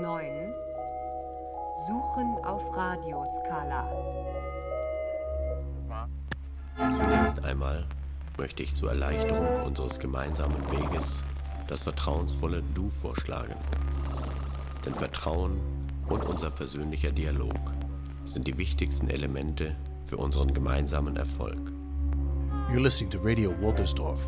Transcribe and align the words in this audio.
9. 0.00 0.52
Suchen 1.86 2.44
auf 2.44 2.62
Radioskala. 2.76 3.88
Zunächst 6.76 7.44
einmal 7.44 7.84
möchte 8.36 8.62
ich 8.62 8.74
zur 8.74 8.90
Erleichterung 8.90 9.64
unseres 9.64 9.98
gemeinsamen 9.98 10.58
Weges 10.70 11.24
das 11.68 11.82
vertrauensvolle 11.82 12.62
Du 12.74 12.88
vorschlagen. 12.90 13.54
Denn 14.84 14.94
Vertrauen 14.94 15.60
und 16.08 16.24
unser 16.24 16.50
persönlicher 16.50 17.12
Dialog 17.12 17.54
sind 18.24 18.46
die 18.46 18.58
wichtigsten 18.58 19.08
Elemente 19.08 19.76
für 20.04 20.16
unseren 20.16 20.52
gemeinsamen 20.52 21.16
Erfolg. 21.16 21.60
You're 22.70 22.80
listening 22.80 23.10
to 23.10 23.18
Radio 23.18 23.52
Woltersdorf, 23.60 24.26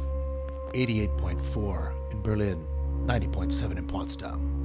88.4 0.72 2.12
in 2.12 2.22
Berlin, 2.22 2.58
90.7 3.06 3.76
in 3.76 3.86
Potsdam. 3.86 4.55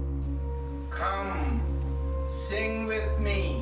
Come, 0.91 1.61
sing 2.47 2.85
with 2.85 3.17
me. 3.17 3.60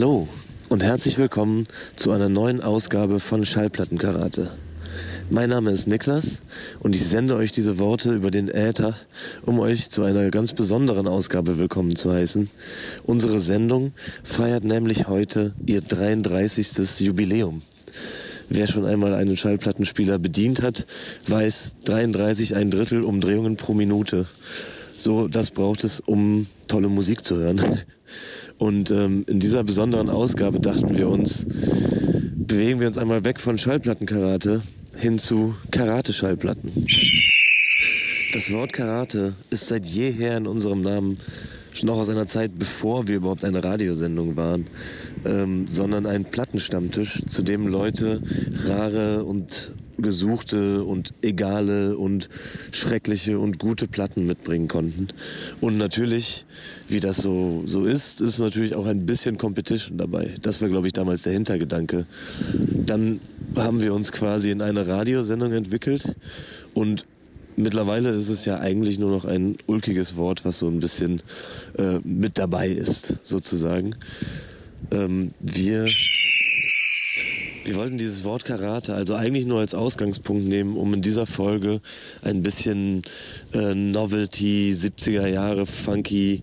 Hallo 0.00 0.26
und 0.70 0.82
herzlich 0.82 1.18
willkommen 1.18 1.64
zu 1.94 2.10
einer 2.10 2.30
neuen 2.30 2.62
Ausgabe 2.62 3.20
von 3.20 3.44
Schallplattenkarate. 3.44 4.50
Mein 5.28 5.50
Name 5.50 5.72
ist 5.72 5.86
Niklas 5.88 6.40
und 6.78 6.94
ich 6.94 7.04
sende 7.04 7.36
euch 7.36 7.52
diese 7.52 7.78
Worte 7.78 8.14
über 8.14 8.30
den 8.30 8.48
Äther, 8.48 8.96
um 9.44 9.60
euch 9.60 9.90
zu 9.90 10.02
einer 10.02 10.30
ganz 10.30 10.54
besonderen 10.54 11.06
Ausgabe 11.06 11.58
willkommen 11.58 11.96
zu 11.96 12.10
heißen. 12.10 12.48
Unsere 13.04 13.40
Sendung 13.40 13.92
feiert 14.24 14.64
nämlich 14.64 15.06
heute 15.06 15.52
ihr 15.66 15.82
33. 15.82 17.00
Jubiläum. 17.00 17.60
Wer 18.48 18.68
schon 18.68 18.86
einmal 18.86 19.12
einen 19.12 19.36
Schallplattenspieler 19.36 20.18
bedient 20.18 20.62
hat, 20.62 20.86
weiß 21.28 21.74
33 21.84 22.56
ein 22.56 22.70
Drittel 22.70 23.02
Umdrehungen 23.02 23.58
pro 23.58 23.74
Minute. 23.74 24.24
So, 24.96 25.28
das 25.28 25.50
braucht 25.50 25.84
es, 25.84 26.00
um 26.00 26.46
tolle 26.68 26.88
Musik 26.88 27.22
zu 27.22 27.36
hören. 27.36 27.80
Und 28.60 28.90
ähm, 28.90 29.24
in 29.26 29.40
dieser 29.40 29.64
besonderen 29.64 30.10
Ausgabe 30.10 30.60
dachten 30.60 30.98
wir 30.98 31.08
uns, 31.08 31.46
bewegen 32.36 32.78
wir 32.78 32.88
uns 32.88 32.98
einmal 32.98 33.24
weg 33.24 33.40
von 33.40 33.56
Schallplattenkarate 33.56 34.60
hin 34.98 35.18
zu 35.18 35.54
Karate-Schallplatten. 35.70 36.86
Das 38.34 38.52
Wort 38.52 38.74
Karate 38.74 39.32
ist 39.48 39.68
seit 39.68 39.86
jeher 39.86 40.36
in 40.36 40.46
unserem 40.46 40.82
Namen 40.82 41.16
schon 41.72 41.88
auch 41.88 41.96
aus 41.96 42.10
einer 42.10 42.26
Zeit, 42.26 42.58
bevor 42.58 43.08
wir 43.08 43.16
überhaupt 43.16 43.44
eine 43.44 43.64
Radiosendung 43.64 44.36
waren, 44.36 44.66
ähm, 45.24 45.66
sondern 45.66 46.04
ein 46.04 46.26
Plattenstammtisch, 46.26 47.22
zu 47.26 47.42
dem 47.42 47.66
Leute 47.66 48.20
rare 48.66 49.24
und 49.24 49.72
gesuchte 50.02 50.84
und 50.84 51.12
egale 51.22 51.96
und 51.96 52.28
schreckliche 52.72 53.38
und 53.38 53.58
gute 53.58 53.86
Platten 53.86 54.26
mitbringen 54.26 54.68
konnten. 54.68 55.08
Und 55.60 55.78
natürlich, 55.78 56.44
wie 56.88 57.00
das 57.00 57.18
so, 57.18 57.62
so 57.66 57.84
ist, 57.84 58.20
ist 58.20 58.38
natürlich 58.38 58.76
auch 58.76 58.86
ein 58.86 59.06
bisschen 59.06 59.38
Competition 59.38 59.98
dabei. 59.98 60.34
Das 60.42 60.60
war, 60.60 60.68
glaube 60.68 60.86
ich, 60.86 60.92
damals 60.92 61.22
der 61.22 61.32
Hintergedanke. 61.32 62.06
Dann 62.86 63.20
haben 63.56 63.80
wir 63.80 63.94
uns 63.94 64.12
quasi 64.12 64.50
in 64.50 64.62
eine 64.62 64.86
Radiosendung 64.86 65.52
entwickelt 65.52 66.14
und 66.74 67.04
mittlerweile 67.56 68.10
ist 68.10 68.28
es 68.28 68.44
ja 68.44 68.58
eigentlich 68.58 68.98
nur 68.98 69.10
noch 69.10 69.24
ein 69.24 69.56
ulkiges 69.66 70.16
Wort, 70.16 70.44
was 70.44 70.58
so 70.58 70.68
ein 70.68 70.80
bisschen 70.80 71.22
äh, 71.78 71.98
mit 72.04 72.38
dabei 72.38 72.68
ist, 72.68 73.16
sozusagen. 73.22 73.94
Ähm, 74.90 75.32
wir 75.40 75.88
wir 77.64 77.76
wollten 77.76 77.98
dieses 77.98 78.24
Wort 78.24 78.44
Karate 78.44 78.94
also 78.94 79.14
eigentlich 79.14 79.46
nur 79.46 79.60
als 79.60 79.74
Ausgangspunkt 79.74 80.44
nehmen, 80.44 80.76
um 80.76 80.94
in 80.94 81.02
dieser 81.02 81.26
Folge 81.26 81.80
ein 82.22 82.42
bisschen 82.42 83.02
äh, 83.52 83.74
Novelty, 83.74 84.74
70er 84.76 85.26
Jahre 85.26 85.66
funky 85.66 86.42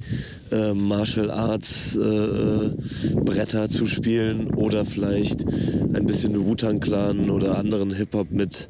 äh, 0.51 0.73
Martial 0.73 1.31
Arts 1.31 1.95
äh, 1.95 2.01
äh, 2.01 2.71
Bretter 3.15 3.69
zu 3.69 3.85
spielen 3.85 4.53
oder 4.53 4.85
vielleicht 4.85 5.45
ein 5.45 6.05
bisschen 6.05 6.45
Wu-Tang 6.45 6.79
Clan 6.79 7.29
oder 7.29 7.57
anderen 7.57 7.93
Hip-Hop 7.93 8.31
mit 8.31 8.69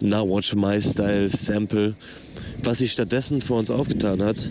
Now 0.00 0.28
Watch 0.28 0.54
My 0.54 0.80
Style 0.80 1.28
Sample. 1.28 1.94
Was 2.62 2.78
sich 2.78 2.92
stattdessen 2.92 3.40
vor 3.40 3.58
uns 3.58 3.70
aufgetan 3.70 4.22
hat, 4.22 4.50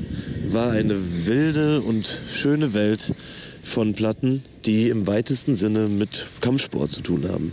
war 0.50 0.72
eine 0.72 1.26
wilde 1.26 1.82
und 1.82 2.20
schöne 2.32 2.74
Welt, 2.74 3.14
von 3.68 3.94
Platten, 3.94 4.44
die 4.66 4.90
im 4.90 5.06
weitesten 5.06 5.56
Sinne 5.56 5.88
mit 5.88 6.26
Kampfsport 6.42 6.90
zu 6.90 7.02
tun 7.02 7.30
haben. 7.30 7.52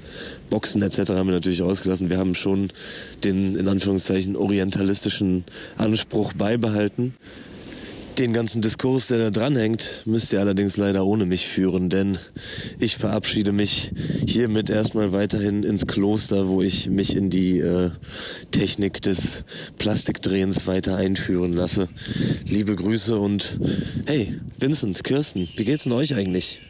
Boxen 0.49 0.81
etc. 0.81 1.11
haben 1.11 1.29
wir 1.29 1.35
natürlich 1.35 1.63
ausgelassen. 1.63 2.09
Wir 2.09 2.19
haben 2.19 2.35
schon 2.35 2.71
den 3.25 3.57
in 3.57 3.69
Anführungszeichen 3.69 4.37
orientalistischen 4.37 5.45
Anspruch 5.77 6.33
beibehalten. 6.33 7.15
Den 8.19 8.33
ganzen 8.33 8.63
Diskurs, 8.63 9.09
der 9.09 9.19
da 9.19 9.31
dranhängt, 9.31 10.03
müsst 10.05 10.33
ihr 10.33 10.39
allerdings 10.39 10.77
leider 10.77 11.05
ohne 11.05 11.27
mich 11.27 11.49
führen, 11.49 11.91
denn 11.91 12.19
ich 12.79 12.97
verabschiede 12.97 13.51
mich 13.51 13.91
hiermit 14.25 14.71
erstmal 14.71 15.11
weiterhin 15.11 15.65
ins 15.65 15.89
Kloster, 15.89 16.47
wo 16.47 16.63
ich 16.63 16.89
mich 16.89 17.17
in 17.17 17.29
die 17.29 17.59
äh, 17.59 17.91
Technik 18.53 19.03
des 19.03 19.43
Plastikdrehens 19.79 20.69
weiter 20.69 20.97
einführen 20.97 21.55
lasse. 21.55 21.89
Liebe 22.45 22.77
Grüße 22.77 23.19
und 23.19 23.59
hey, 24.07 24.41
Vincent, 24.61 25.03
Kirsten, 25.03 25.49
wie 25.57 25.65
geht's 25.65 25.83
denn 25.83 25.93
euch 25.93 26.15
eigentlich? 26.15 26.61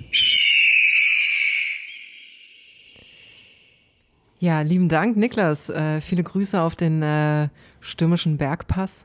Ja, 4.39 4.63
lieben 4.63 4.89
Dank, 4.89 5.19
Niklas. 5.19 5.69
Äh, 5.69 6.01
viele 6.01 6.23
Grüße 6.23 6.59
auf 6.59 6.75
den 6.75 7.03
äh, 7.03 7.49
stürmischen 7.81 8.39
Bergpass 8.39 9.05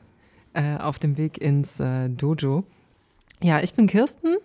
äh, 0.54 0.76
auf 0.76 0.98
dem 0.98 1.16
Weg 1.16 1.38
ins 1.38 1.80
äh, 1.80 2.08
Dojo. 2.08 2.64
Ja, 3.42 3.60
ich 3.60 3.74
bin 3.74 3.86
Kirsten. 3.86 4.36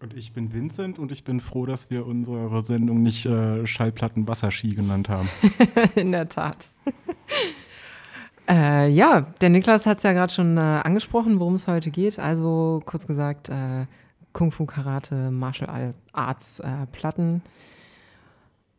Und 0.00 0.14
ich 0.14 0.32
bin 0.32 0.52
Vincent 0.52 0.98
und 0.98 1.12
ich 1.12 1.22
bin 1.22 1.40
froh, 1.40 1.64
dass 1.64 1.88
wir 1.88 2.06
unsere 2.06 2.64
Sendung 2.64 3.02
nicht 3.02 3.24
äh, 3.24 3.66
Schallplatten 3.66 4.26
Wasserski 4.26 4.74
genannt 4.74 5.08
haben. 5.08 5.28
In 5.94 6.10
der 6.10 6.28
Tat. 6.28 6.68
äh, 8.48 8.88
ja, 8.88 9.20
der 9.40 9.48
Niklas 9.48 9.86
hat 9.86 9.98
es 9.98 10.02
ja 10.02 10.12
gerade 10.12 10.32
schon 10.32 10.56
äh, 10.56 10.60
angesprochen, 10.60 11.38
worum 11.38 11.54
es 11.54 11.68
heute 11.68 11.92
geht. 11.92 12.18
Also 12.18 12.82
kurz 12.84 13.06
gesagt, 13.06 13.48
äh, 13.48 13.86
Kung 14.32 14.50
Fu, 14.50 14.66
Karate, 14.66 15.30
Martial 15.30 15.94
Arts, 16.12 16.58
äh, 16.58 16.86
Platten. 16.90 17.42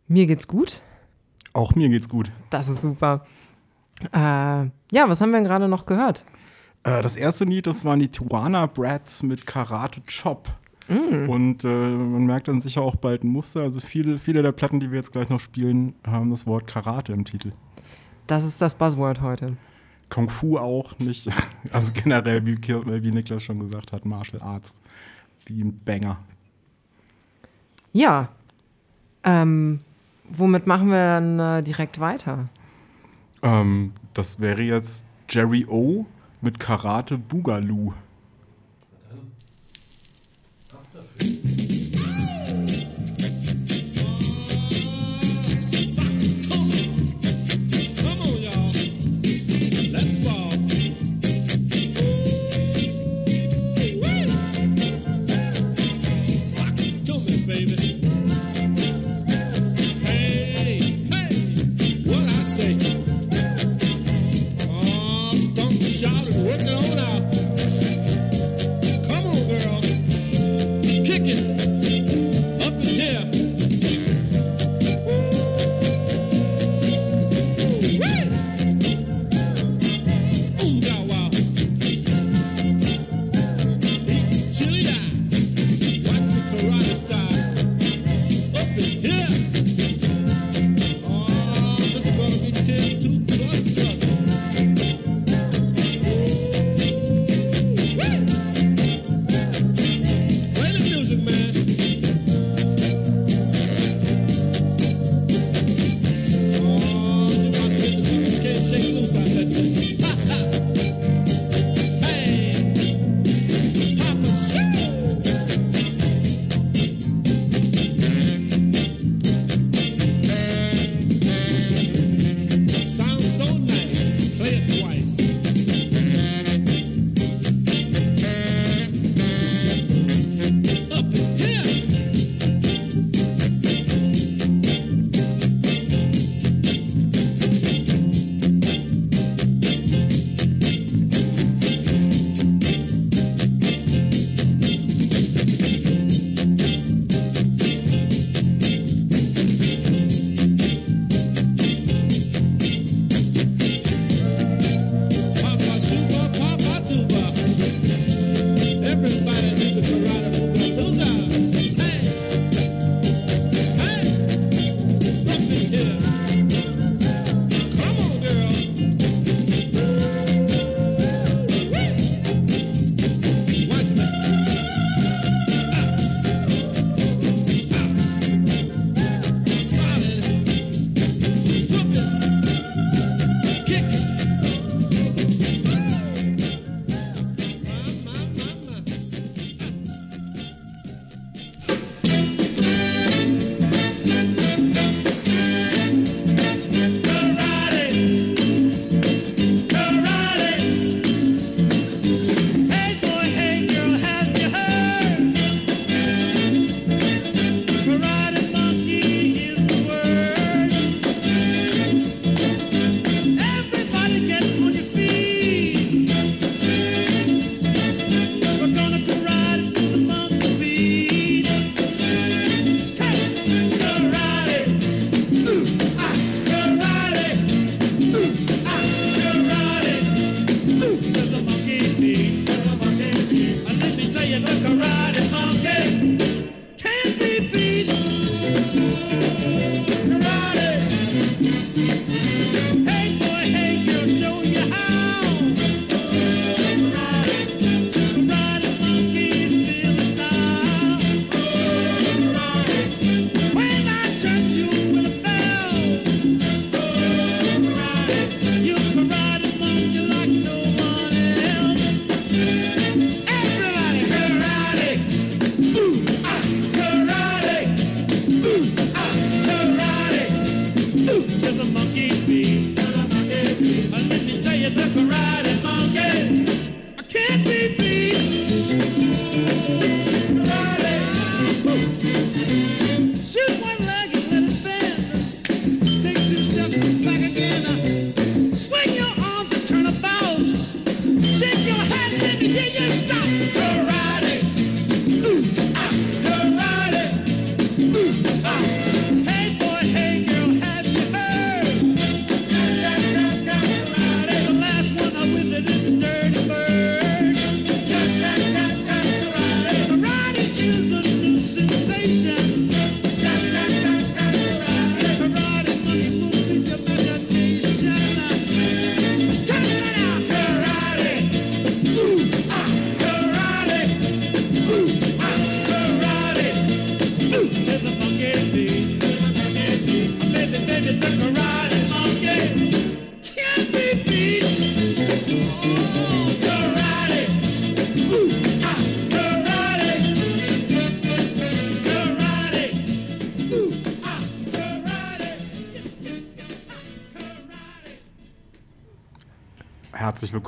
Mir 0.07 0.27
geht's 0.27 0.47
gut. 0.47 0.81
Auch 1.53 1.74
mir 1.75 1.88
geht's 1.88 2.09
gut. 2.09 2.31
Das 2.50 2.68
ist 2.68 2.81
super. 2.81 3.25
Äh, 4.12 4.18
ja, 4.18 5.07
was 5.07 5.21
haben 5.21 5.31
wir 5.31 5.38
denn 5.38 5.47
gerade 5.47 5.68
noch 5.68 5.86
gehört? 5.86 6.25
Äh, 6.83 7.01
das 7.01 7.15
erste 7.15 7.45
Lied, 7.45 7.68
das 7.68 7.83
waren 7.85 8.00
die 8.00 8.09
Tijuana 8.09 8.65
Brats 8.65 9.24
mit 9.24 9.47
Karate 9.47 10.01
Chop. 10.01 10.50
Mm. 10.89 11.30
Und 11.30 11.63
äh, 11.63 11.68
man 11.68 12.25
merkt 12.25 12.50
dann 12.50 12.59
sicher 12.62 12.81
auch 12.81 12.97
bald 12.97 13.24
ein 13.24 13.30
Muster. 13.30 13.62
Also 13.62 13.80
viele, 13.80 14.18
viele 14.18 14.41
der 14.41 14.51
Platten, 14.51 14.80
die 14.80 14.91
wir 14.91 14.97
jetzt 14.97 15.13
gleich 15.13 15.30
noch 15.30 15.39
spielen, 15.39 15.95
haben 16.06 16.30
das 16.30 16.45
Wort 16.45 16.68
Karate 16.68 17.13
im 17.13 17.24
Titel. 17.24 17.53
Das 18.27 18.44
ist 18.44 18.62
das 18.62 18.75
Buzzword 18.75 19.21
heute. 19.21 19.56
Kung 20.09 20.30
Fu 20.30 20.57
auch 20.57 21.00
nicht. 21.00 21.30
Also 21.71 21.91
generell, 21.94 22.45
wie, 22.45 22.57
wie 22.57 23.12
Niklas 23.12 23.44
schon 23.44 23.59
gesagt 23.59 23.94
hat, 23.94 24.06
Martial 24.06 24.41
Arts. 24.41 24.75
Wie 25.45 25.62
ein 25.63 25.79
Banger. 25.83 26.19
Ja. 27.94 28.29
Ähm, 29.24 29.79
womit 30.29 30.68
machen 30.68 30.89
wir 30.89 30.97
dann 30.97 31.39
äh, 31.39 31.63
direkt 31.63 32.00
weiter? 32.01 32.50
Ähm, 33.41 33.94
das 34.13 34.39
wäre 34.41 34.62
jetzt 34.62 35.06
Jerry 35.29 35.65
O 35.69 36.06
mit 36.43 36.59
Karate 36.59 37.17
Boogaloo. 37.17 37.93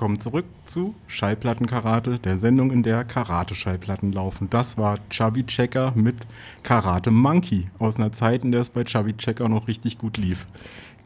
Willkommen 0.06 0.20
zurück 0.20 0.46
zu 0.68 0.94
Schallplattenkarate, 1.08 2.20
der 2.20 2.38
Sendung, 2.38 2.70
in 2.70 2.84
der 2.84 3.04
Karate-Schallplatten 3.04 4.12
laufen. 4.12 4.48
Das 4.52 4.78
war 4.78 5.00
Chubby 5.10 5.44
Checker 5.48 5.94
mit 5.96 6.16
Karate 6.62 7.10
Monkey 7.10 7.70
aus 7.80 7.98
einer 7.98 8.12
Zeit, 8.12 8.44
in 8.44 8.52
der 8.52 8.62
es 8.62 8.70
bei 8.70 8.84
Chubby 8.84 9.14
Checker 9.14 9.50
noch 9.50 9.68
richtig 9.68 9.98
gut 9.98 10.18
lief. 10.18 10.46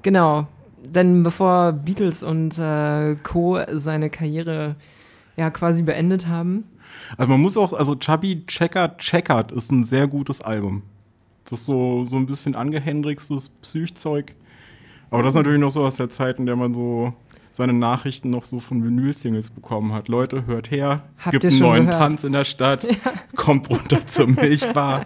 Genau, 0.01 0.47
denn 0.83 1.23
bevor 1.23 1.71
Beatles 1.71 2.23
und 2.23 2.59
äh, 2.59 3.15
Co. 3.23 3.61
seine 3.71 4.09
Karriere 4.09 4.75
ja 5.37 5.49
quasi 5.49 5.81
beendet 5.81 6.27
haben. 6.27 6.65
Also 7.17 7.31
man 7.31 7.39
muss 7.39 7.55
auch, 7.55 7.71
also 7.71 7.95
Chubby 7.95 8.45
Checker 8.47 8.97
Checkert 8.97 9.53
ist 9.53 9.71
ein 9.71 9.85
sehr 9.85 10.09
gutes 10.09 10.41
Album. 10.41 10.83
Das 11.45 11.61
ist 11.61 11.65
so, 11.67 12.03
so 12.03 12.17
ein 12.17 12.25
bisschen 12.25 12.53
angehendrixtes 12.53 13.47
Psychzeug. 13.47 14.35
Aber 15.09 15.23
das 15.23 15.31
ist 15.31 15.37
natürlich 15.37 15.61
noch 15.61 15.71
so 15.71 15.85
aus 15.85 15.95
der 15.95 16.09
Zeit, 16.09 16.37
in 16.37 16.45
der 16.45 16.57
man 16.57 16.73
so 16.73 17.13
seine 17.59 17.73
Nachrichten 17.73 18.29
noch 18.29 18.45
so 18.45 18.61
von 18.61 18.85
Vinyl-Singles 18.85 19.49
bekommen 19.49 19.93
hat. 19.93 20.07
Leute, 20.07 20.45
hört 20.47 20.71
her, 20.71 21.03
es 21.17 21.25
Habt 21.25 21.33
gibt 21.33 21.45
einen 21.45 21.59
neuen 21.59 21.85
gehört? 21.87 21.99
Tanz 21.99 22.23
in 22.23 22.31
der 22.31 22.45
Stadt, 22.45 22.87
kommt 23.35 23.69
runter 23.69 24.05
zur 24.07 24.27
Milchbar 24.27 25.05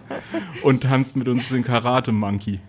und 0.61 0.83
tanzt 0.83 1.15
mit 1.15 1.27
uns 1.27 1.49
den 1.49 1.63
Karate-Monkey. 1.63 2.59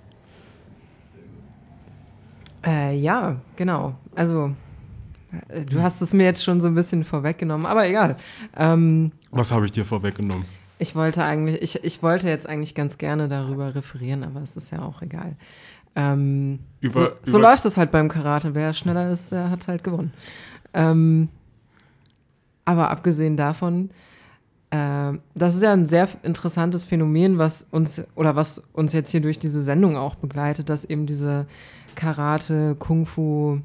Äh, 2.67 2.97
ja, 2.97 3.37
genau. 3.57 3.95
Also, 4.15 4.53
äh, 5.49 5.67
du 5.67 5.83
hast 5.83 6.01
es 6.01 6.15
mir 6.15 6.25
jetzt 6.25 6.43
schon 6.43 6.63
so 6.63 6.69
ein 6.69 6.75
bisschen 6.75 7.05
vorweggenommen, 7.05 7.67
aber 7.67 7.87
egal. 7.87 8.17
Ähm, 8.57 9.13
Was 9.33 9.53
habe 9.53 9.67
ich 9.67 9.73
dir 9.73 9.85
vorweggenommen? 9.85 10.47
ich 10.79 10.95
wollte 10.95 11.23
eigentlich, 11.23 11.63
ich, 11.63 11.85
ich 11.85 12.03
wollte 12.03 12.29
jetzt 12.29 12.49
eigentlich 12.49 12.75
ganz 12.75 12.99
gerne 12.99 13.29
darüber 13.29 13.75
referieren, 13.75 14.25
aber 14.25 14.41
es 14.43 14.57
ist 14.57 14.71
ja 14.73 14.83
auch 14.83 15.03
egal. 15.03 15.37
Ähm, 15.97 16.59
Über- 16.81 16.93
so, 16.93 17.09
so 17.33 17.39
über- 17.39 17.49
läuft 17.51 17.65
es 17.65 17.77
halt 17.77 17.91
beim 17.93 18.09
Karate. 18.09 18.55
Wer 18.55 18.73
schneller 18.73 19.11
ist, 19.11 19.33
der 19.33 19.51
hat 19.51 19.69
halt 19.69 19.85
gewonnen. 19.85 20.13
Ähm, 20.73 21.29
aber 22.65 22.91
abgesehen 22.91 23.37
davon, 23.37 23.91
äh, 24.71 25.13
das 25.35 25.55
ist 25.55 25.63
ja 25.63 25.73
ein 25.73 25.87
sehr 25.87 26.09
interessantes 26.23 26.83
Phänomen, 26.83 27.39
was 27.39 27.63
uns 27.71 28.03
oder 28.17 28.35
was 28.37 28.59
uns 28.73 28.93
jetzt 28.93 29.11
hier 29.11 29.21
durch 29.21 29.39
diese 29.39 29.63
Sendung 29.63 29.97
auch 29.97 30.15
begleitet, 30.17 30.69
dass 30.69 30.85
eben 30.85 31.07
diese 31.07 31.47
Karate, 31.95 32.75
Kung 32.77 33.07
Fu 33.07 33.61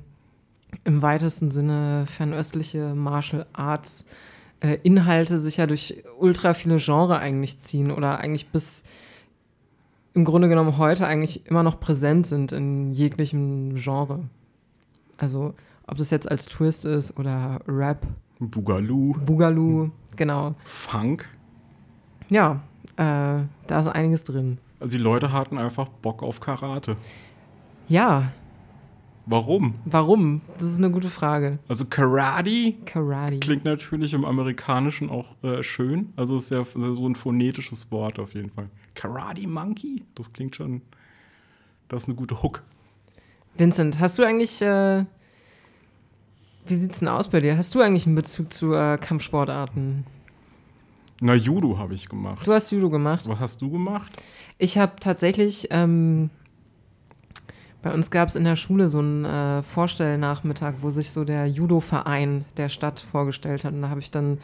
im 0.84 1.02
weitesten 1.02 1.50
Sinne 1.50 2.06
fernöstliche 2.06 2.94
Martial 2.94 3.48
Arts 3.54 4.06
äh, 4.62 4.78
Inhalte 4.84 5.40
sich 5.40 5.58
ja 5.58 5.66
durch 5.66 6.04
ultra 6.20 6.54
viele 6.54 6.78
Genre 6.78 7.18
eigentlich 7.18 7.58
ziehen 7.60 7.90
oder 7.90 8.20
eigentlich 8.20 8.50
bis 8.50 8.84
im 10.20 10.26
Grunde 10.26 10.50
genommen 10.50 10.78
heute 10.78 11.08
eigentlich 11.08 11.46
immer 11.46 11.64
noch 11.64 11.80
präsent 11.80 12.28
sind 12.28 12.52
in 12.52 12.92
jeglichem 12.92 13.76
Genre. 13.76 14.20
Also 15.18 15.54
ob 15.88 15.96
das 15.98 16.12
jetzt 16.12 16.30
als 16.30 16.46
Twist 16.48 16.84
ist 16.84 17.18
oder 17.18 17.62
Rap, 17.70 18.06
Boogaloo, 18.40 19.16
Boogaloo, 19.26 19.92
genau. 20.18 20.56
Funk. 20.66 21.30
Ja, 22.28 22.62
äh, 22.98 23.44
da 23.68 23.80
ist 23.80 23.88
einiges 23.88 24.26
drin. 24.26 24.58
Also 24.82 24.98
die 24.98 25.02
Leute 25.02 25.32
hatten 25.32 25.58
einfach 25.58 25.88
Bock 25.88 26.22
auf 26.22 26.42
Karate. 26.42 26.98
Ja, 27.88 28.34
Warum? 29.26 29.76
warum? 29.86 30.42
Das 30.58 30.70
ist 30.70 30.80
eine 30.80 30.90
gute 30.90 31.10
Frage. 31.10 31.60
Also 31.68 31.86
Karate 31.86 32.74
Karate. 32.86 33.40
klingt 33.40 33.64
natürlich 33.64 34.14
im 34.14 34.26
Amerikanischen 34.26 35.10
auch 35.10 35.42
äh, 35.44 35.62
schön. 35.64 36.12
Also 36.18 36.36
ist 36.36 36.50
ja 36.52 36.66
so 36.66 37.08
ein 37.08 37.16
phonetisches 37.16 37.90
Wort 37.92 38.18
auf 38.20 38.34
jeden 38.34 38.50
Fall. 38.50 38.70
Karate 39.00 39.48
Monkey, 39.48 40.04
das 40.14 40.34
klingt 40.34 40.58
schon. 40.58 40.82
Das 41.88 42.04
ist 42.04 42.10
eine 42.10 42.16
gute 42.16 42.44
Hook. 42.44 42.64
Vincent, 43.56 43.98
hast 43.98 44.20
du 44.20 44.24
eigentlich, 44.24 44.62
äh, 44.62 45.06
wie 46.68 46.76
sieht's 46.76 47.00
denn 47.00 47.08
aus 47.08 47.30
bei 47.30 47.40
dir? 47.40 47.56
Hast 47.56 47.74
du 47.74 47.80
eigentlich 47.80 48.06
einen 48.06 48.16
Bezug 48.16 48.52
zu 48.52 48.74
äh, 48.74 48.98
Kampfsportarten? 48.98 50.06
Na, 51.22 51.34
Judo 51.34 51.78
habe 51.78 51.94
ich 51.94 52.10
gemacht. 52.10 52.46
Du 52.46 52.52
hast 52.52 52.72
Judo 52.72 52.90
gemacht. 52.90 53.26
Was 53.26 53.40
hast 53.40 53.62
du 53.62 53.72
gemacht? 53.72 54.12
Ich 54.58 54.78
habe 54.78 55.00
tatsächlich, 55.00 55.68
ähm, 55.72 56.30
bei 57.82 57.94
uns 57.94 58.12
gab 58.12 58.28
es 58.28 58.36
in 58.36 58.44
der 58.44 58.58
Schule 58.58 58.90
so 58.90 59.00
einen 59.00 59.24
äh, 59.24 59.64
Vorstellnachmittag, 59.64 60.76
wo 60.82 60.90
sich 60.90 61.12
so 61.12 61.24
der 61.24 61.48
Judo-Verein 61.48 62.44
der 62.58 62.68
Stadt 62.68 63.00
vorgestellt 63.00 63.64
hat. 63.64 63.74
Und 63.74 63.82
da 63.82 63.90
habe 63.90 64.02
ich 64.02 64.12
dann 64.12 64.40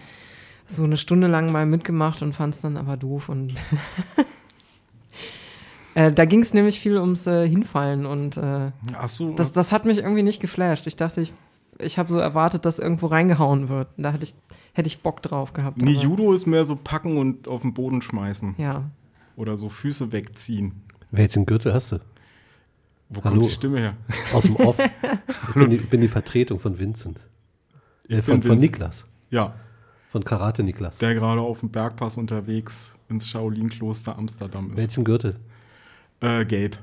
so 0.66 0.86
eine 0.86 0.96
Stunde 0.96 1.28
lang 1.28 1.52
mal 1.52 1.66
mitgemacht 1.66 2.22
und 2.22 2.32
fand 2.32 2.56
es 2.56 2.62
dann 2.62 2.78
aber 2.78 2.96
doof. 2.96 3.28
Und 3.28 3.54
äh, 5.96 6.12
da 6.12 6.26
ging 6.26 6.42
es 6.42 6.54
nämlich 6.54 6.80
viel 6.80 6.98
ums 6.98 7.26
äh, 7.28 7.48
Hinfallen 7.50 8.06
und 8.06 8.38
äh, 8.38 8.72
Ach 8.94 9.10
so. 9.10 9.34
das, 9.34 9.52
das 9.52 9.72
hat 9.72 9.86
mich 9.86 9.98
irgendwie 9.98 10.22
nicht 10.24 10.40
geflasht. 10.40 10.86
Ich 10.88 10.96
dachte, 10.96 11.22
ich, 11.22 11.34
ich 11.80 11.98
habe 11.98 12.10
so 12.12 12.20
erwartet, 12.20 12.64
dass 12.66 12.78
irgendwo 12.80 13.08
reingehauen 13.08 13.68
wird. 13.70 13.88
Da 13.98 14.12
hätte 14.12 14.24
ich, 14.26 14.36
hätte 14.74 14.88
ich 14.88 15.02
Bock 15.02 15.22
drauf 15.24 15.54
gehabt. 15.54 15.78
nee, 15.82 15.96
aber- 15.96 16.04
Judo 16.04 16.34
ist 16.34 16.46
mehr 16.46 16.64
so 16.66 16.76
packen 16.76 17.18
und 17.18 17.48
auf 17.48 17.62
den 17.64 17.74
Boden 17.74 18.02
schmeißen. 18.02 18.56
Ja. 18.60 18.84
Oder 19.36 19.58
so 19.58 19.68
Füße 19.70 20.12
wegziehen. 20.12 20.84
Welchen 21.12 21.46
Gürtel 21.46 21.74
hast 21.74 21.92
du? 21.94 22.00
Wo 23.10 23.24
Hallo. 23.24 23.36
kommt 23.36 23.46
die 23.46 23.52
Stimme 23.54 23.80
her? 23.80 23.94
Aus 24.34 24.44
dem 24.46 24.56
Off. 24.58 24.78
Ich 25.50 25.54
bin 25.54 25.70
die, 25.70 25.78
bin 25.78 26.02
die 26.02 26.08
Vertretung 26.10 26.60
von 26.60 26.78
Vincent. 26.80 27.18
Äh, 28.10 28.16
von, 28.22 28.42
von 28.42 28.44
Vincent. 28.44 28.62
Niklas. 28.62 29.06
Ja, 29.30 29.54
Von 30.12 30.24
Karate 30.26 30.64
Niklas. 30.64 30.98
der 30.98 31.14
gerade 31.14 31.40
auf 31.42 31.62
dem 31.62 31.70
Bergpass 31.70 32.18
unterwegs 32.18 32.94
ins 33.10 33.28
Shaolin-Kloster 33.30 34.18
Amsterdam 34.18 34.72
ist. 34.72 34.78
Welchen 34.78 35.04
Gürtel? 35.06 35.38
Äh, 36.26 36.44
gelb. 36.46 36.78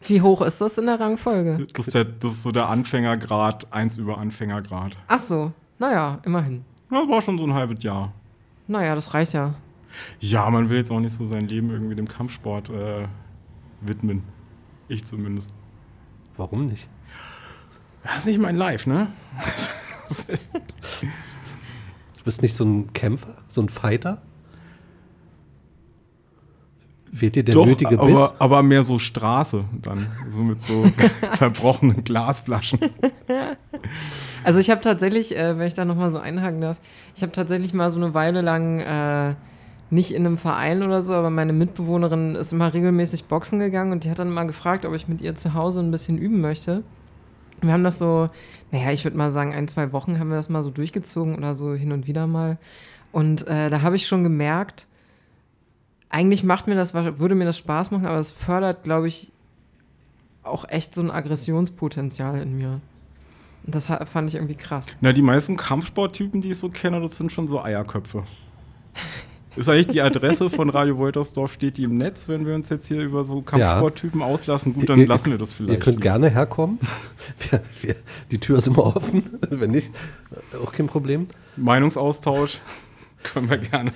Wie 0.00 0.22
hoch 0.22 0.40
ist 0.40 0.62
das 0.62 0.78
in 0.78 0.86
der 0.86 0.98
Rangfolge? 0.98 1.66
Das 1.74 1.88
ist, 1.88 1.94
der, 1.94 2.04
das 2.04 2.32
ist 2.32 2.42
so 2.42 2.52
der 2.52 2.70
Anfängergrad, 2.70 3.70
eins 3.70 3.98
über 3.98 4.16
Anfängergrad. 4.16 4.96
Ach 5.08 5.18
so, 5.18 5.52
naja, 5.78 6.20
immerhin. 6.24 6.64
Ja, 6.90 7.06
war 7.06 7.20
schon 7.20 7.36
so 7.36 7.44
ein 7.44 7.52
halbes 7.52 7.84
Jahr. 7.84 8.12
Naja, 8.66 8.94
das 8.94 9.12
reicht 9.12 9.34
ja. 9.34 9.54
Ja, 10.20 10.48
man 10.48 10.70
will 10.70 10.78
jetzt 10.78 10.90
auch 10.90 11.00
nicht 11.00 11.12
so 11.14 11.26
sein 11.26 11.48
Leben 11.48 11.70
irgendwie 11.70 11.94
dem 11.94 12.08
Kampfsport 12.08 12.70
äh, 12.70 13.06
widmen. 13.82 14.22
Ich 14.88 15.04
zumindest. 15.04 15.52
Warum 16.38 16.66
nicht? 16.66 16.88
Das 18.04 18.18
ist 18.18 18.26
nicht 18.26 18.40
mein 18.40 18.56
Life, 18.56 18.88
ne? 18.88 19.08
Du 22.18 22.24
bist 22.26 22.40
nicht 22.40 22.54
so 22.54 22.64
ein 22.64 22.92
Kämpfer, 22.92 23.38
so 23.48 23.60
ein 23.60 23.68
Fighter? 23.68 24.22
Fehlt 27.14 27.36
dir 27.36 27.44
der 27.44 27.54
Doch, 27.54 27.66
nötige 27.66 27.96
Biss? 27.96 28.00
aber, 28.00 28.34
aber 28.38 28.62
mehr 28.62 28.82
so 28.84 28.98
Straße 28.98 29.64
dann. 29.82 30.06
So 30.30 30.40
mit 30.40 30.62
so 30.62 30.86
zerbrochenen 31.34 32.04
Glasflaschen. 32.04 32.80
Also 34.44 34.58
ich 34.58 34.70
habe 34.70 34.80
tatsächlich, 34.80 35.36
äh, 35.36 35.56
wenn 35.56 35.68
ich 35.68 35.74
da 35.74 35.84
nochmal 35.84 36.10
so 36.10 36.18
einhaken 36.18 36.60
darf, 36.60 36.76
ich 37.14 37.22
habe 37.22 37.30
tatsächlich 37.30 37.74
mal 37.74 37.90
so 37.90 38.00
eine 38.00 38.12
Weile 38.12 38.40
lang 38.40 38.80
äh, 38.80 39.34
nicht 39.90 40.12
in 40.12 40.26
einem 40.26 40.36
Verein 40.36 40.82
oder 40.82 41.02
so, 41.02 41.14
aber 41.14 41.30
meine 41.30 41.52
Mitbewohnerin 41.52 42.34
ist 42.34 42.52
immer 42.52 42.74
regelmäßig 42.74 43.26
Boxen 43.26 43.60
gegangen 43.60 43.92
und 43.92 44.02
die 44.02 44.10
hat 44.10 44.18
dann 44.18 44.30
mal 44.30 44.46
gefragt, 44.46 44.84
ob 44.84 44.94
ich 44.94 45.06
mit 45.06 45.20
ihr 45.20 45.36
zu 45.36 45.54
Hause 45.54 45.80
ein 45.80 45.92
bisschen 45.92 46.18
üben 46.18 46.40
möchte. 46.40 46.82
Wir 47.60 47.72
haben 47.72 47.84
das 47.84 47.98
so, 47.98 48.30
naja, 48.72 48.90
ich 48.90 49.04
würde 49.04 49.16
mal 49.16 49.30
sagen, 49.30 49.54
ein, 49.54 49.68
zwei 49.68 49.92
Wochen 49.92 50.18
haben 50.18 50.30
wir 50.30 50.36
das 50.36 50.48
mal 50.48 50.62
so 50.62 50.70
durchgezogen 50.70 51.36
oder 51.36 51.54
so 51.54 51.74
hin 51.74 51.92
und 51.92 52.08
wieder 52.08 52.26
mal. 52.26 52.58
Und 53.12 53.46
äh, 53.46 53.70
da 53.70 53.82
habe 53.82 53.94
ich 53.94 54.06
schon 54.08 54.24
gemerkt, 54.24 54.86
eigentlich 56.12 56.44
macht 56.44 56.66
mir 56.68 56.74
das, 56.76 56.94
würde 56.94 57.34
mir 57.34 57.44
das 57.46 57.58
Spaß 57.58 57.90
machen, 57.90 58.06
aber 58.06 58.18
es 58.18 58.30
fördert, 58.30 58.84
glaube 58.84 59.08
ich, 59.08 59.32
auch 60.44 60.68
echt 60.68 60.94
so 60.94 61.00
ein 61.00 61.10
Aggressionspotenzial 61.10 62.40
in 62.40 62.56
mir. 62.56 62.80
Und 63.64 63.74
das 63.74 63.86
fand 63.86 64.28
ich 64.28 64.34
irgendwie 64.34 64.56
krass. 64.56 64.86
Na, 65.00 65.12
die 65.12 65.22
meisten 65.22 65.56
Kampfsporttypen, 65.56 66.42
die 66.42 66.50
ich 66.50 66.58
so 66.58 66.68
kenne, 66.68 67.00
das 67.00 67.16
sind 67.16 67.32
schon 67.32 67.48
so 67.48 67.62
Eierköpfe. 67.62 68.24
Ist 69.54 69.68
eigentlich 69.68 69.88
die 69.88 70.00
Adresse 70.00 70.48
von 70.48 70.70
Radio 70.70 70.96
Woltersdorf, 70.96 71.52
steht 71.52 71.76
die 71.76 71.84
im 71.84 71.94
Netz, 71.96 72.26
wenn 72.26 72.46
wir 72.46 72.54
uns 72.54 72.70
jetzt 72.70 72.88
hier 72.88 73.02
über 73.02 73.22
so 73.22 73.42
Kampfsporttypen 73.42 74.22
auslassen? 74.22 74.72
Gut, 74.72 74.88
dann 74.88 74.98
Ihr- 74.98 75.06
lassen 75.06 75.30
wir 75.30 75.36
das 75.36 75.50
Ihr 75.52 75.56
vielleicht. 75.66 75.82
könnt 75.82 76.00
gerne 76.00 76.30
herkommen. 76.30 76.78
Wir, 77.50 77.62
wir, 77.82 77.96
die 78.30 78.38
Tür 78.40 78.58
ist 78.58 78.66
immer 78.66 78.96
offen. 78.96 79.38
Wenn 79.50 79.70
nicht, 79.72 79.90
auch 80.64 80.72
kein 80.72 80.86
Problem. 80.86 81.28
Meinungsaustausch 81.56 82.60
können 83.22 83.48
wir 83.50 83.58
gerne. 83.58 83.92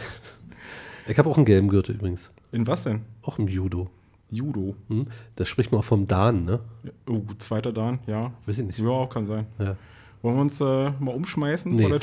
Ich 1.08 1.18
habe 1.18 1.28
auch 1.28 1.36
einen 1.36 1.46
gelben 1.46 1.68
Gürtel 1.68 1.94
übrigens. 1.94 2.30
In 2.52 2.66
was 2.66 2.84
denn? 2.84 3.02
Auch 3.22 3.38
im 3.38 3.48
Judo. 3.48 3.90
Judo. 4.30 4.74
Hm? 4.88 5.02
Das 5.36 5.48
spricht 5.48 5.70
man 5.70 5.80
auch 5.80 5.84
vom 5.84 6.06
Dan, 6.06 6.44
ne? 6.44 6.60
Oh, 7.08 7.22
zweiter 7.38 7.72
Dan, 7.72 8.00
ja. 8.06 8.32
Weiß 8.46 8.58
ich 8.58 8.64
nicht. 8.64 8.78
Ja, 8.78 9.06
kann 9.06 9.26
sein. 9.26 9.46
Ja. 9.58 9.76
Wollen 10.22 10.36
wir 10.36 10.40
uns 10.42 10.60
äh, 10.60 10.90
mal 10.98 11.14
umschmeißen? 11.14 11.72
Nee. 11.72 11.88
der? 11.88 12.00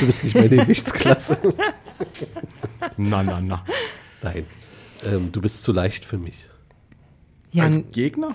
Du 0.00 0.06
bist 0.06 0.24
nicht 0.24 0.34
meine 0.34 0.48
Gewichtsklasse. 0.56 1.36
Na, 2.96 3.22
na, 3.22 3.40
na. 3.40 3.64
Nein. 4.22 4.46
Ähm, 5.04 5.30
du 5.30 5.40
bist 5.42 5.62
zu 5.62 5.72
leicht 5.72 6.04
für 6.04 6.16
mich. 6.18 6.48
Ja, 7.50 7.64
Als 7.64 7.82
Gegner? 7.92 8.34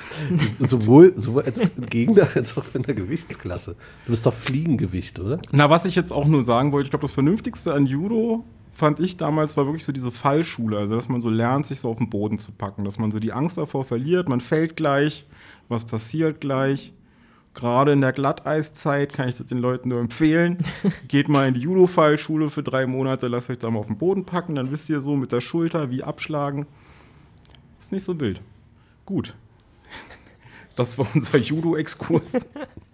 Sowohl, 0.58 1.12
sowohl 1.16 1.44
als 1.44 1.60
Gegner 1.90 2.28
als 2.34 2.58
auch 2.58 2.64
für 2.64 2.78
eine 2.78 2.92
Gewichtsklasse. 2.92 3.76
Du 4.04 4.10
bist 4.10 4.26
doch 4.26 4.34
Fliegengewicht, 4.34 5.20
oder? 5.20 5.40
Na, 5.52 5.70
was 5.70 5.84
ich 5.84 5.94
jetzt 5.94 6.10
auch 6.12 6.26
nur 6.26 6.42
sagen 6.42 6.72
wollte, 6.72 6.86
ich 6.86 6.90
glaube, 6.90 7.02
das 7.02 7.12
Vernünftigste 7.12 7.72
an 7.72 7.86
Judo 7.86 8.44
fand 8.78 9.00
ich 9.00 9.16
damals 9.16 9.56
war 9.56 9.66
wirklich 9.66 9.84
so 9.84 9.92
diese 9.92 10.12
Fallschule, 10.12 10.78
also 10.78 10.94
dass 10.94 11.08
man 11.08 11.20
so 11.20 11.28
lernt, 11.28 11.66
sich 11.66 11.80
so 11.80 11.90
auf 11.90 11.98
den 11.98 12.10
Boden 12.10 12.38
zu 12.38 12.52
packen, 12.52 12.84
dass 12.84 12.98
man 12.98 13.10
so 13.10 13.18
die 13.18 13.32
Angst 13.32 13.58
davor 13.58 13.84
verliert, 13.84 14.28
man 14.28 14.40
fällt 14.40 14.76
gleich, 14.76 15.26
was 15.68 15.84
passiert 15.84 16.40
gleich, 16.40 16.92
Gerade 17.58 17.90
in 17.90 18.00
der 18.00 18.12
Glatteiszeit 18.12 19.12
kann 19.12 19.28
ich 19.28 19.34
das 19.34 19.48
den 19.48 19.58
Leuten 19.58 19.88
nur 19.88 19.98
empfehlen. 19.98 20.64
Geht 21.08 21.28
mal 21.28 21.48
in 21.48 21.54
die 21.54 21.60
Judo-Fallschule 21.62 22.50
für 22.50 22.62
drei 22.62 22.86
Monate, 22.86 23.26
lasst 23.26 23.50
euch 23.50 23.58
da 23.58 23.68
mal 23.68 23.80
auf 23.80 23.88
den 23.88 23.98
Boden 23.98 24.24
packen, 24.24 24.54
dann 24.54 24.70
wisst 24.70 24.88
ihr 24.88 25.00
so 25.00 25.16
mit 25.16 25.32
der 25.32 25.40
Schulter 25.40 25.90
wie 25.90 26.04
abschlagen. 26.04 26.66
Ist 27.80 27.90
nicht 27.90 28.04
so 28.04 28.18
wild. 28.20 28.40
Gut. 29.04 29.34
Das 30.76 30.96
war 30.96 31.08
unser 31.12 31.38
Judo-Exkurs. 31.38 32.46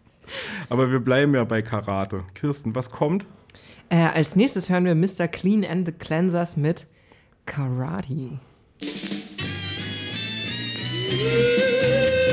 Aber 0.71 0.91
wir 0.91 1.01
bleiben 1.01 1.35
ja 1.35 1.45
bei 1.45 1.61
Karate. 1.61 2.25
Kirsten, 2.33 2.75
was 2.75 2.91
kommt? 2.91 3.27
Äh, 3.89 3.97
als 3.97 4.37
nächstes 4.37 4.69
hören 4.69 4.85
wir 4.85 4.95
Mr. 4.95 5.29
Clean 5.29 5.65
and 5.65 5.87
the 5.87 5.93
Cleansers 5.93 6.57
mit 6.57 6.87
Karate. 7.47 8.39
Karate, 11.11 12.21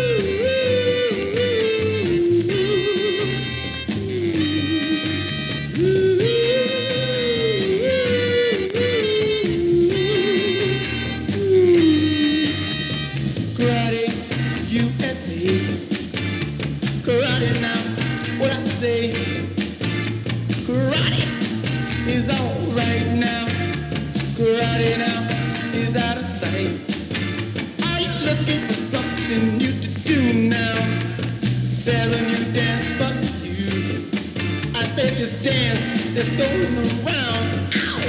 going 36.36 36.78
around. 36.78 37.74
Ow, 37.76 38.02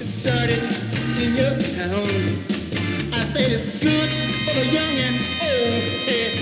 it 0.00 0.06
started 0.06 0.62
in 1.22 1.36
your 1.36 1.54
town. 1.76 2.10
I 3.12 3.24
said 3.32 3.52
it's 3.52 3.72
good 3.78 4.10
for 4.44 4.54
the 4.54 4.66
young 4.66 4.94
and 5.06 5.16
old. 5.42 5.82
Hey, 6.06 6.34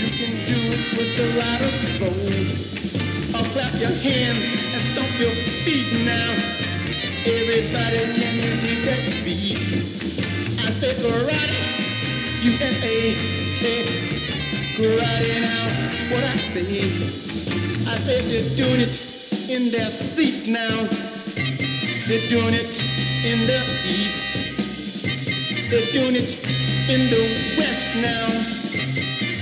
you 0.00 0.08
can 0.18 0.32
do 0.48 0.58
it 0.74 0.82
with 0.96 1.16
of 1.62 1.74
soul. 1.98 2.48
Clap 3.52 3.74
your 3.80 3.90
hands 3.90 4.44
and 4.72 4.82
stomp 4.92 5.18
your 5.18 5.34
feet 5.64 6.04
now. 6.04 6.30
Everybody 7.26 7.98
can 8.14 8.36
that 8.86 9.02
beat? 9.24 9.58
I 10.60 10.70
karate. 10.94 11.58
Hey, 13.58 13.84
karate 14.76 15.40
now, 15.40 16.14
what 16.14 16.24
I 16.24 16.36
say. 16.54 17.18
I 17.90 17.98
they're 18.28 18.56
doing 18.56 18.80
it 18.82 19.07
in 19.48 19.70
their 19.70 19.90
seats 19.90 20.46
now. 20.46 20.84
They're 22.06 22.28
doing 22.28 22.52
it 22.52 22.76
in 23.24 23.46
the 23.46 23.64
east. 23.84 24.28
They're 25.70 25.92
doing 25.92 26.16
it 26.16 26.36
in 26.88 27.08
the 27.08 27.24
West 27.56 27.88
now. 27.96 28.28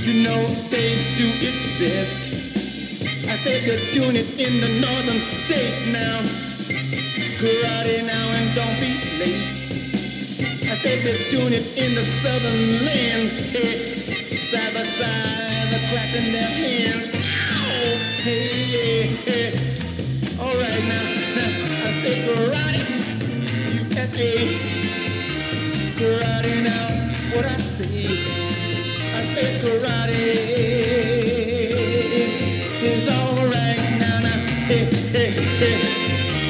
You 0.07 0.23
know 0.23 0.47
they 0.71 0.95
do 1.19 1.27
it 1.43 1.59
best. 1.83 2.23
I 3.29 3.37
said 3.43 3.67
they're 3.67 3.95
doing 3.95 4.15
it 4.15 4.29
in 4.39 4.61
the 4.61 4.81
northern 4.81 5.19
states 5.43 5.83
now. 5.91 6.23
Karate 7.41 8.07
now 8.07 8.27
and 8.39 8.55
don't 8.55 8.79
be 8.79 8.95
late. 9.19 10.71
I 10.71 10.77
said 10.83 11.05
they're 11.05 11.31
doing 11.33 11.53
it 11.53 11.67
in 11.77 11.97
the 11.97 12.05
southern 12.23 12.85
land. 12.85 13.29
Hey, 13.51 14.39
side 14.51 14.73
by 14.73 14.85
side, 14.85 15.81
clapping 15.91 16.31
their 16.31 16.49
hands. 16.63 17.09
Ow! 17.13 17.97
Hey, 18.23 18.67
yeah, 18.71 19.17
hey. 19.27 19.76
All 20.57 20.63
right 20.63 20.85
now, 20.89 21.05
now 21.37 21.53
I 21.85 21.93
said 22.01 22.19
karate, 22.25 22.83
USA 23.93 24.31
karate 25.99 26.55
now. 26.65 26.87
What 27.37 27.45
I 27.45 27.47
say, 27.77 28.07
I 29.13 29.35
say 29.35 29.49
karate 29.61 30.25
is 32.83 33.07
alright 33.11 33.83
now. 33.99 34.21
Now, 34.21 34.39
hey, 34.65 34.85
hey, 35.13 35.31
hey, 35.61 35.79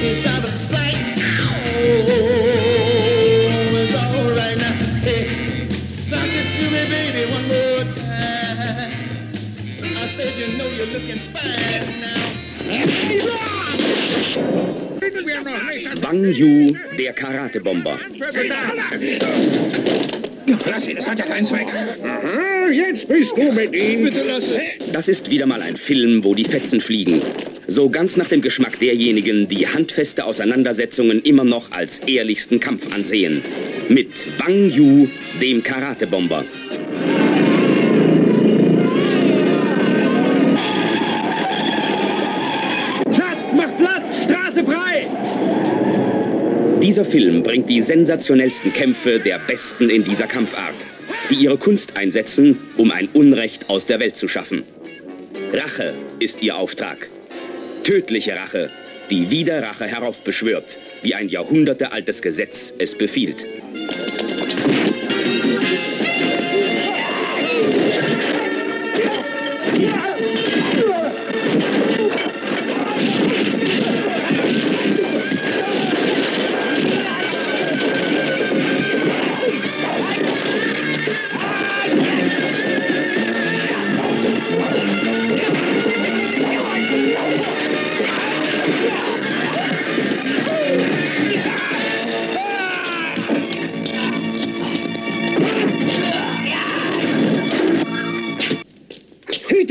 it's 0.08 0.24
out 0.28 0.44
of 0.44 0.54
sight. 0.70 0.98
Oh, 1.58 2.06
it's 3.74 3.96
alright 3.96 4.56
now. 4.56 4.74
Hey, 5.02 5.24
suck 5.84 6.28
it 6.28 6.46
to 6.58 6.64
me, 6.70 6.82
baby, 6.94 7.22
one 7.32 7.46
more 7.48 7.84
time. 7.92 8.92
I 9.98 10.08
said 10.16 10.32
you 10.38 10.46
know 10.56 10.68
you're 10.68 10.86
looking 10.86 11.18
fine 11.34 12.00
now. 12.00 12.25
Wang 16.02 16.24
Yu, 16.24 16.76
der 16.96 17.12
Karatebomber. 17.12 17.98
Lass 20.70 20.86
ihn, 20.86 20.96
das 20.96 21.08
hat 21.08 21.18
ja 21.18 21.24
keinen 21.24 21.44
Zweck. 21.44 21.66
Aha, 22.04 22.68
jetzt 22.70 23.08
bist 23.08 23.36
du 23.36 23.50
mit 23.52 23.74
ihm. 23.74 24.04
Bitte 24.04 24.22
lass 24.22 24.46
es. 24.46 24.92
Das 24.92 25.08
ist 25.08 25.30
wieder 25.30 25.46
mal 25.46 25.60
ein 25.62 25.76
Film, 25.76 26.22
wo 26.22 26.34
die 26.34 26.44
Fetzen 26.44 26.80
fliegen. 26.80 27.22
So 27.66 27.90
ganz 27.90 28.16
nach 28.16 28.28
dem 28.28 28.40
Geschmack 28.40 28.78
derjenigen, 28.78 29.48
die 29.48 29.66
handfeste 29.66 30.24
Auseinandersetzungen 30.24 31.20
immer 31.22 31.44
noch 31.44 31.72
als 31.72 31.98
ehrlichsten 32.00 32.60
Kampf 32.60 32.92
ansehen. 32.94 33.42
Mit 33.88 34.28
Wang 34.38 34.70
Yu, 34.70 35.08
dem 35.42 35.62
Karatebomber. 35.62 36.44
Dieser 46.86 47.04
Film 47.04 47.42
bringt 47.42 47.68
die 47.68 47.82
sensationellsten 47.82 48.72
Kämpfe 48.72 49.18
der 49.18 49.40
Besten 49.40 49.90
in 49.90 50.04
dieser 50.04 50.28
Kampfart, 50.28 50.86
die 51.28 51.34
ihre 51.34 51.58
Kunst 51.58 51.96
einsetzen, 51.96 52.60
um 52.76 52.92
ein 52.92 53.08
Unrecht 53.08 53.68
aus 53.68 53.86
der 53.86 53.98
Welt 53.98 54.16
zu 54.16 54.28
schaffen. 54.28 54.62
Rache 55.52 55.94
ist 56.20 56.44
ihr 56.44 56.56
Auftrag. 56.56 57.08
Tödliche 57.82 58.36
Rache, 58.36 58.70
die 59.10 59.28
wieder 59.32 59.64
Rache 59.64 59.86
heraufbeschwört, 59.86 60.78
wie 61.02 61.16
ein 61.16 61.28
jahrhundertealtes 61.28 62.22
Gesetz 62.22 62.72
es 62.78 62.96
befiehlt. 62.96 63.44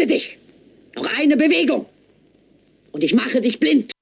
Dich! 0.08 0.38
Noch 0.96 1.06
eine 1.18 1.38
Bewegung! 1.38 1.86
Und 2.92 3.04
ich 3.04 3.14
mache 3.14 3.42
dich 3.42 3.60
blind! 3.60 3.95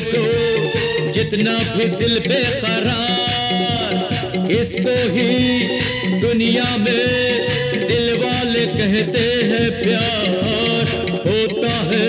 तो 0.00 0.22
जितना 1.12 1.52
भी 1.68 1.84
दिल 1.96 2.18
बेकरार, 2.20 3.94
इसको 4.52 4.94
ही 5.14 6.20
दुनिया 6.20 6.76
में 6.76 7.08
दिल 7.88 8.06
वाले 8.22 8.64
कहते 8.76 9.24
हैं 9.50 9.66
प्यार। 9.82 10.94
होता 11.26 11.74
है 11.90 12.06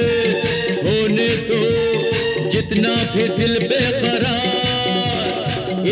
होने 0.84 1.30
तो 1.50 1.60
जितना 2.50 2.96
भी 3.16 3.28
दिल 3.38 3.54
बेकरार 3.68 4.59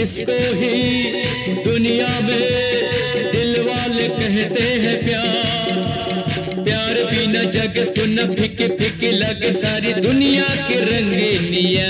जिसको 0.08 0.36
ही 0.56 1.64
दुनिया 1.64 2.08
में 2.20 3.32
दिल 3.32 3.52
वाले 3.62 4.08
कहते 4.20 4.64
हैं 4.84 4.96
प्यार। 5.04 6.64
प्यार 6.64 7.04
बिना 7.12 7.44
जग 7.56 7.76
सुन 7.96 8.16
फिक 8.36 8.62
फिक 8.80 9.04
लग 9.14 9.44
सारी 9.54 9.94
दुनिया 9.94 10.48
के 10.68 10.80
रंगीनिया। 10.82 11.90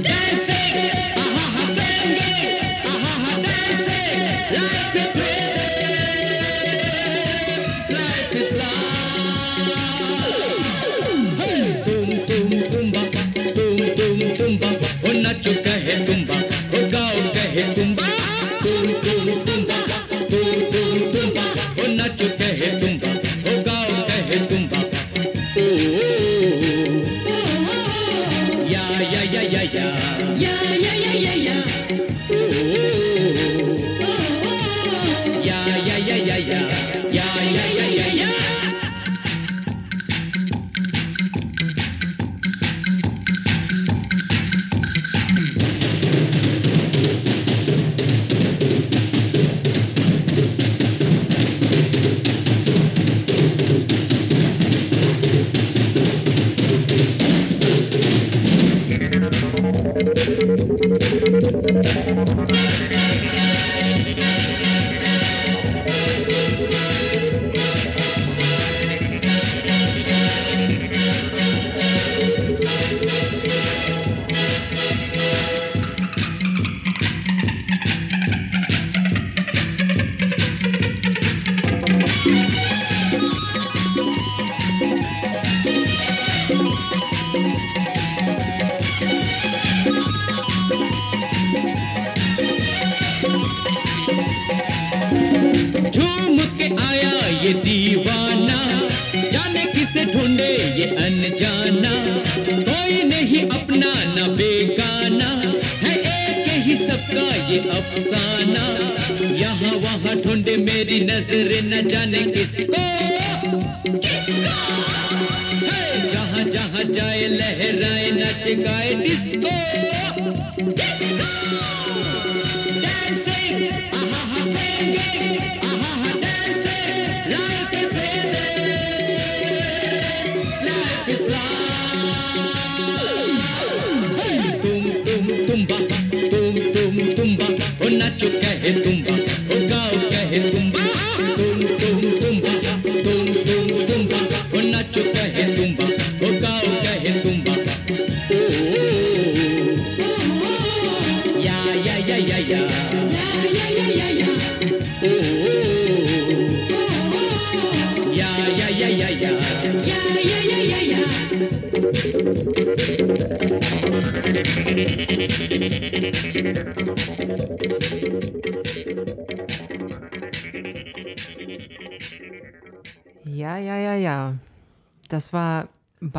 जैसे 0.00 0.53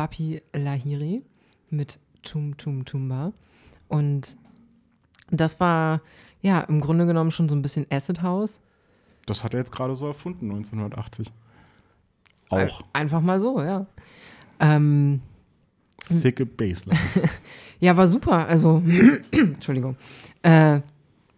Bapi 0.06 0.40
Lahiri 0.52 1.22
mit 1.68 1.98
Tum 2.22 2.56
Tum 2.56 2.84
Tumba. 2.84 3.32
Und 3.88 4.36
das 5.32 5.58
war 5.58 6.00
ja 6.42 6.60
im 6.60 6.80
Grunde 6.80 7.06
genommen 7.06 7.32
schon 7.32 7.48
so 7.48 7.56
ein 7.56 7.62
bisschen 7.62 7.86
Acid 7.90 8.22
House. 8.22 8.60
Das 9.26 9.42
hat 9.42 9.52
er 9.54 9.58
jetzt 9.58 9.72
gerade 9.72 9.96
so 9.96 10.06
erfunden, 10.06 10.44
1980. 10.50 11.32
Auch. 12.50 12.56
Ein- 12.58 12.70
Einfach 12.92 13.20
mal 13.20 13.40
so, 13.40 13.60
ja. 13.60 13.86
Ähm, 14.60 15.22
Sicke 16.04 16.46
Baselines. 16.46 17.00
ja, 17.80 17.96
war 17.96 18.06
super. 18.06 18.46
Also, 18.46 18.80
Entschuldigung. 19.32 19.96
Äh, 20.42 20.82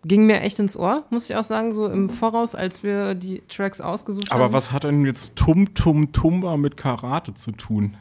ging 0.05 0.27
mir 0.27 0.43
echt 0.43 0.59
ins 0.59 0.77
Ohr, 0.77 1.05
muss 1.09 1.31
ich 1.31 1.37
auch 1.37 1.43
sagen, 1.43 1.73
so 1.73 1.87
im 1.89 2.11
Voraus, 2.11 2.55
als 2.55 2.83
wir 2.83 3.15
die 3.15 3.41
Tracks 3.49 3.81
ausgesucht 3.81 4.31
haben. 4.31 4.43
Aber 4.43 4.53
was 4.53 4.73
hat 4.73 4.85
denn 4.85 5.07
jetzt 5.07 5.37
Tum 5.37 5.73
Tum 5.73 6.13
Tumba 6.13 6.59
mit 6.59 6.77
Karate 6.77 7.33
zu 7.33 7.53
tun? 7.53 7.97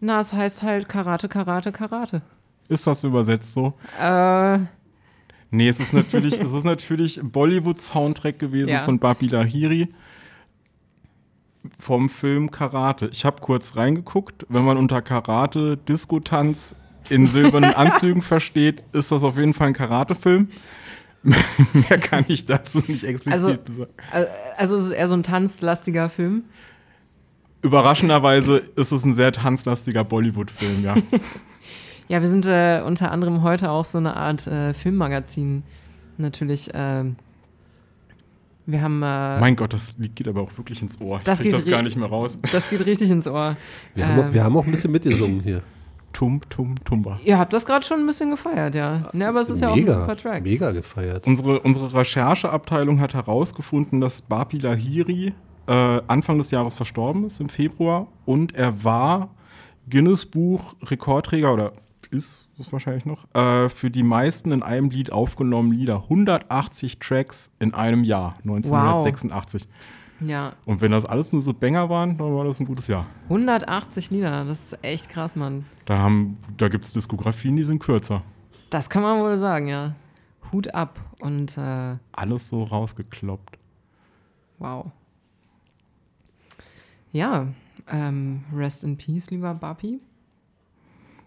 Na, 0.00 0.20
es 0.20 0.32
heißt 0.32 0.62
halt 0.62 0.88
Karate, 0.88 1.28
Karate, 1.28 1.72
Karate. 1.72 2.22
Ist 2.68 2.86
das 2.86 3.04
übersetzt 3.04 3.54
so? 3.54 3.74
Äh, 4.00 4.58
Nee, 5.50 5.68
es 5.68 5.78
ist 5.78 5.92
natürlich, 5.92 6.40
es 6.40 6.52
ist 6.52 6.64
natürlich 6.64 7.20
Bollywood-Soundtrack 7.22 8.40
gewesen 8.40 8.70
Ja. 8.70 8.82
von 8.82 8.98
Babi 8.98 9.28
Lahiri 9.28 9.88
vom 11.78 12.08
Film 12.08 12.50
Karate. 12.50 13.08
Ich 13.12 13.24
habe 13.24 13.40
kurz 13.40 13.76
reingeguckt. 13.76 14.46
Wenn 14.48 14.64
man 14.64 14.76
unter 14.76 15.00
Karate 15.00 15.76
Disco-Tanz 15.76 16.74
in 17.08 17.26
silbernen 17.28 17.72
Anzügen 17.74 18.20
versteht, 18.20 18.82
ist 18.92 19.12
das 19.12 19.22
auf 19.22 19.38
jeden 19.38 19.54
Fall 19.54 19.68
ein 19.68 19.74
Karate-Film. 19.74 20.48
Mehr 21.22 21.98
kann 22.00 22.24
ich 22.28 22.44
dazu 22.46 22.82
nicht 22.88 23.04
explizit 23.04 23.32
also, 23.32 23.48
sagen. 23.50 23.86
äh, 24.12 24.26
also 24.56 24.76
es 24.76 24.86
ist 24.86 24.90
eher 24.90 25.08
so 25.08 25.14
ein 25.14 25.22
tanzlastiger 25.22 26.10
Film. 26.10 26.44
Überraschenderweise 27.64 28.58
ist 28.76 28.92
es 28.92 29.04
ein 29.04 29.14
sehr 29.14 29.32
tanzlastiger 29.32 30.04
Bollywood-Film, 30.04 30.84
ja. 30.84 30.94
Ja, 32.06 32.20
wir 32.20 32.28
sind 32.28 32.44
äh, 32.44 32.82
unter 32.84 33.10
anderem 33.10 33.42
heute 33.42 33.70
auch 33.70 33.86
so 33.86 33.96
eine 33.96 34.14
Art 34.14 34.46
äh, 34.46 34.74
Filmmagazin. 34.74 35.62
Natürlich. 36.18 36.70
ähm, 36.74 37.16
wir 38.66 38.82
haben. 38.82 39.02
Äh, 39.02 39.40
mein 39.40 39.56
Gott, 39.56 39.72
das 39.72 39.94
geht 39.98 40.28
aber 40.28 40.42
auch 40.42 40.50
wirklich 40.58 40.82
ins 40.82 41.00
Ohr. 41.00 41.16
Ich 41.18 41.24
das 41.24 41.38
krieg 41.38 41.50
geht 41.50 41.58
das 41.58 41.64
gar 41.66 41.80
nicht 41.80 41.96
mehr 41.96 42.08
raus. 42.08 42.38
Das 42.52 42.68
geht 42.68 42.84
richtig 42.84 43.10
ins 43.10 43.26
Ohr. 43.26 43.56
Wir, 43.94 44.06
haben, 44.06 44.20
auch- 44.20 44.24
Ähm, 44.26 44.32
wir 44.34 44.44
haben 44.44 44.54
auch 44.54 44.66
ein 44.66 44.70
bisschen 44.70 44.92
mitgesungen 44.92 45.40
hier. 45.40 45.62
Tum, 46.12 46.42
tum, 46.50 46.74
tumba. 46.84 47.18
Ihr 47.24 47.38
habt 47.38 47.54
das 47.54 47.64
gerade 47.64 47.86
schon 47.86 48.00
ein 48.00 48.06
bisschen 48.06 48.28
gefeiert, 48.28 48.74
ja. 48.74 49.08
Ne, 49.14 49.26
aber 49.26 49.40
es 49.40 49.48
ist 49.48 49.62
ja 49.62 49.70
auch 49.70 49.72
ein 49.74 49.80
Mega, 49.80 50.00
super 50.00 50.16
Track. 50.16 50.42
mega 50.44 50.72
gefeiert. 50.72 51.26
Unsere, 51.26 51.60
unsere 51.60 51.92
Rechercheabteilung 51.94 53.00
hat 53.00 53.14
herausgefunden, 53.14 54.02
dass 54.02 54.20
Bapi 54.20 54.58
Lahiri 54.58 55.32
äh, 55.66 56.00
Anfang 56.06 56.38
des 56.38 56.50
Jahres 56.50 56.74
verstorben 56.74 57.24
ist, 57.24 57.40
im 57.40 57.48
Februar. 57.48 58.06
Und 58.26 58.54
er 58.54 58.84
war 58.84 59.30
Guinness 59.88 60.24
Buch 60.26 60.74
Rekordträger 60.82 61.52
oder 61.52 61.72
ist 62.10 62.48
es 62.60 62.72
wahrscheinlich 62.72 63.04
noch, 63.06 63.26
äh, 63.34 63.68
für 63.68 63.90
die 63.90 64.02
meisten 64.04 64.52
in 64.52 64.62
einem 64.62 64.90
Lied 64.90 65.10
aufgenommenen 65.12 65.76
Lieder. 65.78 66.04
180 66.04 66.98
Tracks 67.00 67.50
in 67.58 67.74
einem 67.74 68.04
Jahr, 68.04 68.34
1986. 68.44 69.66
Ja. 70.20 70.52
Und 70.64 70.80
wenn 70.80 70.92
das 70.92 71.04
alles 71.04 71.32
nur 71.32 71.42
so 71.42 71.52
Banger 71.52 71.90
waren, 71.90 72.16
dann 72.16 72.34
war 72.36 72.44
das 72.44 72.60
ein 72.60 72.66
gutes 72.66 72.86
Jahr. 72.86 73.06
180 73.28 74.10
Lieder, 74.10 74.44
das 74.44 74.72
ist 74.72 74.78
echt 74.84 75.08
krass, 75.08 75.34
Mann. 75.34 75.66
Da, 75.86 75.98
haben- 75.98 76.38
da 76.56 76.68
gibt 76.68 76.84
es 76.84 76.92
Diskografien, 76.92 77.56
die 77.56 77.62
sind 77.64 77.80
kürzer. 77.80 78.22
Das 78.70 78.88
kann 78.88 79.02
man 79.02 79.20
wohl 79.20 79.36
sagen, 79.36 79.66
ja. 79.66 79.94
Hut 80.52 80.72
ab 80.72 81.00
und 81.20 81.58
äh, 81.58 81.96
Alles 82.12 82.48
so 82.48 82.62
rausgekloppt. 82.62 83.58
wow. 84.58 84.86
Ja, 87.14 87.46
ähm, 87.92 88.42
rest 88.52 88.82
in 88.82 88.96
peace, 88.96 89.30
lieber 89.30 89.54
Bapi. 89.54 90.00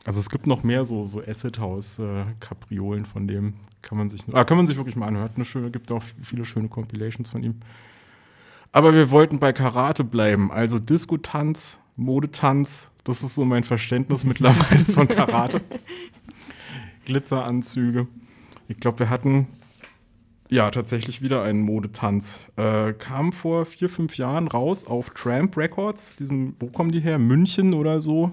Also 0.03 0.19
es 0.19 0.29
gibt 0.29 0.45
noch 0.45 0.61
mehr 0.61 0.83
so, 0.83 1.05
so 1.05 1.21
Acid 1.21 1.59
House 1.59 1.97
äh, 1.99 2.25
von 3.05 3.27
dem. 3.27 3.53
Kann 3.81 3.97
man 3.97 4.09
sich, 4.09 4.23
ah, 4.33 4.43
kann 4.43 4.57
man 4.57 4.67
sich 4.67 4.75
wirklich 4.75 4.97
mal 4.97 5.07
anhören. 5.07 5.29
Eine 5.33 5.45
schöne, 5.45 5.71
gibt 5.71 5.89
auch 5.93 6.03
viele 6.21 6.43
schöne 6.43 6.67
Compilations 6.67 7.29
von 7.29 7.41
ihm. 7.41 7.61
Aber 8.73 8.93
wir 8.93 9.11
wollten 9.11 9.39
bei 9.39 9.53
Karate 9.53 10.03
bleiben. 10.03 10.51
Also 10.51 10.77
Disco-Tanz, 10.77 11.79
Modetanz. 11.95 12.91
Das 13.05 13.23
ist 13.23 13.35
so 13.35 13.45
mein 13.45 13.63
Verständnis 13.63 14.23
mittlerweile 14.25 14.83
von 14.83 15.07
Karate. 15.07 15.61
Glitzeranzüge. 17.05 18.07
Ich 18.67 18.77
glaube, 18.81 18.99
wir 18.99 19.09
hatten 19.09 19.47
ja 20.49 20.69
tatsächlich 20.71 21.21
wieder 21.21 21.43
einen 21.43 21.61
Modetanz. 21.61 22.47
Äh, 22.55 22.93
kam 22.93 23.31
vor 23.33 23.65
vier, 23.65 23.89
fünf 23.89 24.17
Jahren 24.17 24.47
raus 24.47 24.85
auf 24.85 25.09
Tramp 25.11 25.57
Records. 25.57 26.15
Diesem, 26.15 26.55
wo 26.59 26.67
kommen 26.67 26.91
die 26.91 26.99
her? 27.01 27.17
München 27.19 27.73
oder 27.73 27.99
so? 27.99 28.31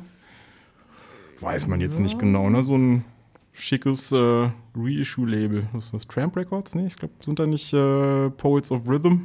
Weiß 1.40 1.66
man 1.66 1.80
jetzt 1.80 1.98
nicht 2.00 2.18
genau, 2.18 2.48
ne? 2.48 2.62
So 2.62 2.76
ein 2.76 3.04
schickes 3.52 4.12
äh, 4.12 4.48
Reissue-Label. 4.76 5.64
Was 5.72 5.86
ist 5.86 5.94
das? 5.94 6.06
Tramp 6.08 6.36
Records? 6.36 6.74
Nee, 6.74 6.86
ich 6.86 6.96
glaube, 6.96 7.14
sind 7.24 7.38
da 7.38 7.46
nicht 7.46 7.72
äh, 7.72 8.30
Poets 8.30 8.70
of 8.72 8.88
Rhythm? 8.88 9.16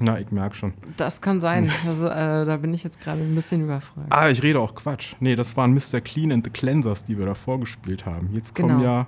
Na, 0.00 0.20
ich 0.20 0.30
merke 0.30 0.54
schon. 0.54 0.74
Das 0.96 1.20
kann 1.20 1.40
sein. 1.40 1.72
Also, 1.86 2.06
äh, 2.06 2.44
da 2.46 2.56
bin 2.58 2.72
ich 2.72 2.84
jetzt 2.84 3.00
gerade 3.00 3.20
ein 3.20 3.34
bisschen 3.34 3.62
überfragt. 3.64 4.06
Ah, 4.10 4.28
ich 4.28 4.42
rede 4.42 4.60
auch 4.60 4.74
Quatsch. 4.74 5.14
Nee, 5.18 5.34
das 5.34 5.56
waren 5.56 5.74
Mr. 5.74 6.00
Clean 6.00 6.30
and 6.30 6.44
the 6.44 6.50
Cleansers, 6.50 7.04
die 7.04 7.18
wir 7.18 7.26
da 7.26 7.34
vorgespielt 7.34 8.06
haben. 8.06 8.30
Jetzt 8.32 8.54
kommen 8.54 8.68
Genau. 8.78 8.82
ja 8.84 9.06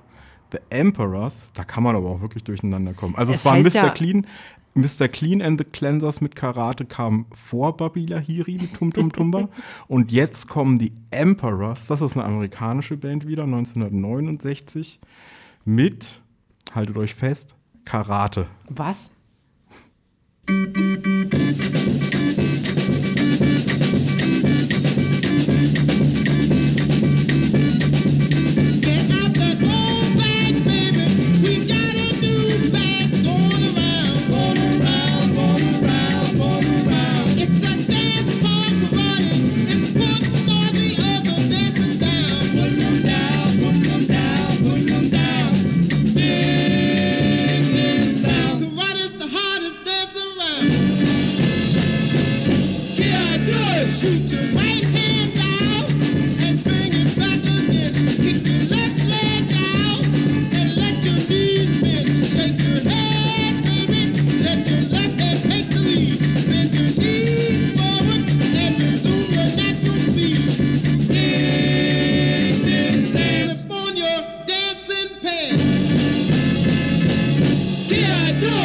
The 0.53 0.59
Emperors, 0.71 1.49
da 1.55 1.65
kann 1.65 1.83
man 1.83 1.97
aber 1.97 2.09
auch 2.09 2.21
wirklich 2.21 2.45
durcheinander 2.45 2.93
kommen. 2.95 3.15
Also 3.17 3.33
es, 3.33 3.41
es 3.41 3.45
war 3.45 3.57
Mr. 3.57 3.69
Ja 3.71 3.91
Clean, 3.91 4.27
Mr. 4.75 5.09
Clean 5.09 5.43
and 5.43 5.61
the 5.61 5.65
Cleansers 5.65 6.21
mit 6.21 6.37
Karate 6.37 6.85
kam 6.85 7.27
vor 7.35 7.77
Babila 7.77 8.19
Hiri 8.19 8.59
mit 8.61 8.75
Tum 8.75 8.93
Tum 8.93 9.13
Tumba. 9.13 9.49
und 9.89 10.13
jetzt 10.13 10.49
kommen 10.49 10.79
die 10.79 10.93
Emperors, 11.11 11.87
das 11.87 12.03
ist 12.03 12.17
eine 12.17 12.25
amerikanische 12.25 12.97
Band 12.97 13.27
wieder, 13.27 13.45
1969, 13.45 15.01
mit, 15.65 16.21
haltet 16.75 16.97
euch 16.97 17.15
fest, 17.15 17.57
Karate. 17.85 18.47
Was? 18.69 19.11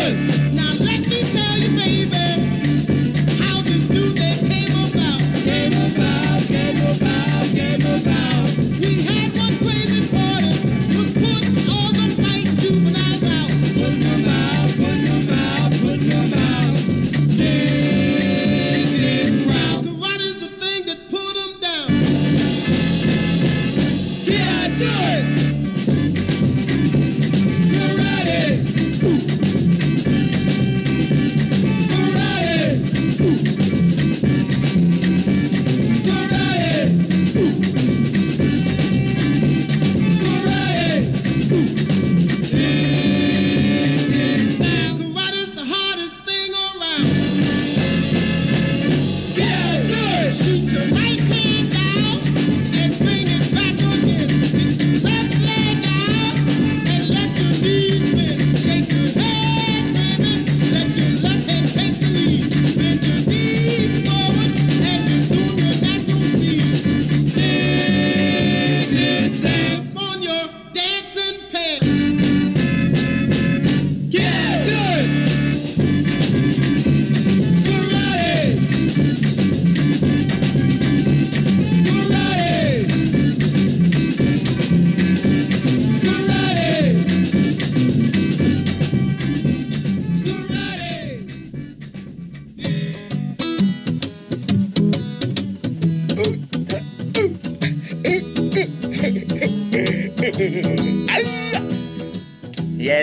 Hey! 0.05 0.44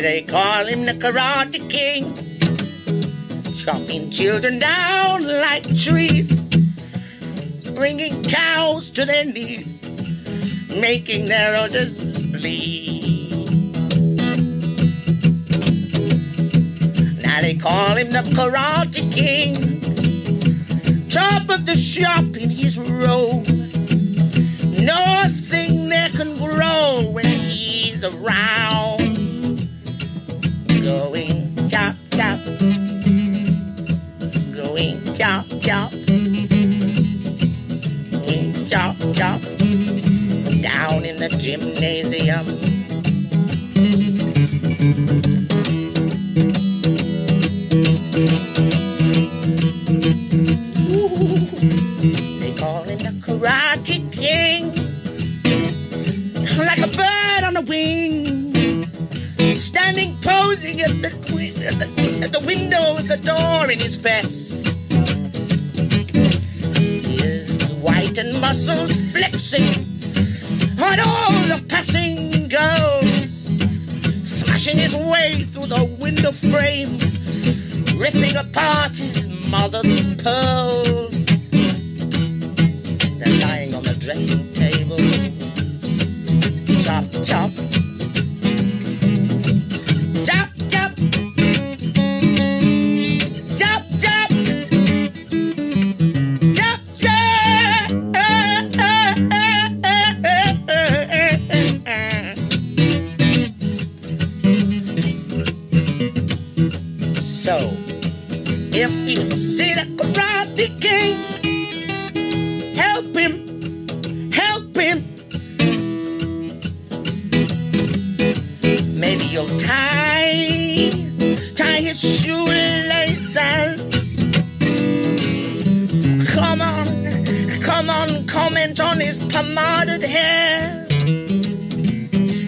they 0.03 0.21
call 0.23 0.67
him 0.67 0.85
the 0.85 0.95
Karate 0.95 1.71
King. 1.71 2.13
Chopping 3.55 4.11
children 4.11 4.59
down 4.59 5.23
like 5.25 5.65
trees, 5.79 6.29
bringing 7.75 8.21
cows 8.25 8.91
to 8.91 9.07
their 9.07 9.25
knees, 9.25 9.81
making 10.75 11.27
their 11.27 11.57
orders 11.57 12.19
bleed. 12.19 13.47
Now 17.23 17.41
they 17.41 17.55
call 17.55 17.97
him 17.97 18.11
the 18.11 18.23
Karate 18.35 19.13
King. 19.13 19.72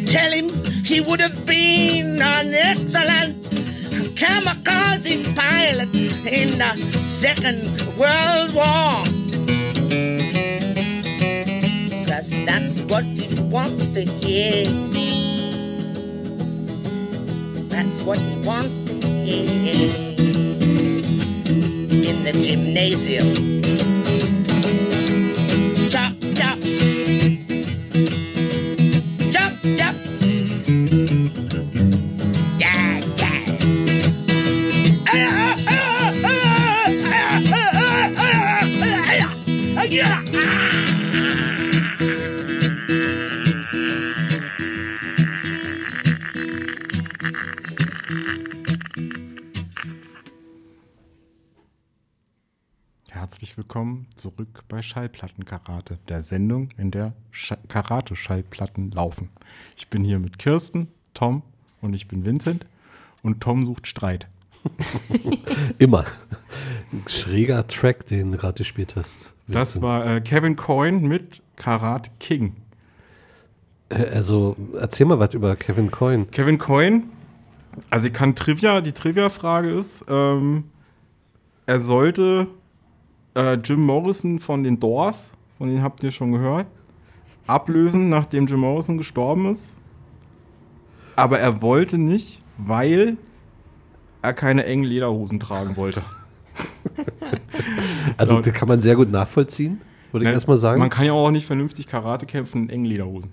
Tell 0.07 0.31
him 0.33 0.65
he 0.85 1.01
would 1.01 1.21
have 1.21 1.45
been 1.45 2.21
an 2.23 2.55
excellent 2.55 3.43
kamikaze 4.15 5.35
pilot 5.35 5.95
in 6.27 6.59
the 6.59 6.77
Second 7.03 7.81
World 7.99 8.55
War. 8.55 9.05
Cause 12.07 12.31
that's 12.47 12.81
what 12.83 13.05
he 13.05 13.41
wants 13.43 13.91
to 13.91 14.03
hear. 14.05 14.65
That's 17.69 18.03
what 18.03 18.19
he 18.19 18.37
wants 18.47 18.79
to 18.89 18.95
hear. 19.09 19.95
In 22.11 22.23
the 22.25 22.33
gymnasium. 22.33 23.64
Herzlich 53.35 53.57
willkommen 53.57 54.07
zurück 54.15 54.63
bei 54.69 54.81
Schallplattenkarate, 54.81 55.99
der 56.09 56.23
Sendung, 56.23 56.69
in 56.79 56.93
der 56.93 57.15
Sch 57.33 57.55
Karate-Schallplatten 57.67 58.93
laufen. 58.93 59.29
Ich 59.77 59.89
bin 59.89 60.05
hier 60.05 60.21
mit 60.21 60.39
Kirsten, 60.39 60.87
Tom 61.15 61.43
und 61.81 61.95
ich 61.95 62.07
bin 62.07 62.25
Vincent 62.25 62.65
und 63.25 63.41
Tom 63.41 63.67
sucht 63.67 63.89
Streit. 63.89 64.29
Immer. 65.79 66.05
Ein 66.93 67.03
schräger 67.09 67.67
Track, 67.67 68.07
den 68.07 68.31
du 68.31 68.39
gerade 68.39 68.59
gespielt 68.59 68.95
hast. 68.95 69.33
Das 69.49 69.83
war 69.83 70.07
äh, 70.07 70.21
Kevin 70.21 70.55
Coyne 70.55 71.01
mit 71.01 71.43
Karate 71.57 72.11
King. 72.21 72.55
Äh, 73.89 73.97
Also, 74.15 74.55
erzähl 74.79 75.07
mal 75.07 75.19
was 75.19 75.35
über 75.35 75.57
Kevin 75.57 75.91
Coyne. 75.91 76.27
Kevin 76.27 76.59
Coyne, 76.59 77.03
also 77.91 78.07
ich 78.07 78.13
kann 78.13 78.37
Trivia, 78.37 78.81
die 78.81 78.93
Trivia-Frage 78.93 79.73
ist, 79.73 80.05
ähm, 80.09 80.71
er 81.67 81.81
sollte 81.81 82.47
äh, 83.35 83.55
Jim 83.55 83.81
Morrison 83.81 84.39
von 84.39 84.65
den 84.65 84.79
Doors, 84.81 85.31
von 85.59 85.69
denen 85.69 85.83
habt 85.83 86.03
ihr 86.03 86.11
schon 86.11 86.33
gehört, 86.33 86.67
ablösen, 87.47 88.09
nachdem 88.09 88.47
Jim 88.47 88.61
Morrison 88.61 88.99
gestorben 88.99 89.47
ist. 89.51 89.77
Aber 91.17 91.39
er 91.39 91.63
wollte 91.63 91.99
nicht, 91.99 92.43
weil 92.59 93.17
er 94.23 94.33
keine 94.33 94.65
engen 94.65 94.85
Lederhosen 94.85 95.41
tragen 95.41 95.77
wollte. 95.77 96.03
Also, 98.17 98.41
das 98.41 98.53
kann 98.55 98.69
man 98.69 98.81
sehr 98.81 98.95
gut 98.95 99.11
nachvollziehen, 99.11 99.81
würde 100.13 100.25
ich 100.25 100.29
Ne, 100.29 100.35
erstmal 100.35 100.57
sagen. 100.57 100.79
Man 100.79 100.91
kann 100.91 101.07
ja 101.07 101.13
auch 101.13 101.31
nicht 101.31 101.47
vernünftig 101.47 101.89
Karate 101.89 102.27
kämpfen 102.27 102.65
in 102.65 102.71
engen 102.71 102.85
Lederhosen. 102.85 103.33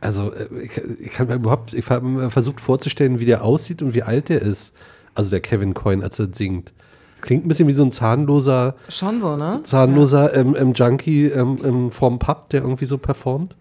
Also, 0.00 0.32
äh, 0.34 0.48
ich, 0.64 0.72
ich 1.00 1.18
habe 1.18 1.30
mir 1.30 1.36
überhaupt, 1.36 1.72
ich 1.72 1.88
habe 1.88 2.30
versucht 2.30 2.60
vorzustellen, 2.60 3.20
wie 3.20 3.24
der 3.24 3.42
aussieht 3.44 3.82
und 3.82 3.94
wie 3.94 4.02
alt 4.02 4.28
der 4.28 4.42
ist. 4.42 4.74
Also 5.14 5.30
der 5.30 5.40
Kevin 5.40 5.72
Coyne, 5.74 6.02
als 6.02 6.18
er 6.18 6.28
singt. 6.32 6.72
Klingt 7.20 7.44
ein 7.44 7.48
bisschen 7.48 7.68
wie 7.68 7.72
so 7.72 7.82
ein 7.84 7.92
zahnloser, 7.92 8.74
Schon 8.88 9.20
so, 9.20 9.36
ne? 9.36 9.60
zahnloser 9.64 10.34
ähm, 10.34 10.56
ähm, 10.58 10.72
Junkie 10.74 11.26
ähm, 11.26 11.58
ähm, 11.64 11.90
vom 11.90 12.18
Pub, 12.18 12.48
der 12.50 12.62
irgendwie 12.62 12.86
so 12.86 12.98
performt. 12.98 13.54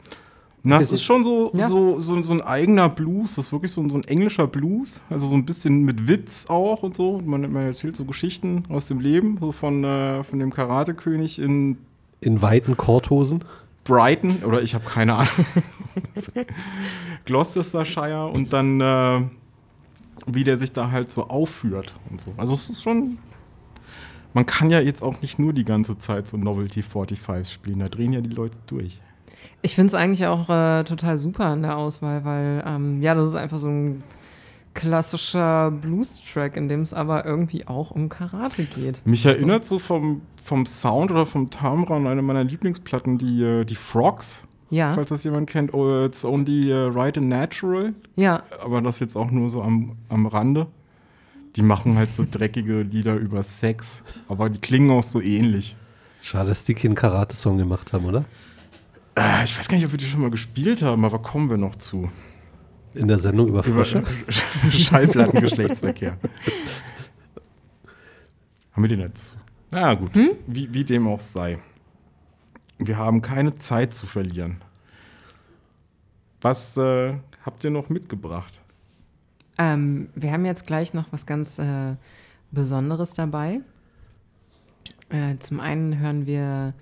Na, 0.61 0.77
es 0.77 0.91
ist 0.91 1.03
schon 1.03 1.23
so, 1.23 1.51
Ja. 1.53 1.67
so, 1.69 1.99
so, 2.01 2.21
so 2.21 2.33
ein 2.33 2.41
eigener 2.41 2.89
Blues. 2.89 3.35
Das 3.35 3.45
ist 3.45 3.51
wirklich 3.53 3.71
so, 3.71 3.79
ein- 3.81 3.89
so 3.89 3.95
ein 3.97 4.03
englischer 4.03 4.45
Blues. 4.45 5.01
Also 5.09 5.27
so 5.29 5.33
ein 5.35 5.45
bisschen 5.45 5.83
mit 5.83 6.07
Witz 6.09 6.47
auch 6.49 6.83
und 6.83 6.95
so. 6.97 7.21
Man, 7.25 7.49
man 7.51 7.63
erzählt 7.67 7.95
so 7.95 8.03
Geschichten 8.03 8.65
aus 8.67 8.87
dem 8.87 8.99
Leben, 8.99 9.37
so 9.39 9.53
von, 9.53 9.83
äh, 9.85 10.21
von 10.23 10.37
dem 10.39 10.51
Karatekönig 10.53 11.39
in 11.39 11.77
In 12.19 12.41
weiten 12.41 12.75
Korthosen. 12.75 13.43
Brighton. 13.85 14.43
Oder 14.45 14.61
ich 14.61 14.75
habe 14.75 14.83
keine 14.83 15.15
Ahnung. 15.15 15.29
Gloucestershire. 17.25 18.27
Und 18.27 18.53
dann, 18.53 18.81
äh, 18.81 19.21
wie 20.27 20.43
der 20.43 20.57
sich 20.57 20.71
da 20.73 20.91
halt 20.91 21.09
so 21.09 21.27
aufführt 21.27 21.93
und 22.11 22.21
so. 22.21 22.33
Also 22.37 22.53
es 22.53 22.69
ist 22.69 22.83
schon. 22.83 23.17
Man 24.33 24.45
kann 24.45 24.69
ja 24.69 24.79
jetzt 24.79 25.01
auch 25.01 25.21
nicht 25.21 25.39
nur 25.39 25.53
die 25.53 25.65
ganze 25.65 25.97
Zeit 25.97 26.27
so 26.27 26.37
Novelty 26.37 26.83
45 26.83 27.51
spielen. 27.53 27.79
Da 27.79 27.87
drehen 27.87 28.13
ja 28.13 28.21
die 28.21 28.29
Leute 28.29 28.57
durch. 28.67 29.01
Ich 29.61 29.75
finde 29.75 29.87
es 29.87 29.93
eigentlich 29.93 30.25
auch 30.27 30.49
äh, 30.49 30.83
total 30.83 31.17
super 31.17 31.51
in 31.53 31.61
der 31.61 31.77
Auswahl, 31.77 32.23
weil 32.23 32.63
ähm, 32.65 33.01
ja, 33.01 33.15
das 33.15 33.27
ist 33.27 33.35
einfach 33.35 33.57
so 33.57 33.67
ein 33.67 34.03
klassischer 34.73 35.71
Blues-Track, 35.71 36.55
in 36.55 36.69
dem 36.69 36.81
es 36.81 36.93
aber 36.93 37.25
irgendwie 37.25 37.67
auch 37.67 37.91
um 37.91 38.07
Karate 38.07 38.63
geht. 38.63 39.05
Mich 39.05 39.25
erinnert 39.25 39.65
so 39.65 39.79
vom, 39.79 40.21
vom 40.41 40.65
Sound 40.65 41.11
oder 41.11 41.25
vom 41.25 41.49
Timbre 41.49 41.95
an 41.95 42.07
eine 42.07 42.21
meiner 42.21 42.43
Lieblingsplatten, 42.43 43.17
die, 43.17 43.43
äh, 43.43 43.65
die 43.65 43.75
Frogs. 43.75 44.43
Ja. 44.69 44.93
Falls 44.93 45.09
das 45.09 45.23
jemand 45.23 45.49
kennt. 45.49 45.73
Oh, 45.73 46.05
it's 46.05 46.23
only 46.23 46.71
uh, 46.71 46.87
right 46.87 47.17
and 47.17 47.27
natural. 47.27 47.93
Ja. 48.15 48.43
Aber 48.63 48.81
das 48.81 48.99
jetzt 48.99 49.17
auch 49.17 49.31
nur 49.31 49.49
so 49.49 49.61
am, 49.61 49.97
am 50.09 50.27
Rande. 50.27 50.67
Die 51.55 51.61
machen 51.61 51.97
halt 51.97 52.13
so 52.13 52.25
dreckige 52.29 52.81
Lieder 52.81 53.15
über 53.15 53.43
Sex. 53.43 54.03
Aber 54.27 54.49
die 54.49 54.59
klingen 54.59 54.91
auch 54.91 55.03
so 55.03 55.21
ähnlich. 55.21 55.75
Schade, 56.21 56.49
dass 56.49 56.65
die 56.65 56.73
keinen 56.73 56.95
Karate-Song 56.95 57.57
gemacht 57.57 57.93
haben, 57.93 58.05
oder? 58.05 58.25
Äh, 59.15 59.43
ich 59.43 59.57
weiß 59.57 59.67
gar 59.67 59.77
nicht, 59.77 59.85
ob 59.85 59.91
wir 59.91 59.97
die 59.97 60.05
schon 60.05 60.21
mal 60.21 60.29
gespielt 60.29 60.81
haben, 60.81 61.05
aber 61.05 61.19
kommen 61.19 61.49
wir 61.49 61.57
noch 61.57 61.75
zu. 61.75 62.09
In 62.93 63.07
der 63.07 63.19
Sendung 63.19 63.47
über 63.47 63.63
Frösche? 63.63 64.03
Schallplattengeschlechtsverkehr. 64.69 66.17
haben 68.71 68.83
wir 68.83 68.89
den 68.89 68.99
jetzt? 68.99 69.37
Na 69.71 69.93
gut, 69.93 70.11
wie, 70.47 70.73
wie 70.73 70.83
dem 70.83 71.07
auch 71.07 71.19
sei. 71.19 71.59
Wir 72.79 72.97
haben 72.97 73.21
keine 73.21 73.55
Zeit 73.57 73.93
zu 73.93 74.07
verlieren. 74.07 74.61
Was 76.41 76.77
äh, 76.77 77.13
habt 77.45 77.63
ihr 77.63 77.69
noch 77.69 77.89
mitgebracht? 77.89 78.58
Ähm, 79.59 80.09
wir 80.15 80.31
haben 80.31 80.45
jetzt 80.45 80.65
gleich 80.65 80.93
noch 80.93 81.05
was 81.11 81.25
ganz 81.25 81.59
äh, 81.59 81.95
Besonderes 82.51 83.13
dabei. 83.13 83.59
Äh, 85.09 85.37
zum 85.39 85.59
einen 85.59 85.99
hören 85.99 86.25
wir 86.25 86.73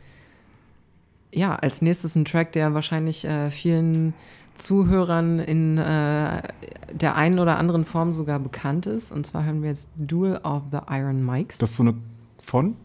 ja 1.34 1.56
als 1.56 1.82
nächstes 1.82 2.16
einen 2.16 2.26
Track, 2.26 2.52
der 2.54 2.74
wahrscheinlich 2.74 3.26
äh, 3.26 3.50
vielen 3.52 4.14
Zuhörern 4.56 5.40
in 5.40 5.78
äh, 5.78 6.42
der 6.92 7.16
einen 7.16 7.40
oder 7.40 7.58
anderen 7.58 7.84
Form 7.84 8.14
sogar 8.14 8.40
bekannt 8.40 8.86
ist. 8.86 9.12
Und 9.12 9.26
zwar 9.26 9.44
hören 9.44 9.62
wir 9.62 9.70
jetzt 9.70 9.92
Duel 9.98 10.38
of 10.38 10.64
the 10.72 10.80
Iron 10.90 11.26
Mikes 11.26 11.58
Das 11.58 11.72
ist 11.72 11.76
so 11.78 11.84
eine 11.84 11.96
von? 12.40 12.76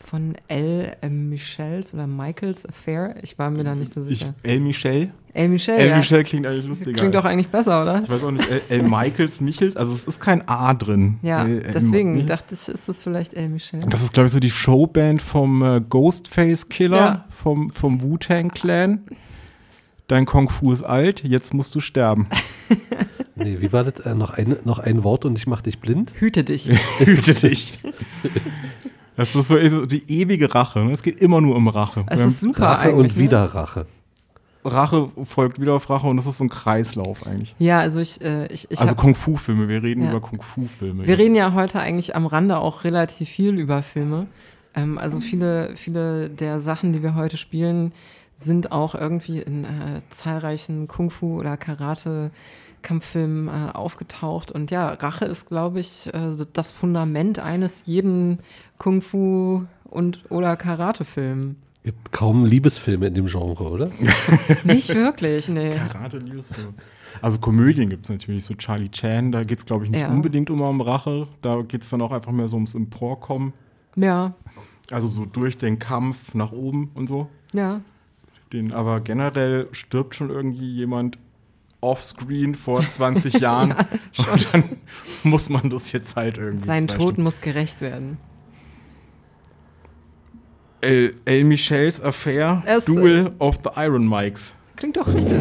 von 0.00 0.36
L. 0.46 0.96
Michels 1.10 1.92
oder 1.92 2.06
Michaels 2.06 2.66
Affair. 2.66 3.16
Ich 3.22 3.38
war 3.38 3.50
mir 3.50 3.64
da 3.64 3.74
nicht 3.74 3.92
so 3.92 4.00
Ich, 4.02 4.06
sicher. 4.06 4.34
El 4.42 4.60
Michel? 4.60 5.12
El 5.38 5.48
Michel, 5.50 5.78
El 5.78 5.88
ja. 5.88 5.96
Michel 5.98 6.24
klingt 6.24 6.46
eigentlich 6.46 6.66
lustiger. 6.68 6.92
Klingt 6.98 7.14
doch 7.14 7.24
eigentlich 7.24 7.48
besser, 7.48 7.80
oder? 7.82 8.02
Ich 8.02 8.10
weiß 8.10 8.24
auch 8.24 8.30
nicht, 8.30 8.50
El, 8.50 8.60
El 8.68 8.82
Michaels, 8.82 9.40
Michels, 9.40 9.76
also 9.76 9.92
es 9.92 10.04
ist 10.04 10.20
kein 10.20 10.46
A 10.48 10.74
drin. 10.74 11.18
Ja, 11.22 11.44
El- 11.44 11.62
El- 11.62 11.72
deswegen 11.72 12.14
nee. 12.14 12.24
dachte 12.24 12.54
ich, 12.54 12.68
ist 12.68 12.88
das 12.88 13.02
vielleicht 13.04 13.34
El 13.34 13.48
Michel. 13.48 13.80
Das 13.88 14.02
ist, 14.02 14.12
glaube 14.12 14.26
ich, 14.26 14.32
so 14.32 14.40
die 14.40 14.50
Showband 14.50 15.22
vom 15.22 15.62
äh, 15.62 15.80
Ghostface 15.80 16.68
Killer, 16.68 16.96
Ja. 16.96 17.24
vom, 17.30 17.70
vom 17.70 18.02
Wu-Tang 18.02 18.50
Clan. 18.50 19.00
Dein 20.08 20.24
Kung 20.24 20.48
Fu 20.48 20.72
ist 20.72 20.82
alt, 20.82 21.22
jetzt 21.22 21.52
musst 21.54 21.74
du 21.74 21.80
sterben. 21.80 22.26
Nee, 23.40 23.58
wie 23.60 23.72
war 23.72 23.84
das? 23.84 24.04
Äh, 24.04 24.16
noch, 24.16 24.36
ein, 24.36 24.56
noch 24.64 24.80
ein 24.80 25.04
Wort 25.04 25.24
und 25.24 25.38
ich 25.38 25.46
mach 25.46 25.62
dich 25.62 25.78
blind? 25.78 26.12
Hüte 26.18 26.42
dich. 26.42 26.68
Hüte 26.98 27.34
dich. 27.34 27.78
Das 29.16 29.32
ist 29.36 29.46
so 29.46 29.86
die 29.86 30.02
ewige 30.10 30.52
Rache. 30.52 30.80
ne? 30.84 30.90
Es 30.90 31.04
geht 31.04 31.20
immer 31.20 31.40
nur 31.40 31.54
um 31.54 31.68
Rache. 31.68 32.04
Es 32.08 32.18
ist 32.18 32.40
super 32.40 32.64
Rache 32.64 32.92
und 32.96 33.14
ne? 33.16 33.22
wieder 33.22 33.44
Rache. 33.44 33.86
Rache 34.72 35.10
folgt 35.24 35.60
wieder 35.60 35.74
auf 35.74 35.88
Rache 35.90 36.06
und 36.06 36.16
das 36.16 36.26
ist 36.26 36.38
so 36.38 36.44
ein 36.44 36.48
Kreislauf 36.48 37.26
eigentlich. 37.26 37.54
Ja, 37.58 37.80
also 37.80 38.00
ich, 38.00 38.20
äh, 38.20 38.46
ich, 38.46 38.70
ich 38.70 38.78
also 38.80 38.90
hab- 38.92 38.98
Kung 38.98 39.14
Fu 39.14 39.36
Filme, 39.36 39.68
wir 39.68 39.82
reden 39.82 40.02
Ja. 40.04 40.10
über 40.10 40.20
Kung 40.20 40.40
Fu 40.42 40.66
Filme. 40.66 41.06
Wir 41.06 41.18
reden 41.18 41.34
ja 41.34 41.52
heute 41.54 41.80
eigentlich 41.80 42.14
am 42.16 42.26
Rande 42.26 42.58
auch 42.58 42.84
relativ 42.84 43.28
viel 43.28 43.58
über 43.58 43.82
Filme. 43.82 44.26
Ähm, 44.74 44.98
also 44.98 45.20
viele, 45.20 45.74
viele 45.76 46.28
der 46.30 46.60
Sachen, 46.60 46.92
die 46.92 47.02
wir 47.02 47.14
heute 47.14 47.36
spielen, 47.36 47.92
sind 48.36 48.70
auch 48.70 48.94
irgendwie 48.94 49.40
in 49.40 49.64
äh, 49.64 50.00
zahlreichen 50.10 50.86
Kung-Fu- 50.86 51.38
oder 51.40 51.56
Karate-Kampffilmen 51.56 53.48
äh, 53.48 53.72
aufgetaucht. 53.72 54.52
Und 54.52 54.70
ja, 54.70 54.90
Rache 54.90 55.24
ist, 55.24 55.48
glaube 55.48 55.80
ich, 55.80 56.12
äh, 56.14 56.36
das 56.52 56.72
Fundament 56.72 57.38
eines 57.38 57.82
jeden 57.86 58.38
Kung-Fu- 58.78 59.64
und 59.84 60.30
oder 60.30 60.56
Karate-Films. 60.56 61.56
Gibt 61.88 62.12
kaum 62.12 62.44
Liebesfilme 62.44 63.06
in 63.06 63.14
dem 63.14 63.26
Genre, 63.28 63.64
oder? 63.64 63.90
Nicht 64.64 64.94
wirklich, 64.94 65.48
nee. 65.48 65.74
Karate 65.74 66.18
Liebesfilme. 66.18 66.74
Also 67.22 67.38
Komödien 67.38 67.88
gibt 67.88 68.04
es 68.04 68.10
natürlich, 68.10 68.44
so 68.44 68.52
Charlie 68.52 68.90
Chan, 68.90 69.32
da 69.32 69.42
geht 69.42 69.60
es, 69.60 69.64
glaube 69.64 69.86
ich, 69.86 69.90
nicht 69.90 70.02
Ja. 70.02 70.10
unbedingt 70.10 70.50
immer 70.50 70.68
um 70.68 70.82
Rache. 70.82 71.26
Da 71.40 71.62
geht 71.62 71.82
es 71.84 71.88
dann 71.88 72.02
auch 72.02 72.12
einfach 72.12 72.30
mehr 72.30 72.46
so 72.46 72.56
ums 72.56 72.74
Emporkommen. 72.74 73.54
Ja, 73.96 74.34
Also 74.90 75.08
so 75.08 75.24
durch 75.24 75.56
den 75.56 75.78
Kampf 75.78 76.34
nach 76.34 76.52
oben 76.52 76.90
und 76.92 77.06
so. 77.08 77.28
ja. 77.54 77.80
Den, 78.52 78.72
aber 78.74 79.00
generell 79.00 79.68
stirbt 79.72 80.14
schon 80.14 80.28
irgendwie 80.28 80.70
jemand 80.70 81.16
offscreen 81.80 82.54
vor 82.54 82.86
20 82.86 83.34
Jahren. 83.40 83.72
und 84.30 84.48
dann 84.52 84.64
muss 85.22 85.48
man 85.48 85.70
das 85.70 85.92
jetzt 85.92 86.16
halt 86.16 86.36
irgendwie. 86.36 86.66
Sein 86.66 86.86
Tod 86.86 87.16
muss 87.16 87.40
gerecht 87.40 87.80
werden. 87.80 88.18
El, 90.80 91.16
El 91.24 91.44
Michels 91.44 92.00
Affair, 92.00 92.62
Es, 92.66 92.84
Duel 92.84 93.32
of 93.38 93.58
the 93.64 93.70
Iron 93.76 94.08
Mikes. 94.08 94.54
Klingt 94.76 94.96
doch 94.96 95.08
richtig. 95.12 95.40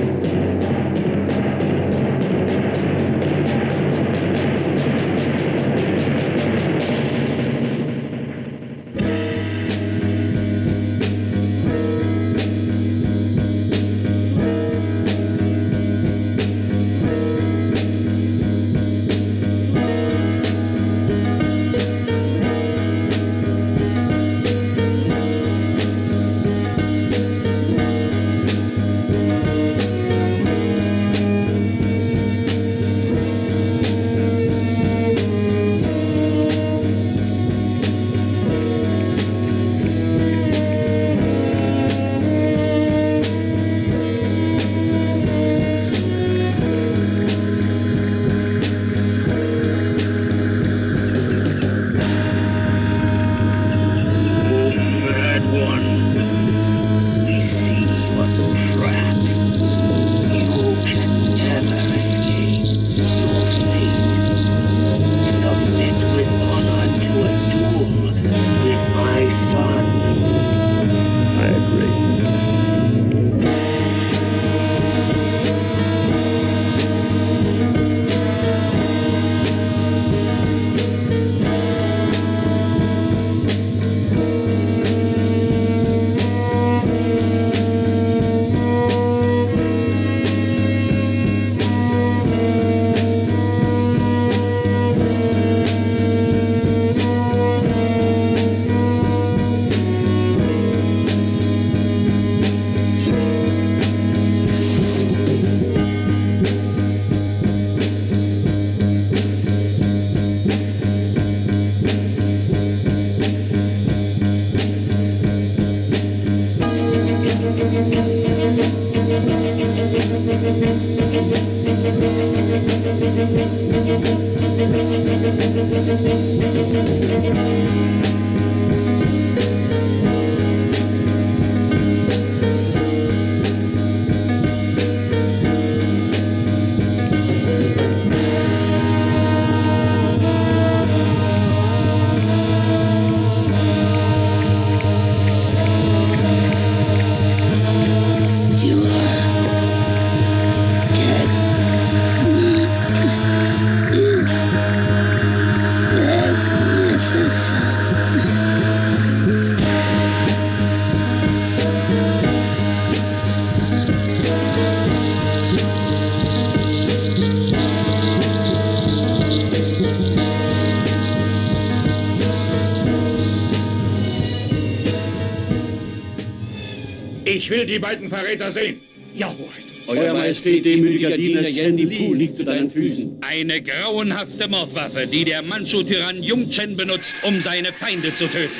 Die 177.67 177.79
beiden 177.79 178.09
Verräter 178.09 178.51
sehen. 178.51 178.79
Ja, 179.15 179.27
Hoheit. 179.27 179.65
Euer 179.87 180.13
Majestät, 180.13 180.65
demütiger 180.65 181.15
Diener 181.15 181.47
Yen 181.47 181.89
Pu 181.89 182.13
liegt 182.13 182.37
zu 182.37 182.43
deinen 182.43 182.69
Füßen. 182.69 183.19
Eine 183.21 183.61
grauenhafte 183.61 184.47
Mordwaffe, 184.49 185.07
die 185.07 185.23
der 185.23 185.41
Mandschu-Tyrann 185.41 186.21
Jung 186.21 186.49
Chen 186.49 186.75
benutzt, 186.75 187.15
um 187.23 187.39
seine 187.39 187.71
Feinde 187.71 188.13
zu 188.13 188.27
töten. 188.27 188.51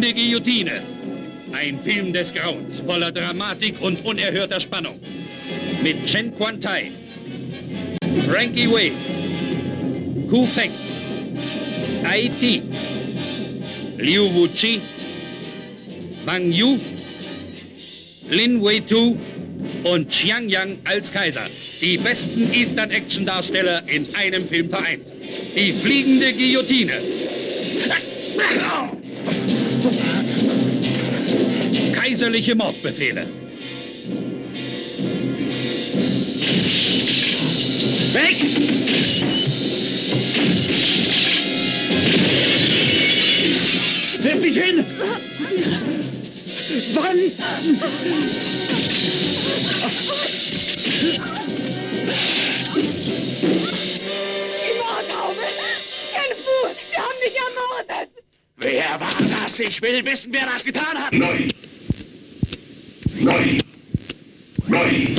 Fliegende 0.00 0.14
Guillotine. 0.14 0.82
Ein 1.52 1.78
Film 1.84 2.12
des 2.12 2.32
Grauens, 2.32 2.80
voller 2.80 3.12
Dramatik 3.12 3.80
und 3.82 4.02
unerhörter 4.04 4.58
Spannung. 4.58 4.98
Mit 5.82 6.06
Chen 6.06 6.32
Quan 6.36 6.58
Tai, 6.58 6.90
Frankie 8.26 8.70
Wei, 8.70 8.92
Ku 10.30 10.46
Feng, 10.46 10.70
Ai 12.04 12.30
Ti, 12.40 12.62
Liu 13.98 14.32
Wuchi, 14.32 14.80
Wang 16.24 16.50
Yu, 16.50 16.78
Lin 18.30 18.62
Wei 18.62 18.80
Tu 18.80 19.18
und 19.84 20.08
Xiang 20.08 20.48
Yang 20.48 20.78
als 20.84 21.12
Kaiser. 21.12 21.46
Die 21.82 21.98
besten 21.98 22.50
Eastern-Action-Darsteller 22.54 23.82
in 23.86 24.06
einem 24.14 24.46
Film 24.46 24.70
vereint. 24.70 25.02
Die 25.54 25.72
fliegende 25.72 26.32
Guillotine. 26.32 26.94
Kaiserliche 31.92 32.54
Mordbefehle. 32.54 33.26
Weg! 38.12 38.36
Wirf 44.22 44.40
mich 44.40 44.56
hin! 44.56 44.84
Wann? 46.92 47.16
Die 47.16 47.36
Mordhaube! 54.78 55.46
Kenfu! 56.12 56.56
Sie 56.90 56.96
haben 56.96 57.18
mich 57.20 57.36
ermordet! 57.36 58.09
Wer 58.60 59.00
war 59.00 59.16
das? 59.42 59.58
Ich 59.58 59.80
will 59.80 60.04
wissen, 60.04 60.32
wer 60.32 60.46
das 60.46 60.62
getan 60.62 60.98
hat. 60.98 61.12
Nein. 61.12 61.50
Nein. 63.18 63.62
Nein. 64.66 65.16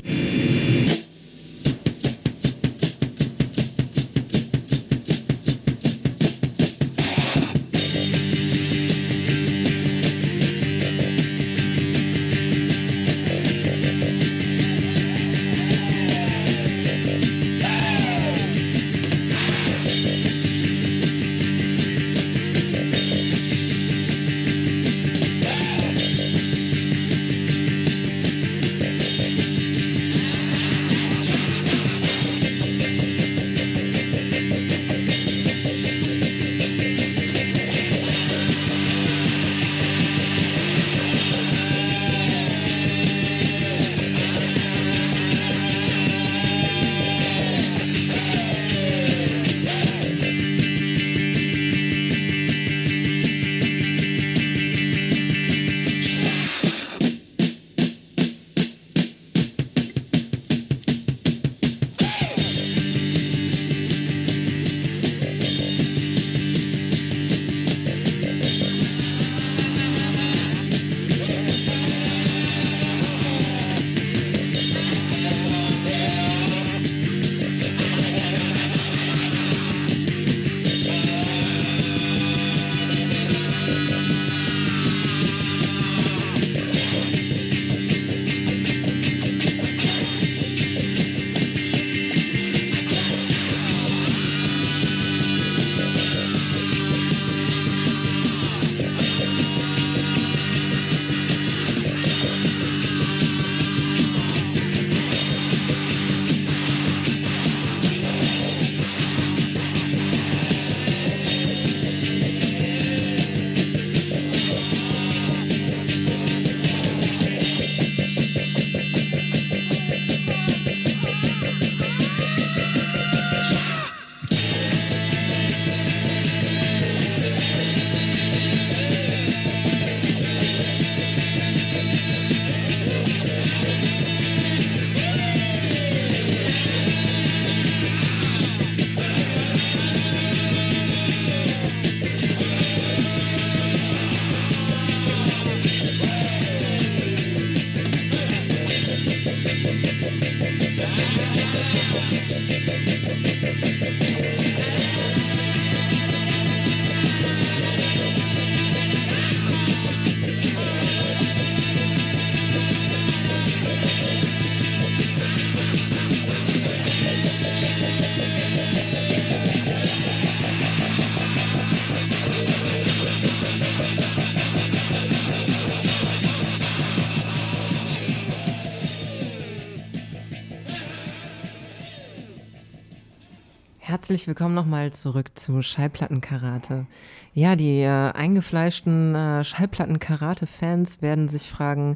Herzlich 184.11 184.27
willkommen 184.27 184.55
nochmal 184.55 184.91
zurück 184.91 185.31
zu 185.35 185.61
Schallplattenkarate. 185.61 186.85
Ja, 187.33 187.55
die 187.55 187.79
äh, 187.79 188.11
eingefleischten 188.11 189.15
äh, 189.15 189.45
Schallplattenkarate-Fans 189.45 191.01
werden 191.01 191.29
sich 191.29 191.43
fragen, 191.43 191.95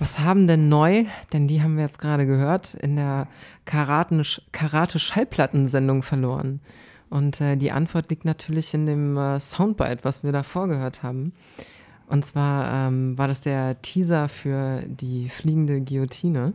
was 0.00 0.18
haben 0.18 0.48
denn 0.48 0.68
neu, 0.68 1.04
denn 1.32 1.46
die 1.46 1.62
haben 1.62 1.76
wir 1.76 1.84
jetzt 1.84 2.00
gerade 2.00 2.26
gehört, 2.26 2.74
in 2.74 2.96
der 2.96 3.28
Karate-Schallplattensendung 3.66 6.02
verloren. 6.02 6.58
Und 7.08 7.40
äh, 7.40 7.54
die 7.54 7.70
Antwort 7.70 8.10
liegt 8.10 8.24
natürlich 8.24 8.74
in 8.74 8.86
dem 8.86 9.16
äh, 9.16 9.38
Soundbite, 9.38 10.02
was 10.02 10.24
wir 10.24 10.32
da 10.32 10.42
vorgehört 10.42 11.04
haben. 11.04 11.32
Und 12.08 12.24
zwar 12.24 12.88
ähm, 12.88 13.16
war 13.16 13.28
das 13.28 13.42
der 13.42 13.80
Teaser 13.80 14.28
für 14.28 14.82
die 14.88 15.28
fliegende 15.28 15.80
Guillotine. 15.82 16.52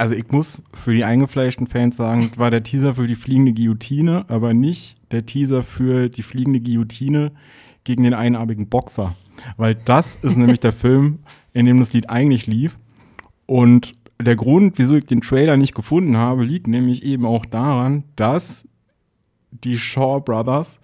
Also 0.00 0.14
ich 0.14 0.30
muss 0.30 0.62
für 0.72 0.94
die 0.94 1.04
eingefleischten 1.04 1.66
Fans 1.66 1.98
sagen, 1.98 2.30
war 2.38 2.50
der 2.50 2.62
Teaser 2.62 2.94
für 2.94 3.06
die 3.06 3.14
fliegende 3.14 3.52
Guillotine, 3.52 4.24
aber 4.28 4.54
nicht 4.54 4.94
der 5.12 5.26
Teaser 5.26 5.62
für 5.62 6.08
die 6.08 6.22
fliegende 6.22 6.58
Guillotine 6.58 7.32
gegen 7.84 8.04
den 8.04 8.14
einarmigen 8.14 8.70
Boxer. 8.70 9.14
Weil 9.58 9.74
das 9.74 10.14
ist 10.14 10.38
nämlich 10.38 10.58
der 10.58 10.72
Film, 10.86 11.18
in 11.52 11.66
dem 11.66 11.80
das 11.80 11.92
Lied 11.92 12.08
eigentlich 12.08 12.46
lief. 12.46 12.78
Und 13.44 13.92
der 14.18 14.36
Grund, 14.36 14.78
wieso 14.78 14.94
ich 14.94 15.04
den 15.04 15.20
Trailer 15.20 15.58
nicht 15.58 15.74
gefunden 15.74 16.16
habe, 16.16 16.44
liegt 16.44 16.66
nämlich 16.66 17.02
eben 17.02 17.26
auch 17.26 17.44
daran, 17.44 18.04
dass 18.16 18.66
die 19.50 19.76
Shaw 19.76 20.22
Brothers 20.24 20.80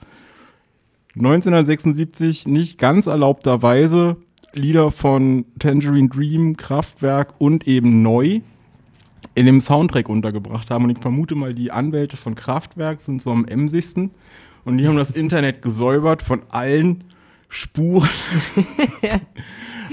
1976 1.14 2.46
nicht 2.46 2.78
ganz 2.78 3.06
erlaubterweise 3.06 4.18
Lieder 4.52 4.90
von 4.90 5.46
Tangerine 5.58 6.10
Dream, 6.10 6.58
Kraftwerk 6.58 7.32
und 7.38 7.66
eben 7.66 8.02
neu 8.02 8.42
in 9.36 9.46
dem 9.46 9.60
Soundtrack 9.60 10.08
untergebracht 10.08 10.70
haben. 10.70 10.84
Und 10.84 10.90
ich 10.90 10.98
vermute 10.98 11.34
mal, 11.34 11.54
die 11.54 11.70
Anwälte 11.70 12.16
von 12.16 12.34
Kraftwerk 12.34 13.00
sind 13.00 13.22
so 13.22 13.30
am 13.30 13.44
emsigsten. 13.44 14.10
Und 14.64 14.78
die 14.78 14.88
haben 14.88 14.96
das 14.96 15.12
Internet 15.12 15.62
gesäubert 15.62 16.22
von 16.22 16.42
allen 16.50 17.04
Spuren. 17.48 18.08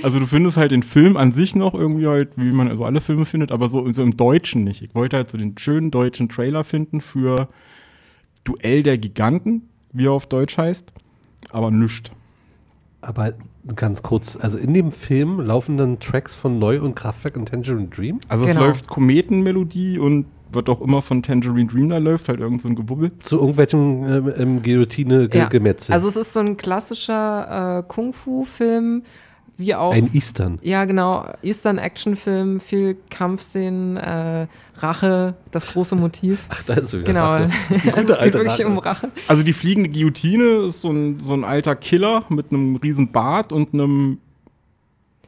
Also 0.02 0.20
du 0.20 0.26
findest 0.26 0.58
halt 0.58 0.72
den 0.72 0.84
Film 0.84 1.16
an 1.16 1.32
sich 1.32 1.56
noch 1.56 1.74
irgendwie 1.74 2.08
halt, 2.08 2.32
wie 2.36 2.52
man 2.52 2.68
also 2.68 2.84
alle 2.84 3.00
Filme 3.00 3.24
findet, 3.24 3.54
aber 3.54 3.70
so, 3.70 3.90
so 3.94 4.04
im 4.04 4.18
Deutschen 4.18 4.66
nicht. 4.66 4.82
Ich 4.82 4.94
wollte 4.94 5.16
halt 5.16 5.30
so 5.30 5.38
den 5.38 5.58
schönen 5.58 5.92
deutschen 5.92 6.28
Trailer 6.28 6.66
finden 6.66 7.00
für 7.00 7.48
Duell 8.44 8.84
der 8.84 8.98
Giganten, 8.98 9.70
wie 9.94 10.08
er 10.08 10.12
auf 10.12 10.28
Deutsch 10.28 10.58
heißt, 10.58 10.94
aber 11.52 11.72
nüscht. 11.72 12.12
Aber 13.00 13.34
ganz 13.76 14.02
kurz, 14.02 14.36
also 14.36 14.58
in 14.58 14.74
dem 14.74 14.92
Film 14.92 15.40
laufen 15.40 15.78
dann 15.78 16.00
Tracks 16.00 16.36
von 16.36 16.60
Neu 16.60 16.82
und 16.82 16.96
Kraftwerk 16.96 17.38
und 17.38 17.48
Tangerine 17.48 17.88
Dream? 17.88 18.20
Also 18.28 18.46
es 18.46 18.54
läuft 18.54 18.88
Kometenmelodie 18.88 20.00
und 20.00 20.26
wird 20.52 20.70
auch 20.70 20.82
immer 20.82 21.02
von 21.02 21.24
Tangerine 21.24 21.68
Dream 21.68 21.90
da 21.90 21.98
läuft, 21.98 22.30
halt 22.30 22.40
irgend 22.40 22.62
so 22.62 22.70
ein 22.70 22.76
Gewubbel. 22.76 23.12
Zu 23.20 23.38
irgendwelchen 23.40 24.04
ähm, 24.04 24.34
ähm, 24.38 24.62
Guillotine-Gemetzel. 24.62 25.92
Ja. 25.92 25.96
Also 25.96 26.08
es 26.10 26.16
ist 26.16 26.34
so 26.34 26.42
ein 26.42 26.58
klassischer 26.58 27.80
äh, 27.80 27.88
Kung-Fu-Film, 27.88 29.04
wie 29.58 29.76
auch. 29.76 29.94
Ein 29.94 30.10
Eastern. 30.14 30.60
Ja, 30.62 30.86
genau. 30.86 31.28
Eastern-Action-Film, 31.44 32.60
viel 32.60 32.98
Kampfszenen, 33.10 33.98
äh, 33.98 34.48
Rache, 34.78 35.36
das 35.52 35.68
große 35.68 35.96
Motiv. 35.96 36.40
Ach, 36.50 36.64
da 36.64 36.74
ist 36.74 36.90
so 36.90 36.98
wieder 37.00 37.08
Genau. 37.08 37.26
Rache. 37.28 37.50
Die 37.70 37.90
gute 37.90 38.14
es 38.14 38.20
geht 38.20 38.34
wirklich 38.34 38.54
Rache. 38.54 38.68
um 38.68 38.78
Rache. 38.80 39.12
Also 39.28 39.44
die 39.44 39.54
fliegende 39.54 39.90
Guillotine 39.90 40.66
ist 40.68 40.82
so 40.82 40.92
ein, 40.92 41.20
so 41.20 41.34
ein 41.34 41.44
alter 41.44 41.76
Killer 41.76 42.24
mit 42.30 42.52
einem 42.52 42.76
riesen 42.78 43.12
Bart 43.12 43.52
und 43.54 43.74
einem 43.74 44.18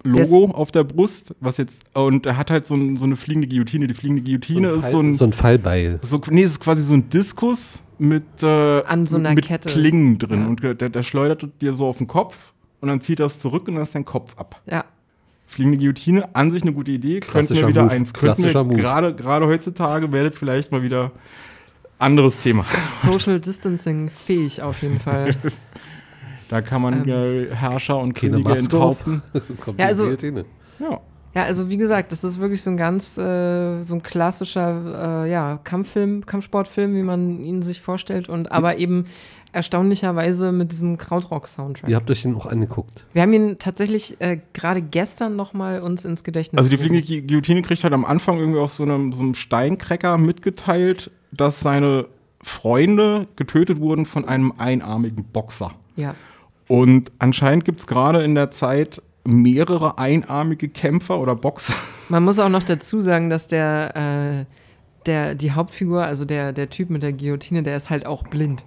Logo 0.03 0.51
auf 0.51 0.71
der 0.71 0.83
Brust, 0.83 1.33
was 1.39 1.57
jetzt, 1.57 1.81
und 1.95 2.27
er 2.27 2.37
hat 2.37 2.51
halt 2.51 2.67
so, 2.67 2.75
ein, 2.75 2.95
so 2.95 3.05
eine 3.05 3.15
fliegende 3.15 3.47
Guillotine. 3.47 3.87
Die 3.87 3.95
fliegende 3.95 4.21
Guillotine 4.21 4.69
So 4.69 4.75
ist 4.75 4.81
Fall- 4.83 4.91
so 4.91 4.99
ein, 4.99 5.13
so 5.15 5.25
ein 5.25 5.33
Fallbeil. 5.33 5.99
So, 6.03 6.21
nee, 6.29 6.43
es 6.43 6.51
ist 6.53 6.59
quasi 6.59 6.83
so 6.83 6.93
ein 6.93 7.09
Diskus 7.09 7.79
mit, 7.97 8.23
äh, 8.43 8.83
An 8.83 9.07
so 9.07 9.17
einer 9.17 9.33
mit 9.33 9.45
Kette. 9.45 9.69
Klingen 9.69 10.19
drin. 10.19 10.41
Ja. 10.41 10.47
Und 10.47 10.63
der, 10.81 10.89
der 10.89 11.03
schleudert 11.03 11.47
dir 11.61 11.73
so 11.73 11.87
auf 11.87 11.97
den 11.97 12.07
Kopf 12.07 12.35
und 12.85 12.89
dann 12.99 13.01
zieht 13.01 13.19
er 13.19 13.25
es 13.25 13.39
zurück 13.39 13.67
und 13.67 13.75
dann 13.75 13.83
ist 13.83 13.95
dein 13.95 14.05
Kopf 14.05 14.37
ab. 14.37 14.61
Ja. 14.65 14.85
Fliegende 15.47 15.77
Guillotine, 15.77 16.33
an 16.35 16.49
sich 16.51 16.61
eine 16.63 16.73
gute 16.73 16.91
Idee. 16.91 17.19
Könnten 17.19 17.31
Klassischer 17.31 17.61
wir 17.63 17.67
wieder 17.69 17.83
Move. 17.83 17.91
ein, 17.93 18.13
Klassischer 18.13 18.59
wir 18.61 18.63
Move. 18.63 18.75
gerade, 18.81 19.15
gerade 19.15 19.47
heutzutage 19.47 20.11
werdet 20.11 20.35
vielleicht 20.35 20.71
mal 20.71 20.81
wieder 20.81 21.11
anderes 21.99 22.41
Thema. 22.41 22.65
Social 23.01 23.39
Distancing 23.39 24.09
fähig 24.09 24.61
auf 24.61 24.81
jeden 24.81 24.99
Fall. 24.99 25.35
Da 26.47 26.61
kann 26.61 26.79
man 26.83 27.07
Ähm. 27.09 27.47
ja 27.49 27.55
Herrscher 27.55 27.97
und 27.97 28.13
Könige 28.13 28.55
enthaupten. 28.55 29.23
Kommt 29.59 29.79
Ja, 29.79 29.85
die 29.85 29.89
also- 29.89 30.03
Guillotine. 30.03 30.45
Ja. 30.79 30.99
Ja, 31.33 31.43
also 31.43 31.69
wie 31.69 31.75
gesagt, 31.77 32.11
das 32.13 32.23
ist 32.23 32.39
wirklich 32.39 32.61
so 32.61 32.69
ein 32.69 32.77
ganz, 32.77 33.17
äh, 33.17 33.81
so 33.81 33.95
ein 33.95 34.03
klassischer, 34.03 35.23
äh, 35.25 35.31
ja, 35.31 35.59
Kampffilm, 35.63 36.25
Kampfsportfilm, 36.25 36.95
wie 36.95 37.01
man 37.03 37.43
ihn 37.43 37.61
sich 37.61 37.81
vorstellt 37.81 38.29
und 38.29 38.51
aber 38.53 38.77
eben 38.77 39.05
erstaunlicherweise 39.55 40.51
mit 40.51 40.71
diesem 40.71 40.97
Krautrock-Soundtrack. 40.97 41.89
Ihr 41.89 41.95
habt 41.95 42.11
euch 42.11 42.21
den 42.21 42.35
auch 42.35 42.45
angeguckt. 42.45 43.03
Wir 43.13 43.21
haben 43.21 43.33
ihn 43.33 43.57
tatsächlich 43.57 44.17
äh, 44.19 44.39
gerade 44.53 44.81
gestern 44.81 45.35
noch 45.35 45.53
mal 45.53 45.81
uns 45.81 46.05
ins 46.05 46.23
Gedächtnis 46.23 46.57
Also 46.59 46.69
die 46.69 46.77
fliegende 46.77 47.01
Gu- 47.01 47.21
Guillotine 47.25 47.61
kriegt 47.61 47.83
halt 47.83 47.93
am 47.93 48.05
Anfang 48.05 48.37
irgendwie 48.37 48.59
auf 48.59 48.73
so 48.73 48.83
einem, 48.83 49.13
so 49.13 49.23
einem 49.23 49.33
Steinkrecker 49.33 50.17
mitgeteilt, 50.17 51.09
dass 51.31 51.61
seine 51.61 52.05
Freunde 52.41 53.27
getötet 53.37 53.79
wurden 53.79 54.05
von 54.05 54.25
einem 54.27 54.53
einarmigen 54.57 55.23
Boxer. 55.23 55.71
Ja. 55.95 56.13
Und 56.67 57.11
anscheinend 57.19 57.65
gibt 57.65 57.79
es 57.79 57.87
gerade 57.87 58.23
in 58.23 58.35
der 58.35 58.51
Zeit 58.51 59.01
mehrere 59.23 59.97
einarmige 59.97 60.69
Kämpfer 60.69 61.19
oder 61.19 61.35
Boxer. 61.35 61.73
Man 62.09 62.23
muss 62.23 62.37
auch 62.37 62.49
noch 62.49 62.61
dazu 62.63 63.01
sagen, 63.01 63.29
dass 63.31 63.47
der, 63.47 63.95
äh, 63.95 64.45
der, 65.07 65.33
die 65.33 65.51
Hauptfigur, 65.51 66.03
also 66.03 66.25
der, 66.25 66.53
der 66.53 66.69
Typ 66.69 66.89
mit 66.91 67.01
der 67.01 67.13
Guillotine, 67.13 67.63
der 67.63 67.75
ist 67.75 67.89
halt 67.89 68.05
auch 68.05 68.23
blind. 68.23 68.63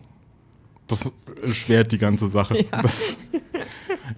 Das 0.89 1.12
erschwert 1.43 1.93
die 1.93 1.99
ganze 1.99 2.28
Sache. 2.28 2.66
Ja. 2.70 2.82
Das, 2.82 3.05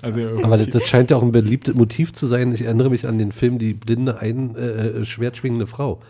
also 0.02 0.42
Aber 0.42 0.56
das, 0.56 0.70
das 0.70 0.88
scheint 0.88 1.10
ja 1.10 1.16
auch 1.16 1.22
ein 1.22 1.32
beliebtes 1.32 1.74
Motiv 1.74 2.12
zu 2.12 2.26
sein. 2.26 2.54
Ich 2.54 2.62
erinnere 2.62 2.90
mich 2.90 3.06
an 3.06 3.18
den 3.18 3.32
Film 3.32 3.58
Die 3.58 3.74
blinde, 3.74 4.18
ein, 4.18 4.56
äh, 4.56 5.04
schwertschwingende 5.04 5.66
Frau. 5.66 6.00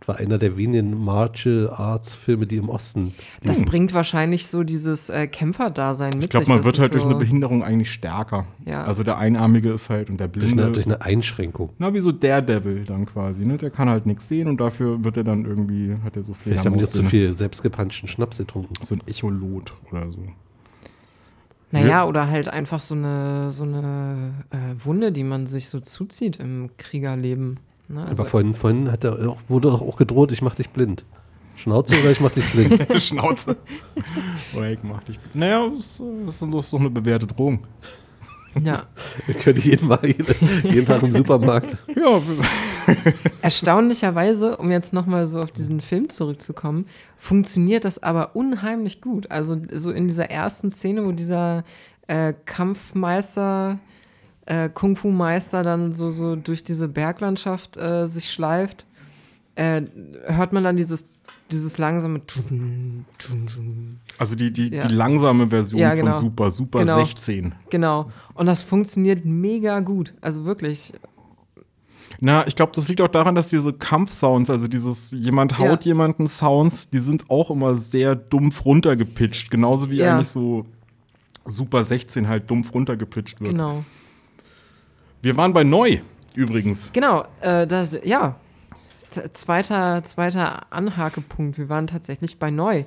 Das 0.00 0.08
war 0.08 0.16
einer 0.16 0.38
der 0.38 0.56
wenigen 0.56 1.04
Martial 1.04 1.70
Arts 1.70 2.14
Filme, 2.14 2.46
die 2.46 2.56
im 2.56 2.68
Osten. 2.68 3.14
Das 3.42 3.58
liegen. 3.58 3.68
bringt 3.68 3.94
wahrscheinlich 3.94 4.46
so 4.46 4.62
dieses 4.62 5.10
äh, 5.10 5.26
Kämpferdasein 5.26 6.10
mit 6.14 6.24
ich 6.24 6.30
glaube, 6.30 6.48
man 6.48 6.64
wird 6.64 6.78
halt 6.78 6.92
durch 6.92 7.02
so, 7.02 7.08
eine 7.08 7.18
Behinderung 7.18 7.62
eigentlich 7.62 7.92
stärker. 7.92 8.46
Ja. 8.64 8.84
Also 8.84 9.02
der 9.02 9.18
Einarmige 9.18 9.72
ist 9.72 9.90
halt 9.90 10.10
und 10.10 10.18
der 10.18 10.28
Durch 10.28 10.46
Blinde. 10.46 10.64
eine, 10.64 10.72
durch 10.72 10.86
eine 10.86 11.00
Einschränkung. 11.02 11.70
Na, 11.78 11.92
wie 11.94 12.00
so 12.00 12.12
Daredevil 12.12 12.84
dann 12.84 13.06
quasi, 13.06 13.44
ne? 13.44 13.58
Der 13.58 13.70
kann 13.70 13.88
halt 13.88 14.06
nichts 14.06 14.28
sehen 14.28 14.48
und 14.48 14.60
dafür 14.60 15.02
wird 15.04 15.16
er 15.16 15.24
dann 15.24 15.44
irgendwie, 15.44 15.96
hat 16.04 16.16
er 16.16 16.22
so 16.22 16.34
viel 16.34 16.52
Vielleicht 16.52 16.66
haben 16.66 16.74
die 16.74 16.80
jetzt 16.80 16.94
zu 16.94 17.02
viel 17.04 17.32
selbstgepanschten 17.32 18.08
Schnaps 18.08 18.38
getrunken. 18.38 18.74
So 18.82 18.94
ein 18.94 19.02
Echolot 19.06 19.74
oder 19.90 20.10
so. 20.10 20.20
Naja, 21.70 22.06
oder 22.06 22.28
halt 22.28 22.48
einfach 22.48 22.80
so 22.80 22.94
eine, 22.94 23.50
so 23.50 23.64
eine 23.64 24.32
äh, 24.50 24.84
Wunde, 24.84 25.12
die 25.12 25.24
man 25.24 25.46
sich 25.46 25.68
so 25.68 25.80
zuzieht 25.80 26.36
im 26.36 26.70
Kriegerleben. 26.78 27.60
Ne? 27.88 28.02
Also, 28.02 28.12
Aber 28.12 28.24
vorhin, 28.26 28.54
vorhin 28.54 28.92
hat 28.92 29.04
er 29.04 29.28
auch, 29.28 29.38
wurde 29.48 29.70
doch 29.70 29.82
auch 29.82 29.96
gedroht, 29.96 30.32
ich 30.32 30.42
mach 30.42 30.54
dich 30.54 30.70
blind. 30.70 31.04
Schnauze 31.56 31.98
oder 31.98 32.10
ich 32.10 32.20
mach 32.20 32.30
dich 32.30 32.50
blind? 32.52 32.86
Schnauze. 33.02 33.56
Oder 34.54 34.70
ich 34.70 34.82
mach 34.82 35.02
dich. 35.02 35.18
Naja, 35.34 35.68
das 35.68 35.86
ist, 35.86 36.00
das 36.42 36.64
ist 36.64 36.72
doch 36.72 36.80
eine 36.80 36.90
bewährte 36.90 37.26
Drohung. 37.26 37.66
Ja. 38.62 38.84
Ich 39.26 39.38
könnte 39.38 39.60
jeden, 39.60 39.88
Mal, 39.88 40.00
jeden, 40.04 40.34
jeden 40.64 40.86
Tag 40.86 41.02
im 41.02 41.12
Supermarkt. 41.12 41.76
Ja, 41.94 42.22
Erstaunlicherweise, 43.42 44.56
um 44.56 44.70
jetzt 44.70 44.92
nochmal 44.92 45.26
so 45.26 45.40
auf 45.40 45.50
diesen 45.50 45.80
Film 45.80 46.08
zurückzukommen, 46.08 46.86
funktioniert 47.18 47.84
das 47.84 48.02
aber 48.02 48.34
unheimlich 48.36 49.00
gut. 49.00 49.30
Also 49.30 49.60
so 49.72 49.90
in 49.90 50.08
dieser 50.08 50.30
ersten 50.30 50.70
Szene, 50.70 51.04
wo 51.04 51.12
dieser 51.12 51.64
äh, 52.06 52.32
Kampfmeister, 52.46 53.78
äh, 54.48 54.68
Kung-Fu-Meister 54.70 55.62
dann 55.62 55.92
so, 55.92 56.08
so 56.10 56.34
durch 56.34 56.64
diese 56.64 56.88
Berglandschaft 56.88 57.76
äh, 57.76 58.06
sich 58.06 58.30
schleift, 58.30 58.86
äh, 59.56 59.82
hört 60.26 60.52
man 60.54 60.64
dann 60.64 60.76
dieses, 60.76 61.10
dieses 61.50 61.76
langsame. 61.76 62.22
Also 64.18 64.34
die, 64.36 64.52
die, 64.52 64.68
Ja. 64.74 64.86
die 64.86 64.94
langsame 64.94 65.48
Version 65.48 65.80
Ja, 65.80 65.94
genau. 65.94 66.12
von 66.12 66.20
Super, 66.22 66.50
Super 66.50 66.78
Genau. 66.80 66.98
16. 67.04 67.54
Genau. 67.70 68.10
Und 68.34 68.46
das 68.46 68.62
funktioniert 68.62 69.24
mega 69.24 69.80
gut. 69.80 70.14
Also 70.20 70.44
wirklich. 70.44 70.92
Na, 72.20 72.46
ich 72.46 72.56
glaube, 72.56 72.72
das 72.74 72.88
liegt 72.88 73.00
auch 73.00 73.08
daran, 73.08 73.34
dass 73.34 73.48
diese 73.48 73.72
Kampfsounds, 73.72 74.48
also 74.50 74.66
dieses 74.66 75.10
jemand 75.12 75.58
haut 75.58 75.84
Ja. 75.84 75.90
jemanden 75.90 76.26
Sounds, 76.26 76.88
die 76.90 76.98
sind 76.98 77.28
auch 77.30 77.50
immer 77.50 77.76
sehr 77.76 78.16
dumpf 78.16 78.64
runtergepitcht. 78.64 79.50
Genauso 79.50 79.90
wie 79.90 79.96
Ja. 79.96 80.14
eigentlich 80.14 80.28
so 80.28 80.64
Super 81.44 81.84
16 81.84 82.28
halt 82.28 82.50
dumpf 82.50 82.72
runtergepitcht 82.74 83.40
wird. 83.40 83.50
Genau. 83.52 83.84
Wir 85.22 85.36
waren 85.36 85.52
bei 85.52 85.64
Neu 85.64 85.98
übrigens. 86.34 86.90
Genau, 86.92 87.24
äh, 87.40 87.66
das, 87.66 87.96
ja. 88.04 88.36
T- 89.10 89.32
Zweiter, 89.32 90.04
zweiter 90.04 90.66
Anhakepunkt. 90.72 91.58
Wir 91.58 91.68
waren 91.68 91.86
tatsächlich 91.86 92.38
bei 92.38 92.50
Neu. 92.50 92.84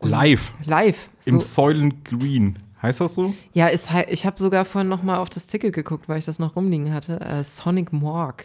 Und 0.00 0.10
Live. 0.10 0.54
Live. 0.64 1.08
Im 1.24 1.40
So, 1.40 1.62
Soylent 1.62 2.04
Green. 2.04 2.58
Heißt 2.80 3.00
das 3.00 3.16
so? 3.16 3.34
ja, 3.54 3.66
ist, 3.66 3.88
ich 4.08 4.24
habe 4.24 4.38
sogar 4.38 4.64
vorhin 4.64 4.88
noch 4.88 5.02
mal 5.02 5.18
auf 5.18 5.30
das 5.30 5.46
Ticket 5.48 5.74
geguckt, 5.74 6.08
weil 6.08 6.18
ich 6.20 6.24
das 6.24 6.38
noch 6.38 6.54
rumliegen 6.54 6.92
hatte. 6.92 7.20
Äh, 7.20 7.42
Sonic 7.42 7.92
Morgue 7.92 8.44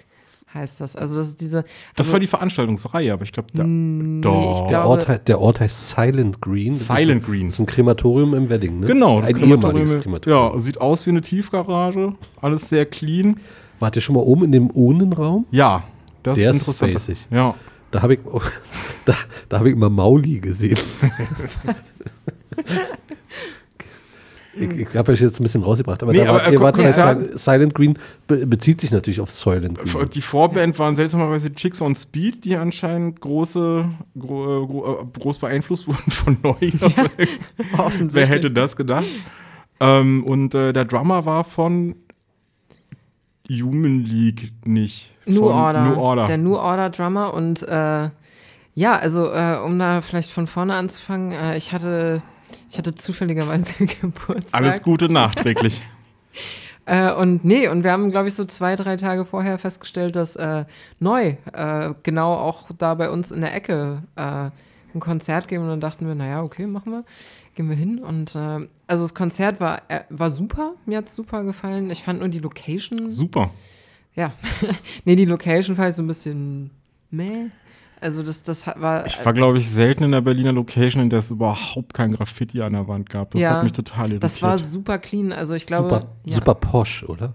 heißt 0.53 0.81
das. 0.81 0.95
Also 0.95 1.17
das 1.19 1.29
ist 1.29 1.41
diese. 1.41 1.63
Das 1.95 2.07
also, 2.07 2.13
war 2.13 2.19
die 2.19 2.27
Veranstaltungsreihe, 2.27 3.13
aber 3.13 3.23
ich 3.23 3.31
glaube, 3.31 3.49
da. 3.53 3.63
Nee, 3.63 4.21
doch. 4.21 4.51
ich 4.51 4.57
Der 4.59 4.67
glaube- 4.67 4.87
Ort, 4.89 5.07
heißt, 5.07 5.27
der 5.27 5.39
Ort 5.41 5.59
heißt 5.59 5.89
Silent 5.89 6.41
Green. 6.41 6.73
Das 6.73 6.87
Silent 6.87 7.21
ist, 7.23 7.27
Green. 7.27 7.45
Das 7.47 7.53
ist 7.55 7.59
ein 7.59 7.65
Krematorium 7.65 8.33
im 8.33 8.49
Wedding, 8.49 8.79
ne? 8.81 8.87
Genau, 8.87 9.19
das 9.19 9.29
ein 9.29 9.35
Krematorium, 9.35 9.77
ehemaliges 9.81 10.03
Krematorium. 10.03 10.53
Ja, 10.53 10.59
sieht 10.59 10.79
aus 10.81 11.05
wie 11.05 11.09
eine 11.11 11.21
Tiefgarage, 11.21 12.13
alles 12.41 12.69
sehr 12.69 12.85
clean. 12.85 13.39
Wart 13.79 13.95
ihr 13.95 14.01
schon 14.01 14.15
mal 14.15 14.21
oben 14.21 14.45
in 14.45 14.51
dem 14.51 14.69
Urnenraum? 14.69 15.45
Ja, 15.51 15.83
das 16.23 16.37
Der 16.37 16.51
ist 16.51 16.57
interessant. 16.57 16.91
spacig. 16.91 17.27
Ja. 17.31 17.55
Da 17.91 18.01
habe 18.01 18.13
ich, 18.15 18.19
da, 19.05 19.15
da 19.49 19.59
hab 19.59 19.65
ich 19.65 19.73
immer 19.73 19.89
Mauli 19.89 20.39
gesehen. 20.39 20.77
ich 24.55 24.69
ich 24.71 24.95
habe 24.95 25.11
euch 25.11 25.21
jetzt 25.21 25.39
ein 25.39 25.43
bisschen 25.43 25.63
rausgebracht, 25.63 26.03
aber, 26.03 26.11
Nee, 26.11 26.19
da 26.23 26.29
aber, 26.29 26.39
wart, 26.39 26.47
äh, 26.47 26.51
ihr 26.53 26.61
wart 26.61 26.77
Sil- 26.77 27.37
Silent 27.37 27.73
Green 27.75 27.97
be 28.27 28.45
bezieht 28.45 28.81
sich 28.81 28.91
natürlich 28.91 29.19
auf 29.21 29.29
Silent 29.31 29.77
Green. 29.79 30.09
Die 30.09 30.21
Vorband 30.21 30.77
waren 30.79 30.95
seltsamerweise 30.95 31.53
Chicks 31.53 31.81
on 31.81 31.95
Speed, 31.95 32.45
die 32.45 32.55
anscheinend 32.55 33.19
große, 33.21 33.85
gro, 34.19 34.67
gro, 34.67 35.01
äh, 35.01 35.19
groß 35.19 35.39
beeinflusst 35.39 35.87
wurden 35.87 36.11
von 36.11 36.37
Neu. 36.43 36.71
Also, 36.81 37.03
wer 38.15 38.27
hätte 38.27 38.51
das 38.51 38.75
gedacht? 38.75 39.05
Ähm, 39.79 40.23
und 40.23 40.53
äh, 40.55 40.71
der 40.73 40.85
Drummer 40.85 41.25
war 41.25 41.43
von 41.43 41.95
Human 43.49 44.03
League 44.05 44.53
nicht. 44.65 45.11
New 45.25 45.45
Order. 45.47 45.85
New 45.85 45.95
Order. 45.95 46.25
Der 46.25 46.37
New 46.37 46.55
Order 46.55 46.89
Drummer 46.89 47.33
und 47.33 47.61
äh, 47.63 48.09
ja, 48.75 48.97
also 48.97 49.31
äh, 49.31 49.57
um 49.63 49.77
da 49.79 50.01
vielleicht 50.01 50.31
von 50.31 50.47
vorne 50.47 50.75
anzufangen, 50.75 51.31
äh, 51.31 51.57
ich 51.57 51.71
hatte 51.73 52.21
ich 52.73 52.79
hatte 52.79 52.95
zufälligerweise 52.95 53.73
Geburtstag. 54.01 54.59
Alles 54.59 54.81
Gute 54.81 55.11
nachträglich. 55.11 55.81
Äh, 56.85 57.13
und 57.13 57.45
nee, 57.45 57.69
und 57.69 57.85
wir 57.85 57.93
haben, 57.93 58.11
glaube 58.11 58.27
ich, 58.27 58.33
so 58.33 58.43
zwei, 58.43 58.75
drei 58.75 58.97
Tage 58.97 59.23
vorher 59.23 59.57
festgestellt, 59.57 60.17
dass 60.17 60.35
äh, 60.35 60.65
neu 60.99 61.37
äh, 61.53 61.93
genau 62.03 62.33
auch 62.33 62.65
da 62.77 62.93
bei 62.95 63.09
uns 63.09 63.31
in 63.31 63.39
der 63.39 63.55
Ecke 63.55 64.03
äh, 64.17 64.49
ein 64.93 64.99
Konzert 64.99 65.47
geben. 65.47 65.63
Und 65.63 65.69
dann 65.69 65.79
dachten 65.79 66.05
wir, 66.05 66.13
naja, 66.13 66.43
okay, 66.43 66.67
machen 66.67 66.91
wir. 66.91 67.05
Gehen 67.55 67.69
wir 67.69 67.77
hin. 67.77 67.99
Und 67.99 68.35
äh, 68.35 68.67
also 68.85 69.03
das 69.05 69.15
Konzert 69.15 69.61
war, 69.61 69.83
äh, 69.87 70.01
war 70.09 70.29
super. 70.29 70.73
Mir 70.85 70.97
hat 70.97 71.07
es 71.07 71.15
super 71.15 71.45
gefallen. 71.45 71.89
Ich 71.89 72.03
fand 72.03 72.19
nur 72.19 72.27
die 72.27 72.39
Location. 72.39 73.09
Super. 73.09 73.51
Ja. 74.13 74.33
nee, 75.05 75.15
die 75.15 75.23
Location 75.23 75.77
fand 75.77 75.91
ich 75.91 75.95
so 75.95 76.03
ein 76.03 76.07
bisschen 76.07 76.69
meh. 77.11 77.45
Also 78.03 78.21
das, 78.21 78.43
das 78.43 78.67
hat- 78.67 78.81
war. 78.81 79.05
Ich 79.05 79.25
war, 79.25 79.31
glaube 79.31 79.57
ich, 79.57 79.69
selten 79.69 80.03
in 80.03 80.11
der 80.11 80.19
Berliner 80.19 80.51
Location, 80.51 81.01
in 81.01 81.09
der 81.09 81.19
es 81.19 81.31
überhaupt 81.31 81.93
kein 81.93 82.11
Graffiti 82.11 82.61
an 82.61 82.73
der 82.73 82.87
Wand 82.87 83.09
gab. 83.09 83.31
Das 83.31 83.41
ja, 83.41 83.51
hat 83.51 83.63
mich 83.63 83.71
total 83.71 84.11
irritiert. 84.11 84.23
Das 84.23 84.41
war 84.41 84.57
super 84.57 84.97
clean. 84.97 85.31
Also 85.31 85.53
ich 85.55 85.65
glaube. 85.65 85.89
super, 85.89 86.07
ja. 86.25 86.35
super 86.35 86.55
posch, 86.55 87.03
oder? 87.03 87.33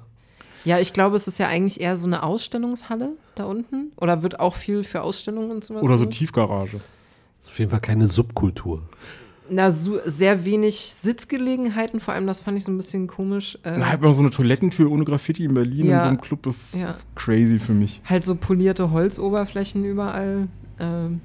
Ja, 0.64 0.78
ich 0.78 0.92
glaube, 0.92 1.16
es 1.16 1.26
ist 1.26 1.38
ja 1.38 1.48
eigentlich 1.48 1.80
eher 1.80 1.96
so 1.96 2.06
eine 2.06 2.22
Ausstellungshalle 2.22 3.12
da 3.34 3.44
unten. 3.44 3.92
Oder 3.96 4.22
wird 4.22 4.40
auch 4.40 4.54
viel 4.54 4.84
für 4.84 5.00
Ausstellungen 5.00 5.50
und 5.50 5.64
sowas. 5.64 5.82
Oder 5.82 5.96
so? 5.96 6.04
Tiefgarage. 6.04 6.80
Das 7.38 7.46
ist 7.46 7.50
auf 7.52 7.58
jeden 7.58 7.70
Fall 7.70 7.80
keine 7.80 8.06
Subkultur. 8.06 8.82
Na, 9.50 9.70
so, 9.70 9.98
sehr 10.04 10.44
wenig 10.44 10.76
Sitzgelegenheiten, 10.76 12.00
vor 12.00 12.12
allem 12.14 12.26
das 12.26 12.40
fand 12.40 12.58
ich 12.58 12.64
so 12.64 12.72
ein 12.72 12.76
bisschen 12.76 13.06
komisch. 13.06 13.58
Äh, 13.64 13.78
Na, 13.78 13.88
halt 13.88 14.02
mal 14.02 14.12
so 14.12 14.20
eine 14.20 14.30
Toilettentür 14.30 14.90
ohne 14.90 15.04
Graffiti 15.04 15.44
in 15.44 15.54
Berlin 15.54 15.86
in 15.86 15.90
Ja. 15.90 16.00
so 16.02 16.08
einem 16.08 16.20
Club 16.20 16.46
ist 16.46 16.74
Ja. 16.74 16.96
crazy 17.14 17.58
für 17.58 17.72
mich. 17.72 18.00
halt 18.04 18.24
so 18.24 18.34
polierte 18.34 18.90
Holzoberflächen 18.90 19.84
überall. 19.84 20.48
ähm, 20.78 21.20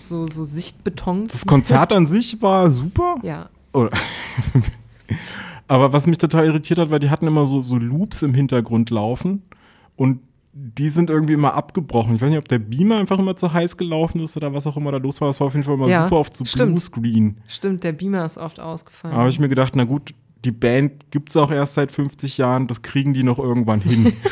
so, 0.00 0.26
so 0.28 0.44
Sichtbeton. 0.44 1.24
Das 1.26 1.44
Konzert 1.46 1.92
an 1.92 2.06
sich 2.06 2.40
war 2.40 2.70
super. 2.70 3.16
Ja. 3.22 3.48
Oder- 3.72 3.90
Aber 5.68 5.92
was 5.92 6.06
mich 6.06 6.18
total 6.18 6.46
irritiert 6.46 6.78
hat, 6.78 6.90
weil 6.90 7.00
die 7.00 7.10
hatten 7.10 7.26
immer 7.26 7.44
so, 7.46 7.60
so 7.60 7.76
Loops 7.76 8.22
im 8.22 8.34
Hintergrund 8.34 8.90
laufen 8.90 9.42
und 9.96 10.20
die 10.58 10.88
sind 10.88 11.10
irgendwie 11.10 11.34
immer 11.34 11.52
abgebrochen. 11.54 12.14
Ich 12.14 12.22
weiß 12.22 12.30
nicht, 12.30 12.38
ob 12.38 12.48
der 12.48 12.58
Beamer 12.58 12.96
einfach 12.96 13.18
immer 13.18 13.36
zu 13.36 13.52
heiß 13.52 13.76
gelaufen 13.76 14.20
ist 14.22 14.36
oder 14.38 14.54
was 14.54 14.66
auch 14.66 14.76
immer 14.78 14.90
da 14.90 14.96
los 14.96 15.20
war. 15.20 15.28
Das 15.28 15.38
war 15.40 15.48
auf 15.48 15.52
jeden 15.54 15.64
Fall 15.64 15.74
immer 15.74 15.86
Ja, 15.88 16.04
super 16.04 16.16
oft 16.20 16.34
zu 16.34 16.46
stimmt. 16.46 16.72
Bluescreen. 16.72 17.36
Stimmt, 17.46 17.84
der 17.84 17.92
Beamer 17.92 18.24
ist 18.24 18.38
oft 18.38 18.58
ausgefallen. 18.58 19.14
Da 19.14 19.20
habe 19.20 19.28
ich 19.30 19.38
mir 19.38 19.48
gedacht, 19.50 19.74
na 19.76 19.84
gut, 19.84 20.14
die 20.46 20.52
Band 20.52 21.10
gibt 21.10 21.28
es 21.28 21.36
auch 21.36 21.50
erst 21.50 21.74
seit 21.74 21.92
50 21.92 22.38
Jahren, 22.38 22.68
das 22.68 22.80
kriegen 22.80 23.12
die 23.12 23.22
noch 23.22 23.38
irgendwann 23.38 23.80
hin. 23.80 24.12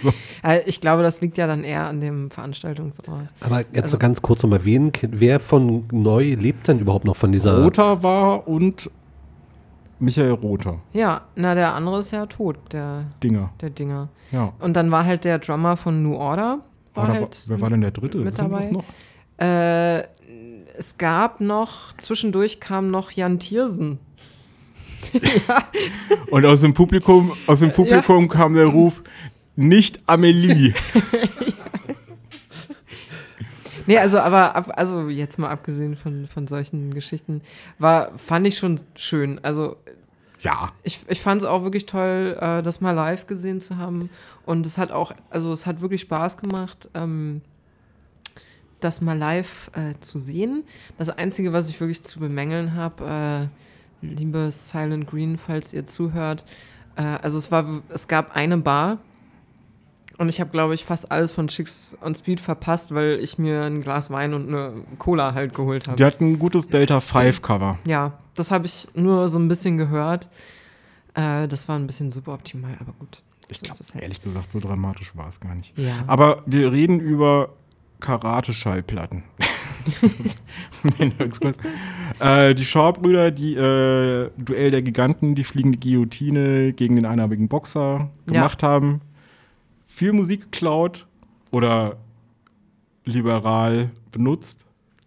Äh, 0.44 0.60
ich 0.66 0.80
glaube, 0.80 1.02
das 1.02 1.20
liegt 1.20 1.36
ja 1.38 1.48
dann 1.48 1.64
eher 1.64 1.86
an 1.88 2.00
dem 2.00 2.30
Veranstaltungsort. 2.30 3.28
Aber 3.40 3.58
jetzt 3.58 3.74
Also- 3.82 3.88
so 3.96 3.98
ganz 3.98 4.22
kurz 4.22 4.44
nochmal, 4.44 4.64
wen, 4.64 4.92
wer 5.02 5.40
von 5.40 5.88
Neu 5.90 6.34
lebt 6.38 6.68
denn 6.68 6.78
überhaupt 6.78 7.04
noch 7.04 7.16
von 7.16 7.32
dieser... 7.32 7.64
Rother 7.64 8.04
war 8.04 8.46
und 8.46 8.88
Michael 10.00 10.32
Rother. 10.32 10.80
Ja, 10.92 11.22
na, 11.34 11.54
der 11.54 11.74
andere 11.74 12.00
ist 12.00 12.12
ja 12.12 12.26
tot, 12.26 12.56
der 12.72 13.06
Dinger. 13.22 13.50
Der 13.60 13.70
Dinger. 13.70 14.08
Ja. 14.30 14.52
Und 14.60 14.74
dann 14.74 14.90
war 14.90 15.04
halt 15.04 15.24
der 15.24 15.38
Drummer 15.38 15.76
von 15.76 16.02
New 16.02 16.14
Order. 16.14 16.60
War 16.94 17.04
Oder 17.04 17.12
halt 17.14 17.44
wer 17.46 17.60
war 17.60 17.70
denn 17.70 17.80
der 17.80 17.90
dritte? 17.90 18.18
Mit 18.18 18.38
dabei. 18.38 18.66
noch? 18.66 18.84
Äh, 19.38 20.02
es 20.76 20.98
gab 20.98 21.40
noch, 21.40 21.92
zwischendurch 21.96 22.60
kam 22.60 22.90
noch 22.90 23.10
Jan 23.10 23.38
Thiersen. 23.38 23.98
Und 26.30 26.44
aus 26.44 26.60
dem 26.60 26.74
Publikum, 26.74 27.32
aus 27.46 27.60
dem 27.60 27.72
Publikum 27.72 28.28
kam 28.28 28.54
der 28.54 28.66
Ruf, 28.66 29.02
nicht 29.56 30.00
Amelie. 30.06 30.74
Nee, 33.88 33.96
also 33.96 34.18
aber 34.18 34.54
ab, 34.54 34.70
also 34.76 35.08
jetzt 35.08 35.38
mal 35.38 35.48
abgesehen 35.48 35.96
von, 35.96 36.26
von 36.26 36.46
solchen 36.46 36.92
Geschichten, 36.92 37.40
war, 37.78 38.12
fand 38.18 38.46
ich 38.46 38.58
schon 38.58 38.80
schön. 38.94 39.42
Also 39.42 39.76
ja. 40.40 40.72
Ich, 40.82 41.00
ich 41.08 41.20
fand 41.20 41.42
es 41.42 41.48
auch 41.48 41.62
wirklich 41.62 41.86
toll, 41.86 42.36
äh, 42.40 42.62
das 42.62 42.80
mal 42.80 42.92
live 42.92 43.26
gesehen 43.26 43.60
zu 43.60 43.76
haben. 43.76 44.10
Und 44.46 44.66
es 44.66 44.78
hat 44.78 44.90
auch, 44.90 45.12
also 45.30 45.52
es 45.52 45.66
hat 45.66 45.80
wirklich 45.80 46.02
Spaß 46.02 46.38
gemacht, 46.38 46.88
ähm, 46.94 47.42
das 48.80 49.00
mal 49.00 49.18
live 49.18 49.70
äh, 49.74 49.98
zu 50.00 50.18
sehen. 50.18 50.64
Das 50.96 51.10
Einzige, 51.10 51.52
was 51.52 51.68
ich 51.68 51.80
wirklich 51.80 52.02
zu 52.02 52.20
bemängeln 52.20 52.74
habe, 52.74 53.50
äh, 54.02 54.06
liebe 54.06 54.50
Silent 54.52 55.08
Green, 55.08 55.38
falls 55.38 55.72
ihr 55.72 55.86
zuhört, 55.86 56.44
also 56.94 57.38
es 57.38 57.52
war, 57.52 57.82
es 57.90 58.08
gab 58.08 58.34
eine 58.34 58.58
Bar 58.58 58.98
und 60.18 60.28
ich 60.28 60.40
habe, 60.40 60.50
glaube 60.50 60.74
ich, 60.74 60.84
fast 60.84 61.12
alles 61.12 61.30
von 61.30 61.46
Chicks 61.46 61.96
on 62.02 62.12
Speed 62.12 62.40
verpasst, 62.40 62.92
weil 62.92 63.20
ich 63.22 63.38
mir 63.38 63.62
ein 63.62 63.82
Glas 63.82 64.10
Wein 64.10 64.34
und 64.34 64.48
eine 64.48 64.72
Cola 64.98 65.32
halt 65.32 65.54
geholt 65.54 65.86
habe. 65.86 65.96
Die 65.96 66.04
hat 66.04 66.20
ein 66.20 66.40
gutes 66.40 66.68
Delta 66.68 67.00
5 67.00 67.40
Cover. 67.40 67.78
Ja, 67.84 68.18
das 68.38 68.50
habe 68.50 68.66
ich 68.66 68.88
nur 68.94 69.28
so 69.28 69.38
ein 69.38 69.48
bisschen 69.48 69.76
gehört. 69.76 70.28
Äh, 71.14 71.48
das 71.48 71.68
war 71.68 71.76
ein 71.78 71.86
bisschen 71.86 72.10
suboptimal, 72.10 72.76
aber 72.80 72.92
gut. 72.98 73.22
Ich 73.48 73.58
So 73.58 73.64
glaube, 73.64 73.84
halt. 73.94 74.02
ehrlich 74.02 74.22
gesagt, 74.22 74.52
so 74.52 74.60
dramatisch 74.60 75.16
war 75.16 75.28
es 75.28 75.40
gar 75.40 75.54
nicht. 75.54 75.76
Ja. 75.78 75.94
Aber 76.06 76.42
wir 76.46 76.70
reden 76.72 77.00
über 77.00 77.50
Karate-Schallplatten. 78.00 79.24
Äh, 82.20 82.54
die 82.54 82.64
Shaw-Brüder, 82.64 83.30
die 83.30 83.54
äh, 83.54 84.30
Duell 84.36 84.70
der 84.70 84.82
Giganten, 84.82 85.34
die 85.34 85.44
fliegende 85.44 85.78
Guillotine 85.78 86.72
gegen 86.72 86.96
den 86.96 87.06
einarmigen 87.06 87.48
Boxer 87.48 88.10
gemacht 88.26 88.62
haben. 88.62 89.00
Viel 89.86 90.12
Musik 90.12 90.50
geklaut 90.52 91.06
oder 91.50 91.96
liberal 93.04 93.90
benutzt, 94.12 94.64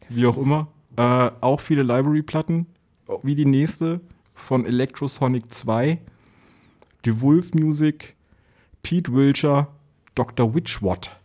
wie 0.10 0.26
auch 0.26 0.38
immer. 0.38 0.68
Äh, 0.98 1.32
auch 1.42 1.60
viele 1.60 1.84
Library-Platten, 1.84 2.66
wie 3.24 3.36
die 3.36 3.46
nächste 3.46 4.02
von 4.34 4.66
Electrosonic 4.66 5.52
2, 5.52 6.00
The 7.06 7.22
Wolf 7.22 7.54
Music, 7.54 8.16
Pete 8.84 9.14
Wilcher, 9.14 9.68
Dr. 10.16 10.54
Witchwatt. 10.56 11.18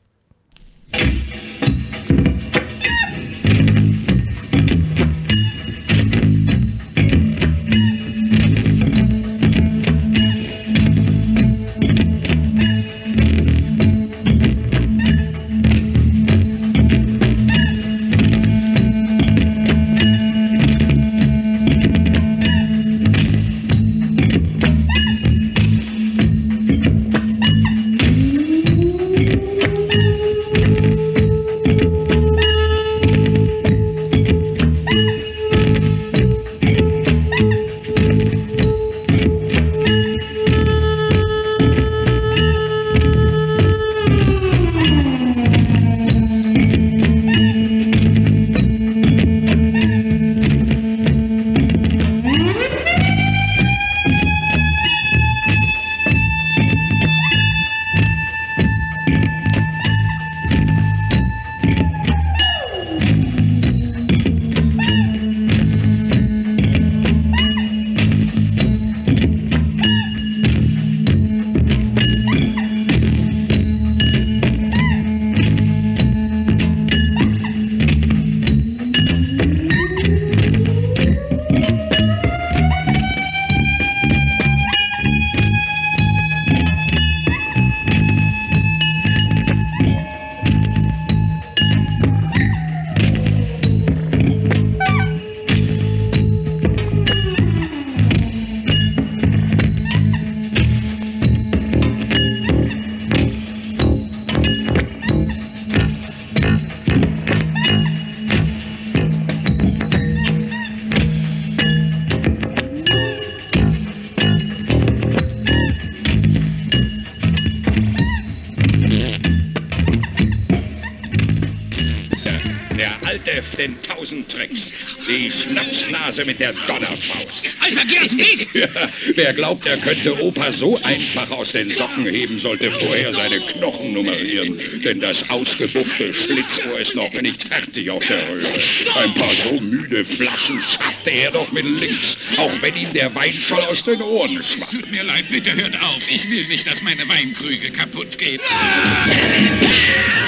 Tausend 124.07 124.30
Tricks. 124.30 124.72
Die 125.09 125.30
Schnapsnase 125.30 126.24
mit 126.24 126.38
der 126.38 126.52
Donnerfaust. 126.66 127.46
Alter, 127.61 127.84
dem 127.84 128.18
Weg! 128.18 128.48
Ja, 128.57 128.68
wer 129.14 129.34
glaubt, 129.34 129.66
er 129.66 129.76
könnte 129.76 130.18
Opa 130.22 130.50
so 130.50 130.80
einfach 130.82 131.30
aus 131.30 131.52
den 131.52 131.68
Socken 131.68 132.07
heben, 132.07 132.38
sollte 132.38 132.70
vorher 132.70 133.12
seine 133.12 133.38
Knochen 133.38 133.92
nummerieren. 133.92 134.59
Denn 134.82 135.00
das 135.00 135.28
ausgebuffte 135.28 136.14
Schlitzohr 136.14 136.78
ist 136.78 136.94
noch 136.94 137.12
nicht 137.12 137.44
fertig 137.44 137.90
auf 137.90 138.07
der 138.07 138.28
Röhre. 138.28 138.52
Ein 138.94 139.14
paar 139.14 139.34
so 139.34 139.61
müde 139.61 140.04
Flaschen 140.04 140.62
schaffte 140.62 141.11
er 141.11 141.32
doch 141.32 141.52
mit 141.52 141.64
links, 141.64 142.16
auch 142.38 142.52
wenn 142.62 142.76
ihm 142.76 142.92
der 142.94 143.14
Wein 143.14 143.34
schon 143.34 143.61
aus 143.61 143.82
den 143.82 144.00
Ohren 144.00 144.42
schwappt. 144.42 144.70
Tut 144.70 144.90
mir 144.90 145.04
leid, 145.04 145.28
bitte 145.28 145.54
hört 145.54 145.76
auf. 145.82 146.09
Ich 146.09 146.28
will 146.30 146.46
nicht, 146.46 146.66
dass 146.70 146.82
meine 146.82 147.07
Weinkrüge 147.09 147.70
kaputt 147.70 148.16
gehen. 148.16 148.40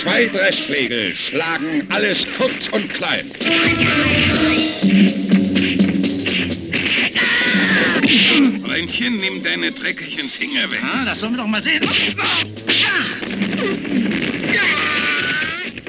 Zwei 0.00 0.26
Dreschflegel 0.26 1.16
schlagen 1.16 1.84
alles 1.90 2.24
kurz 2.36 2.68
und 2.68 2.88
klein. 2.88 3.32
Freundchen, 8.64 9.18
nimm 9.18 9.42
deine 9.42 9.72
dreckigen 9.72 10.28
Finger 10.28 10.70
weg. 10.70 10.78
Ah, 10.84 11.04
das 11.04 11.18
sollen 11.18 11.32
wir 11.32 11.38
doch 11.38 11.48
mal 11.48 11.60
sehen. 11.60 11.82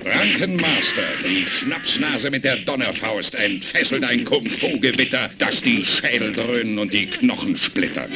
Drunken-Master, 0.03 1.03
die 1.23 1.45
Schnapsnase 1.45 2.31
mit 2.31 2.43
der 2.43 2.57
Donnerfaust, 2.57 3.35
entfesselt 3.35 4.03
ein 4.03 4.25
Kung-Fu-Gewitter, 4.25 5.29
das 5.37 5.61
die 5.61 5.85
Schädel 5.85 6.33
dröhnen 6.33 6.79
und 6.79 6.91
die 6.91 7.05
Knochen 7.05 7.55
splittert. 7.55 8.09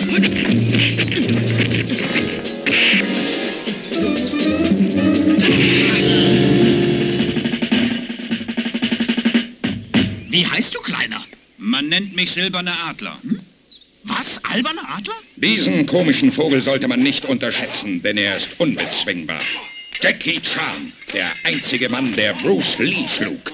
Wie 10.34 10.47
heißt 10.47 10.73
du, 10.73 10.79
Kleiner? 10.79 11.23
Man 11.59 11.89
nennt 11.89 12.15
mich 12.15 12.31
Silberner 12.31 12.75
Adler. 12.86 13.19
Was? 14.01 14.43
Alberner 14.43 14.81
Adler? 14.89 15.13
Diesen 15.36 15.86
komischen 15.86 16.31
Vogel 16.31 16.59
sollte 16.59 16.88
man 16.88 17.03
nicht 17.03 17.25
unterschätzen, 17.25 18.01
denn 18.01 18.17
er 18.17 18.38
ist 18.38 18.59
unbezwingbar. 18.59 19.41
Jackie 20.01 20.41
Chan, 20.41 20.91
der 21.13 21.27
einzige 21.43 21.88
Mann, 21.88 22.15
der 22.15 22.34
Bruce 22.34 22.79
Lee 22.79 23.07
schlug. 23.07 23.51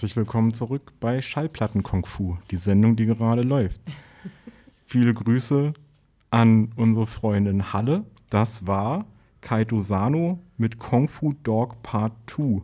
Herzlich 0.00 0.16
willkommen 0.16 0.54
zurück 0.54 0.94
bei 0.98 1.20
Schallplatten 1.20 1.82
Kung 1.82 2.06
Fu, 2.06 2.38
die 2.50 2.56
Sendung, 2.56 2.96
die 2.96 3.04
gerade 3.04 3.42
läuft. 3.42 3.82
Viele 4.86 5.12
Grüße 5.12 5.74
an 6.30 6.72
unsere 6.74 7.06
Freundin 7.06 7.74
Halle. 7.74 8.04
Das 8.30 8.66
war 8.66 9.04
Kaito 9.42 9.82
Sano 9.82 10.38
mit 10.56 10.78
Kung 10.78 11.10
Fu 11.10 11.34
Dog 11.42 11.82
Part 11.82 12.14
2. 12.28 12.62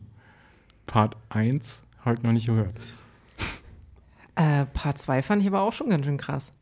Part 0.86 1.18
1 1.28 1.84
habe 2.06 2.16
ich 2.16 2.22
noch 2.22 2.32
nicht 2.32 2.46
gehört. 2.46 2.74
Äh, 4.36 4.64
Part 4.72 4.96
2 4.96 5.20
fand 5.20 5.42
ich 5.42 5.48
aber 5.48 5.60
auch 5.60 5.74
schon 5.74 5.90
ganz 5.90 6.06
schön 6.06 6.16
krass. 6.16 6.54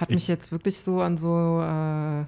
Hat 0.00 0.08
mich 0.08 0.26
jetzt 0.26 0.50
wirklich 0.50 0.78
so 0.78 1.02
an 1.02 1.18
so 1.18 1.60
äh, 1.60 2.24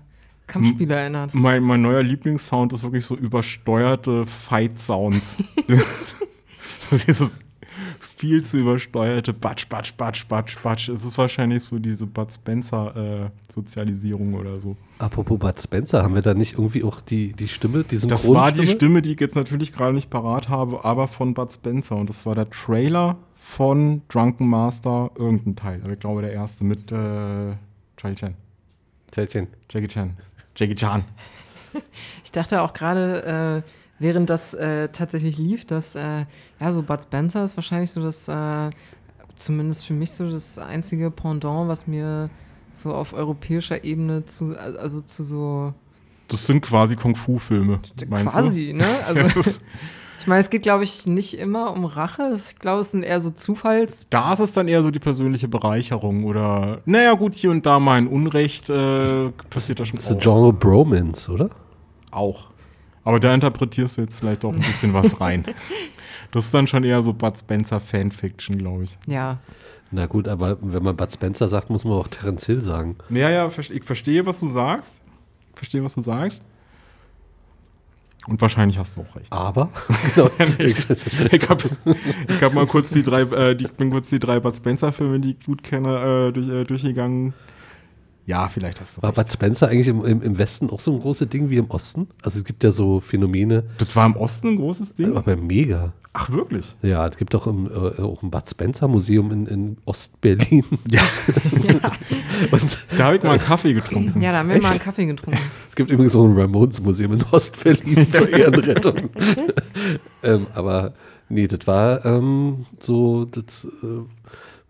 Kampfspiele 0.46 0.94
erinnert. 0.94 1.32
Mein, 1.32 1.62
mein 1.62 1.80
neuer 1.80 2.02
Lieblingssound 2.02 2.74
ist 2.74 2.82
wirklich 2.82 3.06
so 3.06 3.16
übersteuerte 3.16 4.26
Fight-Sounds. 4.26 5.36
Dieses 7.06 7.45
viel 8.16 8.44
zu 8.44 8.58
übersteuerte 8.58 9.32
Batsch, 9.34 9.68
Batsch, 9.68 9.92
Batsch, 9.96 10.26
Batsch, 10.26 10.56
Batsch. 10.62 10.88
Es 10.88 11.04
ist 11.04 11.18
wahrscheinlich 11.18 11.64
so 11.64 11.78
diese 11.78 12.06
Bud 12.06 12.32
Spencer-Sozialisierung 12.32 14.32
oder 14.34 14.58
so. 14.58 14.74
Apropos 14.98 15.38
Bud 15.38 15.60
Spencer, 15.60 16.02
haben 16.02 16.14
wir 16.14 16.22
da 16.22 16.32
nicht 16.32 16.54
irgendwie 16.54 16.82
auch 16.82 17.02
die, 17.02 17.34
die 17.34 17.48
Stimme, 17.48 17.84
die 17.84 17.98
Das 17.98 18.26
war 18.26 18.52
die 18.52 18.66
Stimme, 18.66 19.02
die 19.02 19.12
ich 19.12 19.20
jetzt 19.20 19.36
natürlich 19.36 19.74
gerade 19.74 19.92
nicht 19.92 20.08
parat 20.08 20.48
habe, 20.48 20.82
aber 20.84 21.08
von 21.08 21.34
Bud 21.34 21.52
Spencer. 21.52 21.96
Und 21.96 22.08
das 22.08 22.24
war 22.24 22.34
der 22.34 22.48
Trailer 22.48 23.18
von 23.34 24.00
Drunken 24.08 24.48
Master, 24.48 25.10
irgendein 25.16 25.54
Teil. 25.54 25.82
Aber 25.84 25.92
ich 25.92 26.00
glaube, 26.00 26.22
der 26.22 26.32
erste 26.32 26.64
mit 26.64 26.90
äh, 26.90 27.50
Jackie 27.98 28.16
Chan. 28.16 28.34
Jackie 29.14 29.32
Chan. 29.32 29.46
Jackie 29.70 29.88
Chan. 29.88 30.16
Jackie 30.56 30.74
Chan. 30.74 31.04
Ich 32.24 32.32
dachte 32.32 32.62
auch 32.62 32.72
gerade, 32.72 33.62
äh, 33.62 33.70
während 33.98 34.30
das 34.30 34.54
äh, 34.54 34.88
tatsächlich 34.88 35.38
lief, 35.38 35.64
dass 35.66 35.94
äh, 35.96 36.24
ja 36.60 36.72
so 36.72 36.82
Bud 36.82 37.02
Spencer 37.02 37.44
ist 37.44 37.56
wahrscheinlich 37.56 37.90
so 37.90 38.02
das, 38.02 38.28
äh, 38.28 38.70
zumindest 39.36 39.86
für 39.86 39.94
mich 39.94 40.10
so 40.12 40.30
das 40.30 40.58
einzige 40.58 41.10
Pendant, 41.10 41.68
was 41.68 41.86
mir 41.86 42.30
so 42.72 42.94
auf 42.94 43.12
europäischer 43.12 43.84
Ebene 43.84 44.24
zu, 44.24 44.56
also 44.58 45.00
zu 45.00 45.22
so 45.24 45.72
Das 46.28 46.46
sind 46.46 46.60
quasi 46.60 46.96
Kung-Fu-Filme, 46.96 47.80
meinst 48.08 48.34
quasi, 48.34 48.68
du? 48.72 48.78
ne? 48.78 48.86
Also 49.06 49.40
ich 50.18 50.26
meine, 50.26 50.40
es 50.40 50.50
geht, 50.50 50.62
glaube 50.62 50.84
ich, 50.84 51.06
nicht 51.06 51.38
immer 51.38 51.72
um 51.72 51.84
Rache. 51.84 52.36
Ich 52.36 52.58
glaube, 52.58 52.80
es 52.80 52.90
sind 52.90 53.02
eher 53.02 53.20
so 53.20 53.30
Zufalls. 53.30 54.06
Da 54.10 54.32
ist 54.32 54.40
es 54.40 54.52
dann 54.52 54.68
eher 54.68 54.82
so 54.82 54.90
die 54.90 54.98
persönliche 54.98 55.48
Bereicherung 55.48 56.24
oder, 56.24 56.80
naja, 56.84 57.14
gut, 57.14 57.34
hier 57.34 57.50
und 57.50 57.64
da 57.64 57.78
mal 57.78 57.94
ein 57.96 58.08
Unrecht 58.08 58.68
äh, 58.68 59.30
passiert 59.50 59.80
da 59.80 59.86
schon 59.86 59.96
Das 59.96 60.10
ist 60.10 60.20
Genre 60.20 60.52
Bromance, 60.52 61.30
oder? 61.30 61.50
Auch. 62.10 62.48
Aber 63.06 63.20
da 63.20 63.32
interpretierst 63.32 63.98
du 63.98 64.00
jetzt 64.00 64.16
vielleicht 64.18 64.44
auch 64.44 64.52
ein 64.52 64.58
bisschen 64.58 64.92
was 64.92 65.20
rein. 65.20 65.44
Das 66.32 66.46
ist 66.46 66.52
dann 66.52 66.66
schon 66.66 66.82
eher 66.82 67.04
so 67.04 67.12
Bud 67.12 67.38
Spencer 67.38 67.78
Fanfiction, 67.78 68.58
glaube 68.58 68.82
ich. 68.82 68.98
Ja. 69.06 69.38
Na 69.92 70.06
gut, 70.06 70.26
aber 70.26 70.58
wenn 70.60 70.82
man 70.82 70.96
Bud 70.96 71.10
Spencer 71.10 71.46
sagt, 71.46 71.70
muss 71.70 71.84
man 71.84 71.94
auch 71.94 72.08
Terence 72.08 72.44
Hill 72.46 72.60
sagen. 72.60 72.96
Ja, 73.08 73.30
ja, 73.30 73.48
ich 73.56 73.84
verstehe, 73.84 74.26
was 74.26 74.40
du 74.40 74.48
sagst. 74.48 75.00
Verstehe, 75.54 75.84
was 75.84 75.94
du 75.94 76.02
sagst. 76.02 76.44
Und 78.26 78.40
wahrscheinlich 78.40 78.76
hast 78.76 78.96
du 78.96 79.02
auch 79.02 79.16
recht. 79.16 79.32
Aber? 79.32 79.70
Genau. 80.14 80.30
ich 80.58 80.90
ich 80.90 81.48
habe 81.48 81.70
ich 82.28 82.42
hab 82.42 82.54
mal 82.54 82.66
kurz 82.66 82.90
die 82.90 83.04
drei, 83.04 83.20
äh, 83.22 83.54
die, 83.54 83.68
bin 83.68 83.90
kurz 83.90 84.08
die 84.08 84.18
drei 84.18 84.40
Bud 84.40 84.56
Spencer-Filme, 84.56 85.20
die 85.20 85.36
ich 85.38 85.46
gut 85.46 85.62
kenne, 85.62 86.28
äh, 86.28 86.32
durch, 86.32 86.48
äh, 86.48 86.64
durchgegangen. 86.64 87.34
Ja, 88.26 88.48
vielleicht 88.48 88.80
hast 88.80 88.96
du 88.96 89.02
War 89.02 89.12
Bud 89.12 89.30
Spencer 89.32 89.68
eigentlich 89.68 89.86
im, 89.86 90.04
im, 90.04 90.20
im 90.20 90.36
Westen 90.36 90.68
auch 90.68 90.80
so 90.80 90.92
ein 90.92 91.00
großes 91.00 91.28
Ding 91.28 91.48
wie 91.48 91.58
im 91.58 91.70
Osten? 91.70 92.08
Also 92.22 92.40
es 92.40 92.44
gibt 92.44 92.64
ja 92.64 92.72
so 92.72 92.98
Phänomene. 93.00 93.62
Das 93.78 93.94
war 93.94 94.04
im 94.04 94.16
Osten 94.16 94.48
ein 94.48 94.56
großes 94.56 94.94
Ding? 94.94 95.16
Aber 95.16 95.36
mega. 95.36 95.92
Ach, 96.12 96.30
wirklich? 96.30 96.74
Ja, 96.82 97.06
es 97.06 97.16
gibt 97.18 97.34
auch, 97.36 97.46
im, 97.46 97.66
äh, 97.66 98.02
auch 98.02 98.22
ein 98.22 98.30
Bud 98.30 98.48
Spencer 98.50 98.88
Museum 98.88 99.30
in, 99.30 99.46
in 99.46 99.76
Ostberlin. 99.84 100.64
Ja. 100.88 101.02
Und, 102.50 102.78
Da 102.98 103.04
habe 103.06 103.16
ich 103.16 103.22
mal 103.22 103.30
einen 103.30 103.40
Kaffee 103.40 103.74
getrunken. 103.74 104.20
Ja, 104.20 104.32
da 104.32 104.38
haben 104.38 104.48
wir 104.48 104.60
mal 104.60 104.70
einen 104.70 104.80
Kaffee 104.80 105.06
getrunken. 105.06 105.40
Es 105.70 105.76
gibt 105.76 105.90
übrigens 105.90 106.16
auch 106.16 106.24
ein 106.24 106.36
Ramones 106.36 106.80
Museum 106.80 107.12
in 107.12 107.22
Ostberlin 107.30 108.10
zur 108.12 108.28
Ehrenrettung. 108.30 109.10
ähm, 110.22 110.46
aber 110.54 110.94
nee, 111.28 111.46
das 111.46 111.66
war 111.66 112.04
ähm, 112.04 112.66
so, 112.80 113.26
das 113.26 113.66
äh, 113.82 114.04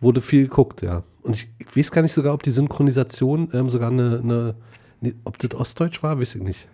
wurde 0.00 0.20
viel 0.20 0.42
geguckt, 0.48 0.82
ja. 0.82 1.02
Und 1.22 1.34
ich, 1.36 1.48
ich 1.58 1.76
weiß 1.76 1.90
gar 1.90 2.02
nicht 2.02 2.12
sogar, 2.12 2.34
ob 2.34 2.42
die 2.42 2.50
Synchronisation 2.50 3.48
ähm, 3.52 3.68
sogar 3.70 3.90
eine, 3.90 4.20
eine 4.22 4.54
nee, 5.00 5.14
ob 5.24 5.38
das 5.38 5.54
Ostdeutsch 5.58 6.02
war, 6.02 6.20
weiß 6.20 6.36
ich 6.36 6.42
nicht. 6.42 6.68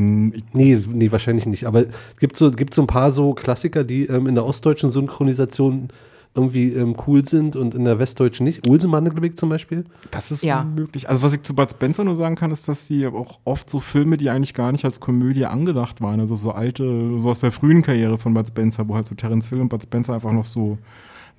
Nee, 0.00 0.78
nee, 0.92 1.10
wahrscheinlich 1.10 1.46
nicht. 1.46 1.66
Aber 1.66 1.80
es 1.86 2.16
gibt 2.20 2.36
so, 2.36 2.52
gibt 2.52 2.72
so 2.72 2.82
ein 2.82 2.86
paar 2.86 3.10
so 3.10 3.34
Klassiker, 3.34 3.82
die 3.82 4.06
ähm, 4.06 4.28
in 4.28 4.36
der 4.36 4.44
ostdeutschen 4.44 4.92
Synchronisation 4.92 5.88
irgendwie 6.36 6.72
ähm, 6.72 6.94
cool 7.08 7.26
sind 7.26 7.56
und 7.56 7.74
in 7.74 7.84
der 7.84 7.98
westdeutschen 7.98 8.44
nicht. 8.44 8.68
Ulsemann, 8.68 9.04
glaube 9.06 9.26
ich, 9.26 9.36
zum 9.36 9.48
Beispiel. 9.48 9.84
Das 10.12 10.30
ist 10.30 10.44
Ja. 10.44 10.62
möglich. 10.62 11.08
Also 11.08 11.22
was 11.22 11.34
ich 11.34 11.42
zu 11.42 11.52
Bud 11.54 11.70
Spencer 11.72 12.04
nur 12.04 12.14
sagen 12.14 12.36
kann, 12.36 12.52
ist, 12.52 12.68
dass 12.68 12.86
die 12.86 13.08
auch 13.08 13.40
oft 13.44 13.68
so 13.68 13.80
Filme, 13.80 14.16
die 14.18 14.30
eigentlich 14.30 14.54
gar 14.54 14.70
nicht 14.70 14.84
als 14.84 15.00
Komödie 15.00 15.46
angedacht 15.46 16.00
waren, 16.00 16.20
also 16.20 16.36
so 16.36 16.52
alte, 16.52 17.18
so 17.18 17.28
aus 17.30 17.40
der 17.40 17.50
frühen 17.50 17.82
Karriere 17.82 18.18
von 18.18 18.34
Bud 18.34 18.46
Spencer, 18.46 18.86
wo 18.88 18.94
halt 18.94 19.06
so 19.06 19.16
Terence 19.16 19.48
Hill 19.48 19.60
und 19.60 19.68
Bud 19.68 19.82
Spencer 19.82 20.14
einfach 20.14 20.32
noch 20.32 20.44
so 20.44 20.78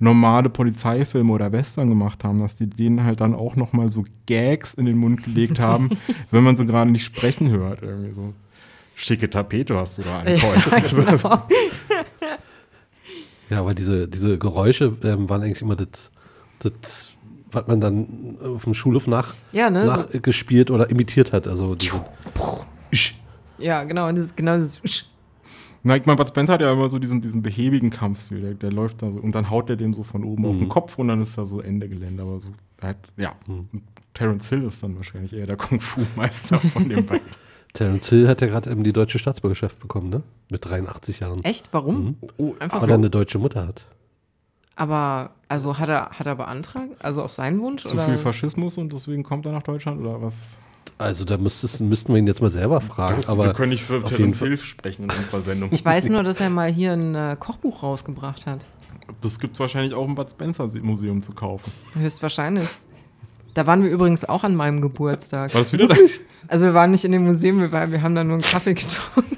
normale 0.00 0.48
Polizeifilme 0.48 1.30
oder 1.32 1.52
Western 1.52 1.88
gemacht 1.88 2.24
haben, 2.24 2.40
dass 2.40 2.56
die 2.56 2.68
denen 2.68 3.04
halt 3.04 3.20
dann 3.20 3.34
auch 3.34 3.54
noch 3.54 3.72
mal 3.72 3.88
so 3.90 4.04
Gags 4.26 4.74
in 4.74 4.86
den 4.86 4.96
Mund 4.98 5.22
gelegt 5.22 5.58
haben, 5.60 5.90
wenn 6.32 6.42
man 6.42 6.56
sie 6.56 6.66
gerade 6.66 6.90
nicht 6.90 7.04
sprechen 7.04 7.50
hört. 7.50 7.82
Irgendwie 7.82 8.12
so. 8.12 8.32
Schicke 8.96 9.30
Tapete 9.30 9.76
hast 9.76 9.98
du 9.98 10.02
da 10.02 10.18
an. 10.20 10.26
Ja, 10.26 10.80
genau. 10.90 11.42
Ja, 13.48 13.58
aber 13.60 13.74
diese, 13.74 14.06
diese 14.08 14.38
Geräusche 14.38 14.96
ähm, 15.02 15.28
waren 15.28 15.42
eigentlich 15.42 15.62
immer 15.62 15.76
das, 15.76 16.10
das, 16.60 17.10
was 17.50 17.66
man 17.66 17.80
dann 17.80 18.38
auf 18.42 18.64
dem 18.64 18.74
Schulhof 18.74 19.06
nach, 19.06 19.34
Ja, 19.52 19.70
ne, 19.70 19.84
so- 19.84 19.90
nachgespielt 19.90 20.70
oder 20.70 20.88
imitiert 20.90 21.32
hat. 21.32 21.48
Also 21.48 21.74
diese, 21.74 22.00
Ja, 23.58 23.82
genau. 23.84 24.08
Und 24.08 24.14
dieses, 24.16 24.36
genau 24.36 24.56
dieses 24.56 24.80
Na, 25.82 25.96
ich 25.96 26.04
meine, 26.06 26.16
Bud 26.16 26.28
Spencer 26.28 26.54
hat 26.54 26.60
ja 26.60 26.72
immer 26.72 26.88
so 26.88 26.98
diesen, 26.98 27.20
diesen 27.20 27.42
behäbigen 27.42 27.90
Kampfstil. 27.90 28.40
Der, 28.40 28.54
der 28.54 28.70
läuft 28.72 29.02
da 29.02 29.10
so 29.10 29.18
und 29.18 29.32
dann 29.34 29.48
haut 29.50 29.70
er 29.70 29.76
dem 29.76 29.94
so 29.94 30.02
von 30.02 30.24
oben 30.24 30.44
auf 30.46 30.54
Mhm. 30.54 30.58
den 30.60 30.68
Kopf 30.68 30.98
und 30.98 31.08
dann 31.08 31.22
ist 31.22 31.38
da 31.38 31.44
so 31.46 31.60
Ende 31.60 31.88
Gelände. 31.88 32.22
Aber 32.22 32.38
so, 32.40 32.50
halt, 32.82 32.98
ja. 33.16 33.32
Und 33.48 33.68
Terence 34.14 34.48
Hill 34.50 34.64
ist 34.64 34.82
dann 34.82 34.96
wahrscheinlich 34.96 35.32
eher 35.32 35.46
der 35.46 35.56
Kung-Fu-Meister 35.56 36.58
von 36.60 36.88
den 36.88 37.06
beiden. 37.06 37.26
Terence 37.72 38.08
Hill 38.08 38.26
hat 38.28 38.40
ja 38.40 38.48
gerade 38.48 38.68
eben 38.70 38.82
die 38.84 38.92
deutsche 38.92 39.18
Staatsbürgerschaft 39.18 39.78
bekommen, 39.78 40.10
ne? 40.10 40.22
Mit 40.50 40.68
83 40.68 41.20
Jahren. 41.20 41.44
Echt? 41.44 41.68
Warum? 41.72 42.04
Mhm. 42.04 42.16
Oh, 42.36 42.52
einfach 42.58 42.80
Weil 42.82 42.88
so. 42.88 42.92
er 42.92 42.98
eine 42.98 43.10
deutsche 43.10 43.38
Mutter 43.38 43.66
hat. 43.66 43.86
Aber, 44.76 45.30
also 45.48 45.78
hat 45.78 45.88
er, 45.88 46.10
hat 46.10 46.26
er 46.26 46.34
beantragt? 46.36 46.90
Also 47.04 47.22
auf 47.22 47.30
seinen 47.32 47.60
Wunsch? 47.60 47.84
Zu 47.84 47.94
oder? 47.94 48.06
viel 48.06 48.16
Faschismus 48.16 48.76
und 48.78 48.92
deswegen 48.92 49.22
kommt 49.22 49.46
er 49.46 49.52
nach 49.52 49.62
Deutschland 49.62 50.00
oder 50.00 50.20
was? 50.22 50.56
Also 50.98 51.24
da 51.24 51.38
müsstest, 51.38 51.80
müssten 51.80 52.12
wir 52.12 52.18
ihn 52.18 52.26
jetzt 52.26 52.42
mal 52.42 52.50
selber 52.50 52.80
fragen. 52.80 53.14
Das- 53.16 53.28
aber 53.28 53.44
wir 53.46 53.52
können 53.54 53.70
nicht 53.70 53.84
für 53.84 54.02
Terence 54.04 54.38
Hill 54.40 54.58
sprechen 54.58 55.04
in 55.04 55.10
unserer 55.10 55.40
Sendung. 55.40 55.70
Ich 55.72 55.84
weiß 55.84 56.10
nur, 56.10 56.22
dass 56.22 56.40
er 56.40 56.50
mal 56.50 56.70
hier 56.70 56.92
ein 56.92 57.14
äh, 57.14 57.36
Kochbuch 57.40 57.82
rausgebracht 57.82 58.44
hat. 58.46 58.60
Das 59.22 59.40
gibt 59.40 59.54
es 59.54 59.60
wahrscheinlich 59.60 59.94
auch 59.94 60.06
im 60.06 60.14
Bud 60.14 60.30
Spencer 60.30 60.68
Museum 60.82 61.22
zu 61.22 61.32
kaufen. 61.32 61.70
Höchstwahrscheinlich. 61.94 62.68
Da 63.54 63.66
waren 63.66 63.82
wir 63.82 63.90
übrigens 63.90 64.24
auch 64.24 64.44
an 64.44 64.54
meinem 64.54 64.80
Geburtstag. 64.80 65.52
War 65.54 65.60
das 65.62 65.72
wieder 65.72 65.88
da? 65.88 65.96
Also 66.48 66.64
wir 66.66 66.74
waren 66.74 66.90
nicht 66.90 67.04
in 67.04 67.12
dem 67.12 67.24
Museum, 67.24 67.60
wir, 67.60 67.72
waren, 67.72 67.90
wir 67.90 68.02
haben 68.02 68.14
da 68.14 68.22
nur 68.22 68.34
einen 68.34 68.42
Kaffee 68.42 68.74
getrunken. 68.74 69.36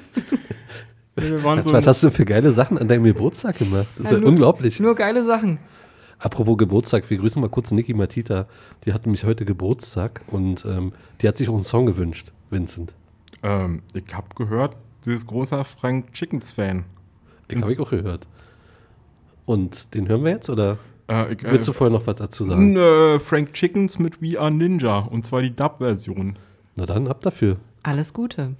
Wir 1.15 1.43
waren 1.43 1.63
so 1.63 1.71
was 1.71 1.85
hast 1.85 2.03
du 2.03 2.09
für 2.11 2.25
geile 2.25 2.53
Sachen 2.53 2.77
an 2.77 2.87
deinem 2.87 3.03
Geburtstag 3.03 3.57
gemacht? 3.59 3.87
Das 3.97 4.05
ist 4.07 4.11
ja, 4.13 4.19
nur, 4.19 4.29
unglaublich. 4.29 4.79
Nur 4.79 4.95
geile 4.95 5.23
Sachen. 5.23 5.59
Apropos 6.23 6.57
Geburtstag, 6.57 7.09
wir 7.09 7.17
grüßen 7.17 7.41
mal 7.41 7.49
kurz 7.49 7.71
Niki 7.71 7.93
Matita. 7.93 8.47
Die 8.85 8.93
hat 8.93 9.05
nämlich 9.05 9.25
heute 9.25 9.43
Geburtstag 9.43 10.21
und 10.27 10.63
ähm, 10.65 10.93
die 11.21 11.27
hat 11.27 11.35
sich 11.35 11.49
auch 11.49 11.53
einen 11.53 11.65
Song 11.65 11.85
gewünscht, 11.85 12.31
Vincent. 12.49 12.93
ähm, 13.43 13.81
ich 13.93 14.05
habe 14.13 14.27
gehört, 14.33 14.77
sie 15.01 15.13
ist 15.13 15.27
großer 15.27 15.65
Frank 15.65 16.13
Chickens-Fan. 16.13 16.85
Den 17.51 17.61
habe 17.61 17.73
ich 17.73 17.79
auch 17.81 17.89
gehört. 17.89 18.25
Und 19.45 19.93
den 19.95 20.07
hören 20.07 20.23
wir 20.23 20.31
jetzt 20.31 20.49
oder 20.49 20.77
Äh, 21.09 21.33
ich, 21.33 21.43
äh, 21.43 21.51
willst 21.51 21.67
du 21.67 21.73
vorher 21.73 21.91
noch 21.91 22.07
was 22.07 22.15
dazu 22.15 22.45
sagen? 22.45 22.77
Äh, 22.77 23.19
Frank 23.19 23.51
Chickens 23.53 23.99
mit 23.99 24.21
We 24.21 24.39
Are 24.39 24.49
Ninja 24.49 24.99
und 24.99 25.25
zwar 25.25 25.41
die 25.41 25.53
Dub-Version. 25.53 26.37
Na 26.77 26.85
dann, 26.85 27.09
ab 27.09 27.19
dafür. 27.19 27.57
Alles 27.83 28.13
Gute. 28.13 28.55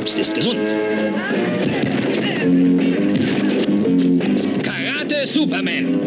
Obst 0.00 0.18
ist 0.18 0.34
gesund. 0.34 0.56
Karate 4.62 5.26
Superman. 5.26 6.00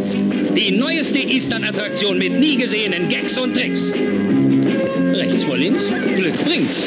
Die 0.55 0.71
neueste 0.71 1.19
Eastern-Attraktion 1.19 2.17
mit 2.17 2.39
nie 2.39 2.57
gesehenen 2.57 3.07
Gags 3.07 3.37
und 3.37 3.53
Tricks. 3.53 3.93
Rechts 5.13 5.43
vor 5.43 5.57
links, 5.57 5.91
Glück 6.17 6.43
bringt's. 6.43 6.83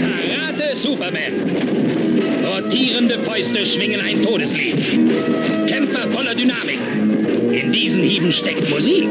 Karate 0.00 0.74
Superman. 0.74 1.34
Rotierende 2.42 3.18
Fäuste 3.22 3.66
schwingen 3.66 4.00
ein 4.00 4.22
Todeslied. 4.22 4.76
Kämpfer 5.66 6.10
voller 6.10 6.34
Dynamik. 6.34 6.78
In 7.52 7.70
diesen 7.70 8.02
Hieben 8.02 8.32
steckt 8.32 8.70
Musik. 8.70 9.08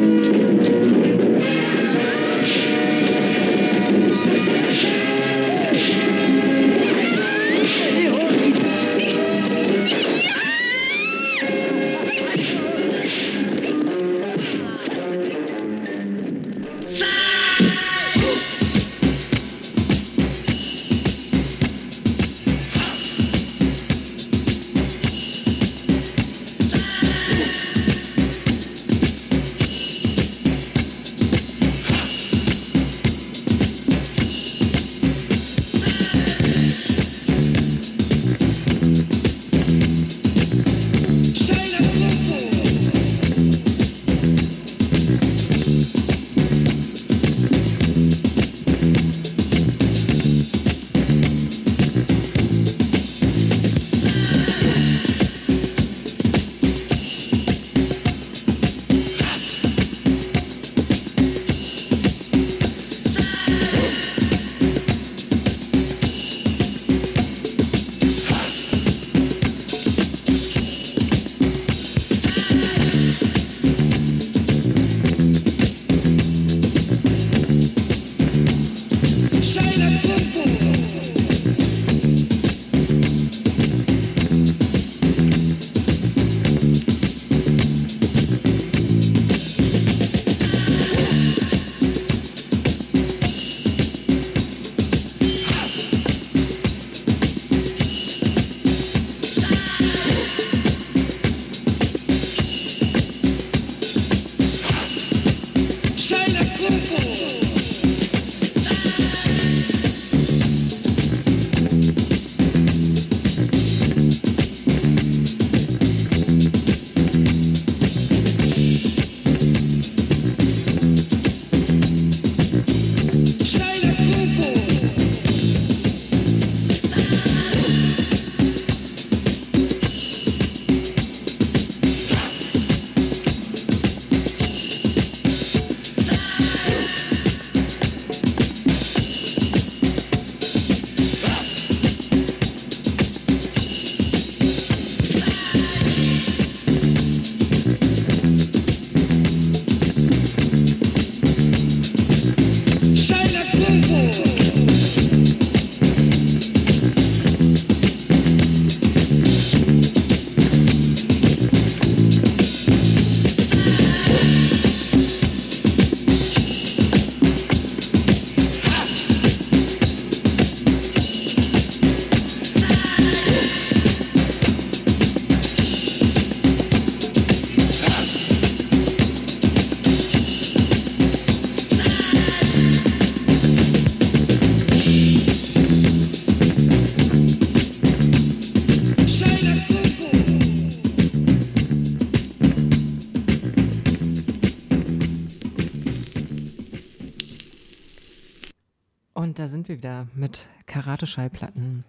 Sind 199.45 199.69
wir 199.69 199.77
wieder 199.77 200.07
mit 200.15 200.47
Karate-Schallplatten. 200.65 201.83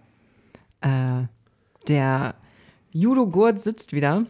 Äh, 0.83 1.23
der 1.89 2.35
Judo-Gurt 2.93 3.61
sitzt 3.61 3.95
wieder. 3.95 4.27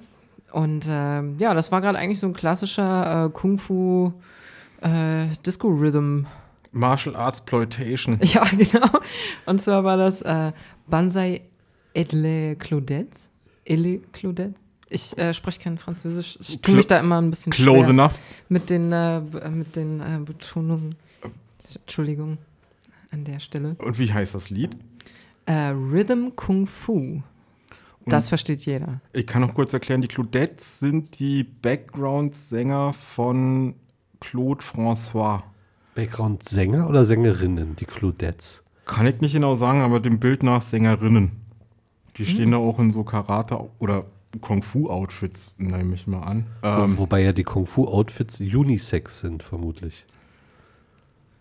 Und 0.53 0.86
äh, 0.86 1.23
ja, 1.39 1.55
das 1.55 1.73
war 1.73 1.81
gerade 1.81 1.99
eigentlich 1.99 2.20
so 2.20 2.28
ein 2.28 2.35
klassischer 2.35 3.27
äh, 3.27 3.31
Kung-Fu 3.31 4.12
äh, 4.82 5.27
Disco-Rhythm. 5.45 6.27
Martial 6.70 7.16
Arts 7.16 7.40
Ploitation. 7.40 8.19
Ja, 8.23 8.45
genau. 8.45 9.01
Und 9.47 9.61
zwar 9.61 9.82
war 9.85 9.97
das 9.97 10.23
äh, 10.23 10.53
Banzai 10.86 11.43
Edle 11.95 12.57
Claudets. 12.57 13.31
Elle 13.65 13.99
Claudets. 14.12 14.62
Ich 14.90 15.19
äh, 15.19 15.35
spreche 15.35 15.61
kein 15.61 15.78
Französisch. 15.78 16.39
Ich 16.40 16.62
tue 16.62 16.77
mich 16.77 16.86
da 16.86 16.99
immer 17.01 17.20
ein 17.20 17.31
bisschen 17.31 17.53
Close 17.53 17.90
enough. 17.90 18.15
Mit 18.49 18.70
den, 18.70 18.93
äh, 18.93 19.20
mit 19.51 19.74
den 19.77 20.01
äh, 20.01 20.19
Betonungen. 20.24 20.95
Entschuldigung 21.74 22.39
an 23.10 23.24
der 23.24 23.40
Stelle. 23.40 23.76
Und 23.80 23.98
wie 23.98 24.12
heißt 24.12 24.35
das 24.35 24.51
Lied? 24.51 24.76
Äh, 25.47 25.68
Rhythm 25.68 26.30
Kung 26.36 26.66
Fu. 26.66 27.22
Das 28.06 28.28
versteht 28.28 28.64
jeder. 28.64 29.01
Ich 29.12 29.26
kann 29.26 29.43
noch 29.43 29.52
kurz 29.55 29.72
erklären, 29.74 30.01
die 30.01 30.09
Claudettes 30.09 30.80
sind 30.80 31.18
die 31.18 31.44
Background-Sänger 31.44 32.94
von 32.94 33.74
Claude 34.20 34.62
François. 34.62 35.43
Background-Sänger 35.94 36.89
oder 36.89 37.05
Sängerinnen, 37.05 37.76
die 37.76 37.85
Claudettes? 37.85 38.62
Kann 38.86 39.06
ich 39.06 39.20
nicht 39.20 39.32
genau 39.35 39.55
sagen, 39.56 39.82
aber 39.82 40.01
dem 40.01 40.18
Bild 40.20 40.43
nach 40.43 40.62
Sängerinnen. 40.62 41.32
Die 42.16 42.24
Hm. 42.24 42.30
stehen 42.30 42.51
da 42.52 42.56
auch 42.56 42.78
in 42.78 42.90
so 42.90 43.05
Karate- 43.05 43.68
oder 43.78 44.06
Kung-Fu-Outfits, 44.40 45.52
nehme 45.59 45.94
ich 45.94 46.06
mal 46.06 46.22
an. 46.22 46.47
Ähm, 46.62 46.97
Wo, 46.97 47.02
wobei 47.02 47.22
ja 47.22 47.32
die 47.32 47.44
Kung-Fu-Outfits 47.44 48.40
Unisex 48.40 49.20
sind, 49.20 49.43
vermutlich. 49.43 50.06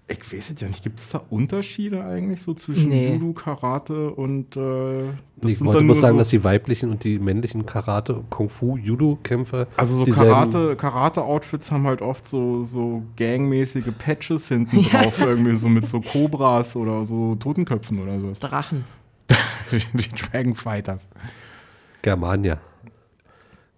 Ich 0.10 0.34
weiß 0.34 0.52
es 0.52 0.62
ja 0.62 0.68
nicht, 0.68 0.84
gibt 0.84 1.00
es 1.00 1.10
da 1.10 1.22
Unterschiede 1.30 2.06
eigentlich 2.06 2.42
so 2.42 2.54
zwischen 2.54 2.90
Nee. 2.90 3.14
Judo, 3.14 3.34
Karate 3.34 4.12
und 4.12 4.56
äh, 4.56 5.10
das 5.36 5.52
ich 5.52 5.58
sind 5.58 5.68
wollte 5.68 5.84
bloß 5.84 5.96
nur 5.96 5.96
sagen, 5.96 6.14
so, 6.16 6.20
dass 6.20 6.30
die 6.30 6.44
weiblichen 6.46 6.92
und 6.92 7.04
die 7.04 7.20
männlichen 7.20 7.66
Karate, 7.66 8.24
Kung-Fu, 8.30 8.78
Judo-Kämpfer. 8.78 9.68
Also 9.76 10.06
so 10.06 10.06
Karate, 10.06 10.78
Karate-Outfits 10.78 11.72
haben 11.72 11.86
halt 11.86 12.02
oft 12.02 12.26
so, 12.26 12.64
so 12.64 13.04
gangmäßige 13.18 13.92
Patches 14.00 14.48
hinten 14.48 14.84
drauf, 14.90 15.20
irgendwie 15.20 15.56
so 15.56 15.68
mit 15.68 15.88
so 15.88 16.00
Cobras 16.00 16.78
oder 16.78 17.04
so 17.04 17.36
Totenköpfen 17.36 18.00
oder 18.00 18.18
sowas. 18.20 18.40
Drachen. 18.40 18.86
die 19.72 20.10
Dragon 20.32 20.56
Fighters. 20.56 21.06
Germania. 22.02 22.62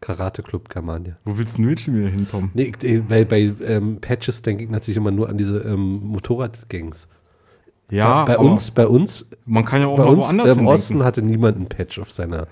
Karate 0.01 0.41
Club 0.43 0.69
Germania. 0.69 1.17
Wo 1.25 1.37
willst 1.37 1.57
du 1.57 1.63
jetzt 1.67 1.81
schon 1.83 1.95
wieder 1.95 2.07
hin, 2.07 2.27
Tom? 2.29 2.51
Nee, 2.53 2.71
ich- 2.81 3.03
bei, 3.07 3.25
bei 3.25 3.53
ähm, 3.65 3.97
Patches 4.01 4.41
denke 4.41 4.63
ich 4.63 4.69
natürlich 4.69 4.97
immer 4.97 5.11
nur 5.11 5.29
an 5.29 5.37
diese 5.37 5.59
ähm, 5.59 5.99
Motorradgangs. 6.03 7.07
Ja, 7.91 8.23
bei, 8.25 8.35
bei 8.35 8.39
uns, 8.39 8.71
bei 8.71 8.87
uns, 8.87 9.25
man 9.45 9.65
kann 9.65 9.81
ja 9.81 9.87
auch 9.87 9.97
bei 9.97 10.03
mal 10.05 10.11
uns 10.11 10.25
woanders 10.25 10.45
im 10.45 10.49
hindenken. 10.57 10.73
Osten 10.73 11.03
hatte 11.03 11.21
niemand 11.23 11.57
einen 11.57 11.65
Patch 11.67 11.97
auf 11.99 12.11
seiner 12.11 12.47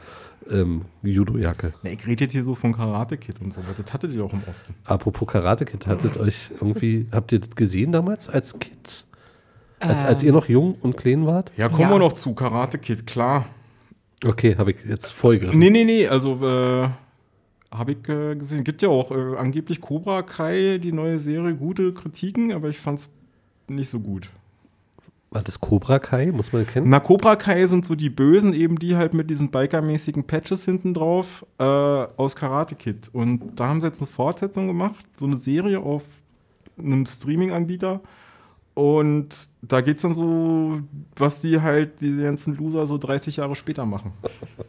ähm, 0.49 0.85
Judo-Jacke. 1.03 1.73
Nee, 1.83 1.93
ich 1.99 2.07
rede 2.07 2.23
jetzt 2.23 2.33
hier 2.33 2.43
so 2.43 2.55
von 2.55 2.73
Karate 2.73 3.17
Kid 3.17 3.39
und 3.41 3.53
so, 3.53 3.61
weil 3.67 3.75
das 3.81 3.93
hattet 3.93 4.11
ihr 4.13 4.17
doch 4.19 4.33
im 4.33 4.41
Osten. 4.49 4.73
Apropos 4.85 5.27
Karate 5.27 5.65
Kid, 5.65 5.85
hattet 5.85 6.17
euch 6.17 6.49
irgendwie, 6.59 7.05
habt 7.11 7.31
ihr 7.33 7.39
das 7.39 7.51
gesehen 7.55 7.91
damals 7.91 8.29
als 8.29 8.57
Kids? 8.59 9.11
Als, 9.79 10.03
als 10.03 10.23
ihr 10.23 10.29
Ähm. 10.29 10.35
noch 10.35 10.49
jung 10.49 10.75
und 10.81 10.97
klein 10.97 11.27
wart? 11.27 11.51
Ja, 11.55 11.69
kommen 11.69 11.89
wir 11.91 11.99
noch 11.99 12.13
zu 12.13 12.33
Karate 12.33 12.79
Kid, 12.79 13.05
klar. 13.05 13.45
Okay, 14.25 14.55
habe 14.57 14.71
ich 14.71 14.77
jetzt 14.89 15.11
vorgegriffen. 15.11 15.59
Nee, 15.59 15.69
nee, 15.69 15.83
nee, 15.83 16.07
also 16.07 16.33
äh, 16.43 16.89
habe 17.71 17.93
ich 17.93 18.09
äh, 18.09 18.35
gesehen. 18.35 18.63
Gibt 18.63 18.81
ja 18.81 18.89
auch 18.89 19.11
äh, 19.11 19.37
angeblich 19.37 19.81
Cobra 19.81 20.21
Kai, 20.21 20.79
die 20.81 20.91
neue 20.91 21.19
Serie, 21.19 21.55
gute 21.55 21.93
Kritiken, 21.93 22.51
aber 22.51 22.69
ich 22.69 22.79
fand's 22.79 23.13
nicht 23.67 23.89
so 23.89 23.99
gut. 23.99 24.29
War 25.29 25.43
das 25.43 25.59
Cobra 25.59 25.99
Kai? 25.99 26.31
Muss 26.31 26.53
man 26.53 26.65
kennen? 26.65 26.89
Na, 26.89 27.01
Cobra 27.01 27.35
Kai 27.35 27.65
sind 27.67 27.83
so 27.83 27.95
die 27.95 28.09
Bösen, 28.09 28.53
eben 28.53 28.79
die 28.79 28.95
halt 28.95 29.13
mit 29.13 29.29
diesen 29.29 29.51
Biker-mäßigen 29.51 30.23
Patches 30.23 30.63
hinten 30.63 30.93
drauf 30.93 31.45
äh, 31.59 31.63
aus 31.63 32.35
Karate 32.35 32.75
Kid. 32.75 33.09
Und 33.11 33.59
da 33.59 33.67
haben 33.67 33.81
sie 33.81 33.87
jetzt 33.87 33.99
eine 33.99 34.07
Fortsetzung 34.07 34.67
gemacht, 34.67 35.05
so 35.17 35.25
eine 35.25 35.35
Serie 35.35 35.79
auf 35.79 36.03
einem 36.77 37.05
Streaming-Anbieter. 37.05 37.99
Und 38.77 39.29
da 39.63 39.81
geht's 39.81 40.03
dann 40.03 40.13
so, 40.13 40.81
was 41.15 41.41
die 41.41 41.61
halt, 41.61 41.99
diese 41.99 42.21
ganzen 42.21 42.55
Loser 42.57 42.85
so 42.85 42.99
30 42.99 43.37
Jahre 43.37 43.55
später 43.55 43.87
machen. 43.87 44.11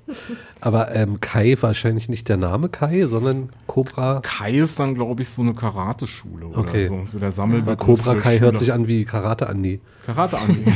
Aber 0.62 0.94
ähm, 0.94 1.20
Kai 1.20 1.58
wahrscheinlich 1.60 2.08
nicht 2.08 2.26
der 2.30 2.38
Name 2.38 2.70
Kai, 2.70 3.04
sondern 3.04 3.50
Cobra. 3.66 4.20
Kai 4.22 4.52
ist 4.52 4.78
dann, 4.78 4.94
glaube 4.94 5.20
ich, 5.20 5.28
so 5.28 5.42
eine 5.42 5.52
Karateschule 5.52 6.46
oder 6.46 6.60
Okay. 6.60 6.86
so. 6.86 7.02
So 7.04 7.18
der 7.18 7.32
Sammelbegriff 7.32 7.98
Cobra 8.02 8.14
Kai 8.14 8.38
hört 8.38 8.52
Schüler. 8.54 8.58
sich 8.60 8.72
an 8.72 8.88
wie 8.88 9.04
Karate 9.04 9.46
Andi. 9.46 9.78
Karate 10.06 10.38
an. 10.38 10.56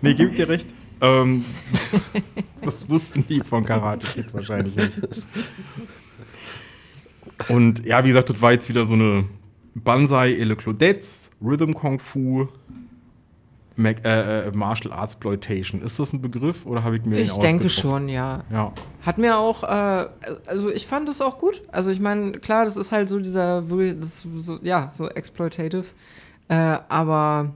nee, 0.00 0.14
gebe 0.14 0.30
dir 0.30 0.48
recht. 0.48 0.68
Ähm, 1.00 1.44
das 2.62 2.88
wussten 2.88 3.26
die 3.26 3.40
von 3.40 3.64
Karate 3.64 4.06
Kid 4.06 4.32
wahrscheinlich 4.32 4.76
nicht. 4.76 4.92
Und 7.48 7.84
ja, 7.84 8.04
wie 8.04 8.08
gesagt, 8.08 8.30
das 8.30 8.40
war 8.40 8.52
jetzt 8.52 8.68
wieder 8.68 8.86
so 8.86 8.94
eine 8.94 9.24
Banzai 9.74 10.34
Elle 10.34 10.56
Claudettes, 10.56 11.30
Rhythm 11.40 11.72
Kung 11.72 11.98
Fu, 11.98 12.48
Mac, 13.76 14.04
äh, 14.04 14.48
äh, 14.48 14.50
Martial 14.52 14.92
Arts 14.92 15.14
Exploitation. 15.14 15.82
Ist 15.82 15.98
das 15.98 16.12
ein 16.12 16.20
Begriff 16.20 16.66
oder 16.66 16.84
habe 16.84 16.96
ich 16.96 17.04
mir 17.04 17.18
Ich 17.18 17.32
denke 17.32 17.68
schon, 17.68 18.08
ja. 18.08 18.44
Ja. 18.50 18.72
Hat 19.02 19.18
mir 19.18 19.38
auch, 19.38 19.62
äh, 19.62 20.08
also 20.46 20.70
ich 20.70 20.86
fand 20.86 21.08
es 21.08 21.20
auch 21.20 21.38
gut. 21.38 21.62
Also 21.72 21.90
ich 21.90 22.00
meine, 22.00 22.32
klar, 22.32 22.64
das 22.64 22.76
ist 22.76 22.92
halt 22.92 23.08
so 23.08 23.18
dieser, 23.18 23.62
das 23.62 24.26
so, 24.36 24.58
ja, 24.62 24.90
so 24.92 25.08
exploitative. 25.08 25.84
Äh, 26.48 26.78
aber 26.88 27.52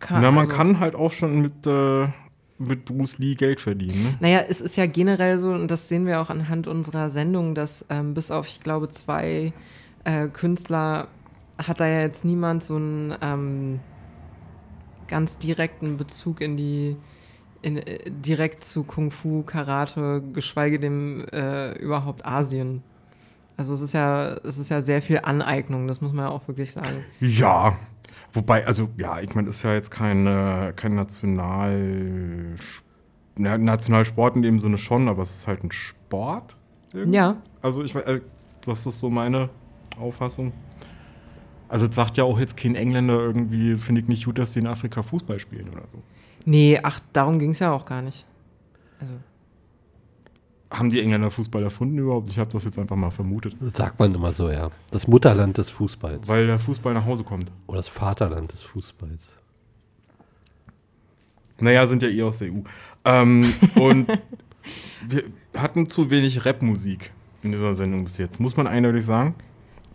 kann, 0.00 0.22
Na, 0.22 0.30
man 0.30 0.46
also, 0.46 0.56
kann 0.56 0.80
halt 0.80 0.94
auch 0.94 1.12
schon 1.12 1.40
mit, 1.40 1.66
äh, 1.66 2.08
mit 2.58 2.84
Bruce 2.84 3.18
Lee 3.18 3.34
Geld 3.34 3.60
verdienen. 3.60 4.02
Ne? 4.02 4.14
Naja, 4.20 4.44
es 4.48 4.60
ist 4.60 4.76
ja 4.76 4.86
generell 4.86 5.38
so, 5.38 5.50
und 5.50 5.70
das 5.70 5.88
sehen 5.88 6.06
wir 6.06 6.20
auch 6.20 6.28
anhand 6.28 6.66
unserer 6.66 7.08
Sendung, 7.08 7.54
dass 7.54 7.86
ähm, 7.88 8.12
bis 8.14 8.30
auf, 8.30 8.48
ich 8.48 8.60
glaube, 8.60 8.90
zwei 8.90 9.52
äh, 10.04 10.28
Künstler 10.28 11.08
hat 11.66 11.80
da 11.80 11.86
ja 11.86 12.00
jetzt 12.00 12.24
niemand 12.24 12.62
so 12.64 12.76
einen 12.76 13.14
ähm, 13.20 13.80
ganz 15.08 15.38
direkten 15.38 15.96
Bezug 15.96 16.40
in 16.40 16.56
die, 16.56 16.96
in, 17.60 17.76
äh, 17.76 18.10
direkt 18.10 18.64
zu 18.64 18.84
Kung 18.84 19.10
Fu, 19.10 19.42
Karate, 19.42 20.22
geschweige 20.32 20.80
denn 20.80 21.26
äh, 21.28 21.72
überhaupt 21.78 22.24
Asien. 22.24 22.82
Also 23.56 23.74
es 23.74 23.82
ist 23.82 23.92
ja, 23.92 24.36
es 24.44 24.58
ist 24.58 24.70
ja 24.70 24.80
sehr 24.80 25.02
viel 25.02 25.20
Aneignung, 25.22 25.86
das 25.86 26.00
muss 26.00 26.12
man 26.12 26.24
ja 26.26 26.30
auch 26.30 26.48
wirklich 26.48 26.72
sagen. 26.72 27.04
Ja, 27.20 27.76
wobei, 28.32 28.66
also 28.66 28.88
ja, 28.96 29.20
ich 29.20 29.34
meine, 29.34 29.48
ist 29.48 29.62
ja 29.62 29.74
jetzt 29.74 29.90
kein, 29.90 30.26
äh, 30.26 30.72
kein 30.74 30.94
National, 30.94 32.56
na, 33.36 33.58
Nationalsport 33.58 34.36
in 34.36 34.42
dem 34.42 34.58
Sinne 34.58 34.78
schon, 34.78 35.08
aber 35.08 35.22
es 35.22 35.32
ist 35.32 35.46
halt 35.46 35.62
ein 35.62 35.70
Sport. 35.70 36.56
irgendwie. 36.92 37.16
Ja. 37.16 37.36
Also 37.60 37.84
ich 37.84 37.94
äh, 37.94 38.20
das 38.64 38.86
ist 38.86 39.00
so 39.00 39.10
meine 39.10 39.50
Auffassung. 39.98 40.52
Also 41.72 41.86
es 41.86 41.94
sagt 41.94 42.18
ja 42.18 42.24
auch 42.24 42.38
jetzt 42.38 42.58
kein 42.58 42.74
Engländer 42.74 43.18
irgendwie, 43.18 43.76
finde 43.76 44.02
ich 44.02 44.06
nicht 44.06 44.26
gut, 44.26 44.36
dass 44.36 44.52
die 44.52 44.58
in 44.58 44.66
Afrika 44.66 45.02
Fußball 45.02 45.38
spielen 45.38 45.70
oder 45.70 45.84
so. 45.90 46.02
Nee, 46.44 46.78
ach, 46.82 47.00
darum 47.14 47.38
ging 47.38 47.52
es 47.52 47.60
ja 47.60 47.72
auch 47.72 47.86
gar 47.86 48.02
nicht. 48.02 48.26
Also, 49.00 49.14
Haben 50.70 50.90
die 50.90 51.00
Engländer 51.00 51.30
Fußball 51.30 51.62
erfunden 51.62 51.96
überhaupt? 51.96 52.28
Ich 52.28 52.38
habe 52.38 52.50
das 52.50 52.66
jetzt 52.66 52.78
einfach 52.78 52.96
mal 52.96 53.10
vermutet. 53.10 53.56
Das 53.58 53.72
sagt 53.74 53.98
man 53.98 54.14
immer 54.14 54.34
so, 54.34 54.50
ja. 54.50 54.70
Das 54.90 55.08
Mutterland 55.08 55.56
des 55.56 55.70
Fußballs. 55.70 56.28
Weil 56.28 56.46
der 56.46 56.58
Fußball 56.58 56.92
nach 56.92 57.06
Hause 57.06 57.24
kommt. 57.24 57.50
Oder 57.66 57.78
das 57.78 57.88
Vaterland 57.88 58.52
des 58.52 58.62
Fußballs. 58.64 59.22
Naja, 61.58 61.86
sind 61.86 62.02
ja 62.02 62.08
eh 62.10 62.22
aus 62.22 62.36
der 62.36 62.48
EU. 62.52 62.58
Ähm, 63.06 63.54
und 63.76 64.08
wir 65.08 65.22
hatten 65.56 65.88
zu 65.88 66.10
wenig 66.10 66.44
Rapmusik 66.44 67.12
in 67.42 67.52
dieser 67.52 67.74
Sendung 67.74 68.04
bis 68.04 68.18
jetzt. 68.18 68.40
Muss 68.40 68.58
man 68.58 68.66
eindeutig 68.66 69.06
sagen. 69.06 69.36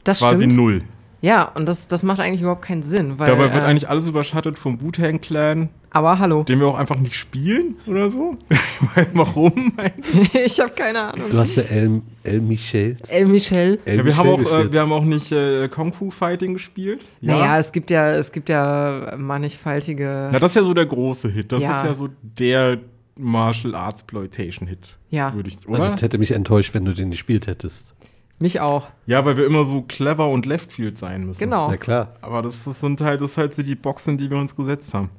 Das 0.03 0.19
Quasi 0.19 0.45
stimmt. 0.45 0.55
null. 0.55 0.81
Ja, 1.21 1.43
und 1.55 1.65
das, 1.65 1.87
das 1.87 2.03
macht 2.03 2.19
eigentlich 2.19 2.41
überhaupt 2.41 2.61
keinen 2.61 2.83
Sinn. 2.83 3.17
Weil, 3.17 3.27
Dabei 3.27 3.53
wird 3.53 3.63
äh, 3.63 3.67
eigentlich 3.67 3.89
alles 3.89 4.07
überschattet 4.07 4.57
vom 4.59 4.81
Wu-Tang 4.81 5.19
Clan. 5.19 5.69
Aber 5.89 6.19
hallo. 6.19 6.43
Den 6.43 6.59
wir 6.59 6.67
auch 6.67 6.77
einfach 6.77 6.97
nicht 6.97 7.15
spielen 7.15 7.75
oder 7.87 8.11
so. 8.11 8.37
Warum? 9.13 9.73
ich 10.45 10.59
habe 10.59 10.71
keine 10.73 11.13
Ahnung. 11.13 11.29
Du 11.31 11.37
hast 11.39 11.55
ja 11.55 11.63
El, 11.63 12.01
El 12.23 12.41
Michel. 12.41 12.97
El 13.07 13.25
Michel. 13.25 13.79
El 13.85 13.97
Ja, 13.97 14.05
wir, 14.05 14.17
haben 14.17 14.27
Michel 14.27 14.33
auch, 14.33 14.39
äh, 14.39 14.43
gespielt. 14.43 14.73
wir 14.73 14.81
haben 14.81 14.91
auch 14.93 15.05
nicht 15.05 15.31
äh, 15.31 15.67
Kung 15.69 15.93
Fu 15.93 16.11
Fighting 16.11 16.53
gespielt. 16.53 17.05
Naja, 17.21 17.57
es 17.57 17.71
gibt 17.71 17.89
ja, 17.89 18.11
es 18.11 18.31
gibt 18.31 18.49
ja 18.49 19.15
mannigfaltige. 19.17 20.29
Na, 20.31 20.39
das 20.39 20.51
ist 20.51 20.55
ja 20.55 20.63
so 20.63 20.73
der 20.73 20.85
große 20.85 21.29
Hit. 21.29 21.51
Das 21.51 21.61
Ja. 21.61 21.77
ist 21.79 21.85
ja 21.85 21.93
so 21.93 22.09
der 22.21 22.77
Martial 23.17 23.73
Arts 23.73 24.01
Exploitation 24.01 24.67
Hit. 24.67 24.97
Ja. 25.09 25.33
Würde 25.33 25.49
ich, 25.49 25.57
Also 25.57 25.69
oder? 25.69 25.91
das 25.91 26.01
hätte 26.01 26.17
mich 26.17 26.31
enttäuscht, 26.31 26.73
wenn 26.73 26.85
du 26.85 26.93
den 26.93 27.09
gespielt 27.11 27.47
hättest. 27.47 27.93
Mich 28.39 28.59
auch. 28.59 28.87
Ja, 29.07 29.25
weil 29.25 29.35
wir 29.35 29.45
immer 29.45 29.65
so 29.65 29.81
clever 29.81 30.29
und 30.29 30.45
Leftfield 30.45 30.97
sein 30.97 31.25
müssen. 31.25 31.39
Genau. 31.39 31.69
Na 31.69 31.77
klar. 31.77 32.13
Aber 32.21 32.41
das, 32.43 32.65
das 32.65 32.79
sind 32.79 33.01
halt, 33.01 33.21
das 33.21 33.31
ist 33.31 33.37
halt 33.37 33.55
so 33.55 33.63
die 33.63 33.75
Boxen, 33.75 34.17
die 34.17 34.29
wir 34.29 34.37
uns 34.37 34.55
gesetzt 34.55 34.93
haben. 34.93 35.09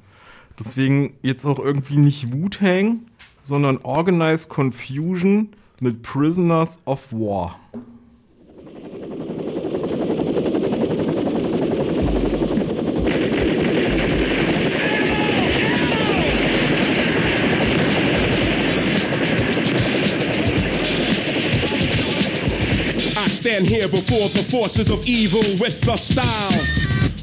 Deswegen 0.57 1.13
jetzt 1.21 1.45
auch 1.45 1.59
irgendwie 1.59 1.97
nicht 1.97 2.31
Wu-Tang, 2.33 3.01
sondern 3.41 3.77
Organized 3.79 4.49
Confusion 4.49 5.49
mit 5.81 6.01
Prisoners 6.01 6.79
of 6.85 7.11
War. 7.11 7.59
Stand 23.59 23.67
here 23.67 23.89
before 23.89 24.29
the 24.29 24.43
forces 24.43 24.89
of 24.89 25.05
evil 25.05 25.41
with 25.59 25.81
the 25.81 25.97
style. 25.97 26.51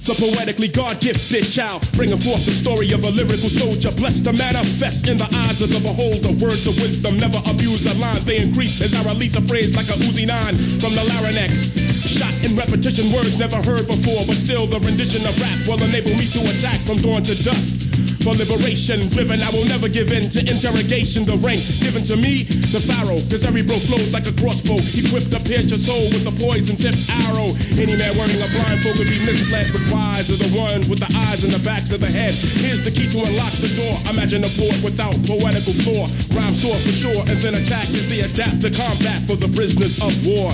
The 0.05 0.15
poetically 0.19 0.69
God 0.69 1.01
gifted 1.01 1.45
child, 1.45 1.83
bringing 1.95 2.19
forth 2.19 2.45
the 2.45 2.53
story 2.53 2.93
of 2.93 3.05
a 3.05 3.11
lyrical 3.11 3.49
soldier, 3.49 3.91
blessed 3.93 4.25
to 4.25 4.33
manifest 4.33 5.09
in 5.09 5.17
the 5.17 5.29
eyes 5.33 5.63
of 5.63 5.71
the 5.71 5.81
beholder. 5.81 6.33
Words 6.45 6.67
of 6.67 6.77
wisdom, 6.77 7.17
never 7.19 7.41
abuse 7.47 7.85
the 7.85 7.95
lines, 7.95 8.25
they 8.25 8.39
increase 8.39 8.81
as 8.83 8.95
I 8.95 9.03
release 9.05 9.35
a 9.37 9.43
phrase 9.43 9.75
like 9.75 9.89
a 9.89 9.99
Uzi 9.99 10.27
9 10.27 10.81
from 10.81 10.95
the 10.95 11.05
larynx. 11.05 11.96
Shot 12.17 12.33
in 12.41 12.57
repetition, 12.57 13.13
words 13.13 13.39
never 13.39 13.61
heard 13.61 13.87
before, 13.87 14.25
but 14.25 14.37
still 14.41 14.65
the 14.67 14.81
rendition 14.81 15.21
of 15.29 15.37
rap 15.37 15.59
will 15.69 15.83
enable 15.85 16.17
me 16.17 16.25
to 16.33 16.41
attack 16.49 16.81
from 16.89 17.05
dawn 17.05 17.23
to 17.29 17.37
dusk. 17.45 17.77
For 18.25 18.35
liberation, 18.35 19.07
driven, 19.15 19.39
I 19.39 19.51
will 19.55 19.69
never 19.71 19.87
give 19.87 20.11
in 20.11 20.27
to 20.35 20.41
interrogation. 20.43 21.23
The 21.29 21.39
rank 21.39 21.63
given 21.79 22.03
to 22.11 22.17
me, 22.17 22.43
the 22.75 22.83
pharaoh, 22.83 23.23
cause 23.31 23.45
every 23.45 23.63
bro 23.63 23.79
flows 23.87 24.11
like 24.17 24.27
a 24.27 24.35
crossbow, 24.35 24.83
equipped 24.97 25.31
to 25.31 25.39
pierce 25.47 25.71
your 25.71 25.79
soul 25.79 26.11
with 26.11 26.27
a 26.27 26.35
poison 26.35 26.75
tipped 26.75 27.05
arrow. 27.07 27.53
Any 27.79 27.95
man 27.95 28.17
wearing 28.19 28.41
a 28.43 28.49
blindfold 28.51 28.99
could 28.99 29.07
be 29.07 29.21
misled, 29.23 29.71
but 29.71 29.85
wise 29.93 30.27
are 30.33 30.41
the 30.41 30.51
ones 30.59 30.89
with 30.89 30.99
the 30.99 31.11
eyes 31.29 31.45
and 31.45 31.53
the 31.53 31.63
backs 31.63 31.93
of 31.93 32.01
the 32.01 32.11
head. 32.11 32.35
Here's 32.35 32.83
the 32.83 32.91
key 32.91 33.07
to 33.13 33.29
unlock 33.29 33.55
the 33.63 33.71
door. 33.77 33.95
Imagine 34.11 34.43
a 34.43 34.51
port 34.59 34.75
without 34.83 35.15
poetical 35.23 35.77
floor. 35.87 36.09
Rhyme 36.35 36.57
soar 36.57 36.75
for 36.81 36.97
sure, 36.97 37.23
and 37.29 37.39
then 37.39 37.55
attack 37.61 37.87
is 37.93 38.09
the 38.09 38.25
adapt 38.25 38.65
to 38.67 38.75
combat 38.75 39.23
for 39.29 39.37
the 39.37 39.53
prisoners 39.55 40.03
of 40.03 40.17
war. 40.27 40.51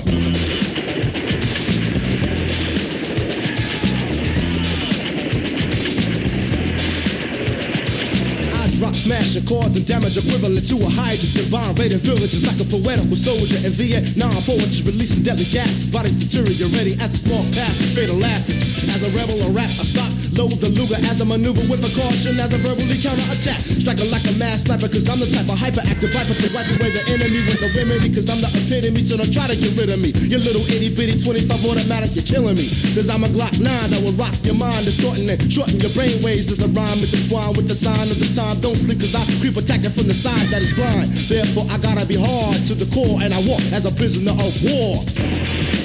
Drop 9.12 9.44
chords 9.44 9.76
and 9.76 9.86
damage 9.86 10.16
equivalent 10.16 10.66
to 10.68 10.76
a 10.80 10.89
hydrogen 10.89 11.44
bomb 11.51 11.76
raiding 11.76 12.01
villages 12.01 12.40
like 12.48 12.56
a 12.56 12.64
poetical 12.64 13.12
soldier 13.12 13.60
in 13.60 13.72
Vietnam. 13.76 14.32
Poetry 14.48 14.89
releasing 14.89 15.22
deadly 15.22 15.44
gases, 15.52 15.86
bodies 15.93 16.16
deteriorating 16.16 16.97
as 16.97 17.12
a 17.12 17.18
small 17.18 17.44
pass 17.52 17.76
fatal 17.93 18.24
acid. 18.24 18.56
As 18.89 19.05
a 19.05 19.12
rebel 19.12 19.36
or 19.44 19.52
rap, 19.52 19.68
I 19.68 19.84
stop, 19.84 20.09
load 20.32 20.52
the 20.60 20.68
Luger 20.72 20.96
as 21.09 21.20
a 21.20 21.24
maneuver 21.24 21.60
with 21.68 21.80
precaution 21.80 22.40
as 22.40 22.52
a 22.52 22.59
verbally 22.59 22.96
counterattack. 22.96 23.60
Striking 23.80 24.10
like 24.10 24.24
a 24.28 24.34
mass 24.40 24.64
sniper, 24.64 24.88
cause 24.88 25.04
I'm 25.09 25.20
the 25.20 25.28
type 25.28 25.48
of 25.48 25.59
hyperactive 25.60 26.12
viper 26.12 26.34
to 26.36 26.48
wipe 26.52 26.68
away 26.72 26.90
the 26.92 27.02
enemy 27.09 27.40
with 27.44 27.60
a 27.60 27.70
remedy, 27.76 28.09
cause 28.12 28.28
I'm 28.28 28.40
the 28.40 28.48
epitome 28.52 29.02
to 29.09 29.14
not 29.20 29.30
try 29.32 29.46
to 29.48 29.56
get 29.56 29.76
rid 29.76 29.92
of 29.92 30.00
me. 30.00 30.14
You 30.28 30.38
little 30.40 30.64
itty 30.68 30.94
bitty 30.94 31.20
25 31.20 31.48
automatic, 31.64 32.16
you're 32.16 32.24
killing 32.26 32.56
me. 32.56 32.68
Cause 32.96 33.09
I'm 33.09 33.24
a 33.24 33.30
Glock 33.30 33.56
9 33.60 33.64
that 33.64 34.00
will 34.00 34.16
rock 34.16 34.32
your 34.42 34.56
mind, 34.56 34.88
distorting 34.88 35.28
and 35.28 35.40
shorten 35.52 35.78
your 35.80 35.92
brain 35.92 36.22
waves 36.24 36.48
as 36.48 36.60
a 36.60 36.68
rhyme 36.72 37.00
intertwine 37.04 37.52
with 37.56 37.68
the 37.68 37.76
sign 37.76 38.09
of 38.09 38.16
the 38.16 38.28
time. 38.32 38.56
Don't 38.64 38.76
sleep 38.76 39.00
cause 39.00 39.14
I 39.14 39.24
creep 39.40 39.56
attacking 39.56 39.92
from 39.92 40.09
the 40.09 40.16
side 40.16 40.48
that 40.48 40.62
is 40.62 40.72
blind. 40.72 41.12
Therefore 41.28 41.68
I 41.68 41.76
gotta 41.78 42.06
be 42.09 42.16
hard 42.16 42.59
to 42.70 42.74
the 42.74 42.88
core 42.94 43.20
and 43.20 43.32
I 43.34 43.40
walk 43.44 43.62
as 43.76 43.84
a 43.84 43.92
prisoner 43.92 44.32
of 44.32 44.52
war. 44.64 45.81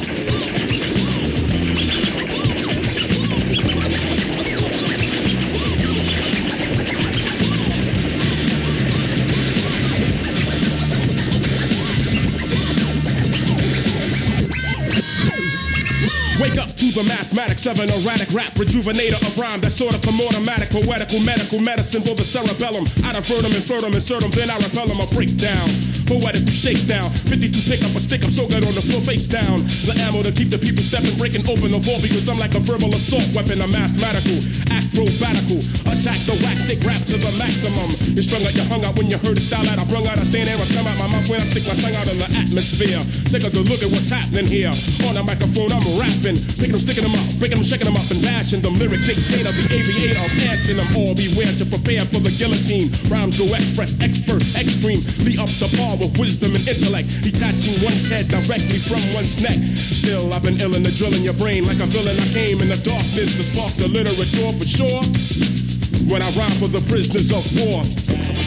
The 16.98 17.04
mathematics 17.04 17.70
of 17.70 17.78
an 17.78 17.94
erratic 18.02 18.26
rap 18.34 18.50
rejuvenator 18.58 19.22
of 19.22 19.30
rhyme 19.38 19.62
that's 19.62 19.78
sort 19.78 19.94
of 19.94 20.02
from 20.02 20.18
automatic 20.18 20.74
poetical 20.74 21.22
medical 21.22 21.62
medicine 21.62 22.02
for 22.02 22.18
the 22.18 22.26
cerebellum. 22.26 22.90
I 23.06 23.14
divert 23.14 23.46
them, 23.46 23.54
invert 23.54 23.86
them, 23.86 23.94
insert 23.94 24.26
them, 24.26 24.34
then 24.34 24.50
I 24.50 24.58
repel 24.58 24.90
them, 24.90 24.98
a 24.98 25.06
breakdown. 25.14 25.70
Poetical 26.10 26.50
shakedown. 26.50 27.06
52 27.30 27.70
pick 27.70 27.86
up 27.86 27.94
a 27.94 28.02
stick, 28.02 28.26
I'm 28.26 28.34
so 28.34 28.50
good 28.50 28.66
on 28.66 28.74
the 28.74 28.82
floor, 28.82 28.98
face 29.06 29.30
down. 29.30 29.62
The 29.86 29.94
ammo 30.10 30.26
to 30.26 30.34
keep 30.34 30.50
the 30.50 30.58
people 30.58 30.82
stepping, 30.82 31.14
breaking 31.22 31.46
open 31.46 31.70
the 31.70 31.78
vault 31.78 32.02
because 32.02 32.26
I'm 32.26 32.42
like 32.42 32.58
a 32.58 32.64
verbal 32.66 32.90
assault 32.98 33.30
weapon, 33.38 33.62
a 33.62 33.70
mathematical, 33.70 34.42
acrobatical. 34.74 35.62
Attack 35.86 36.18
the 36.26 36.34
whack, 36.42 36.58
take 36.66 36.82
rap 36.82 36.98
to 37.14 37.22
the 37.22 37.30
maximum. 37.38 37.94
You 38.18 38.26
strung 38.26 38.42
out, 38.42 38.58
you 38.58 38.66
hung 38.74 38.82
out 38.82 38.98
when 38.98 39.06
you 39.06 39.22
heard 39.22 39.38
the 39.38 39.46
style 39.46 39.62
that 39.70 39.78
I 39.78 39.86
brung 39.86 40.10
out. 40.10 40.18
I 40.18 40.26
thin 40.34 40.50
air, 40.50 40.58
I 40.58 40.66
come 40.74 40.90
out 40.90 40.98
my 40.98 41.14
mouth 41.14 41.30
when 41.30 41.46
I 41.46 41.48
stick 41.54 41.70
my 41.70 41.78
tongue 41.78 41.94
out 41.94 42.10
in 42.10 42.18
the 42.18 42.30
atmosphere. 42.34 43.06
Take 43.30 43.46
a 43.46 43.54
good 43.54 43.70
look 43.70 43.86
at 43.86 43.94
what's 43.94 44.10
happening 44.10 44.50
here. 44.50 44.74
On 45.06 45.14
the 45.14 45.22
microphone, 45.22 45.70
I'm 45.70 45.86
rapping, 45.94 46.42
picking 46.58 46.87
sticking 46.88 47.04
them 47.04 47.20
up, 47.20 47.28
breaking 47.36 47.60
them, 47.60 47.68
shaking 47.68 47.84
them 47.84 48.00
up, 48.00 48.08
and 48.08 48.24
bashing 48.24 48.64
them. 48.64 48.80
Lyric 48.80 49.04
dictator, 49.04 49.52
the 49.52 49.68
aviator 49.76 50.16
of 50.24 50.32
anthem. 50.40 50.80
All 50.96 51.12
beware 51.12 51.52
to 51.60 51.68
prepare 51.68 52.08
for 52.08 52.24
the 52.24 52.32
guillotine. 52.40 52.88
Rhymes 53.12 53.36
go 53.36 53.44
express, 53.52 53.92
expert, 54.00 54.40
extreme. 54.56 55.04
Be 55.28 55.36
up 55.36 55.52
the 55.60 55.68
par 55.76 56.00
with 56.00 56.16
wisdom 56.16 56.56
and 56.56 56.64
intellect. 56.64 57.12
Detaching 57.28 57.76
one's 57.84 58.08
head 58.08 58.32
directly 58.32 58.80
from 58.88 59.04
one's 59.12 59.36
neck. 59.44 59.60
Still, 59.76 60.32
I've 60.32 60.48
been 60.48 60.56
ill 60.64 60.80
in 60.80 60.84
the 60.84 60.96
drill 60.96 61.12
in 61.12 61.28
your 61.28 61.36
brain 61.36 61.68
like 61.68 61.84
a 61.84 61.88
villain. 61.92 62.16
I 62.16 62.28
came 62.32 62.64
in 62.64 62.72
the 62.72 62.80
darkness 62.80 63.36
to 63.36 63.44
spark 63.44 63.76
the 63.76 63.92
literature 63.92 64.48
for 64.56 64.64
sure. 64.64 65.04
When 66.08 66.24
I 66.24 66.30
rhyme 66.40 66.56
for 66.56 66.72
the 66.72 66.80
prisoners 66.88 67.36
of 67.36 67.44
war. 67.60 68.47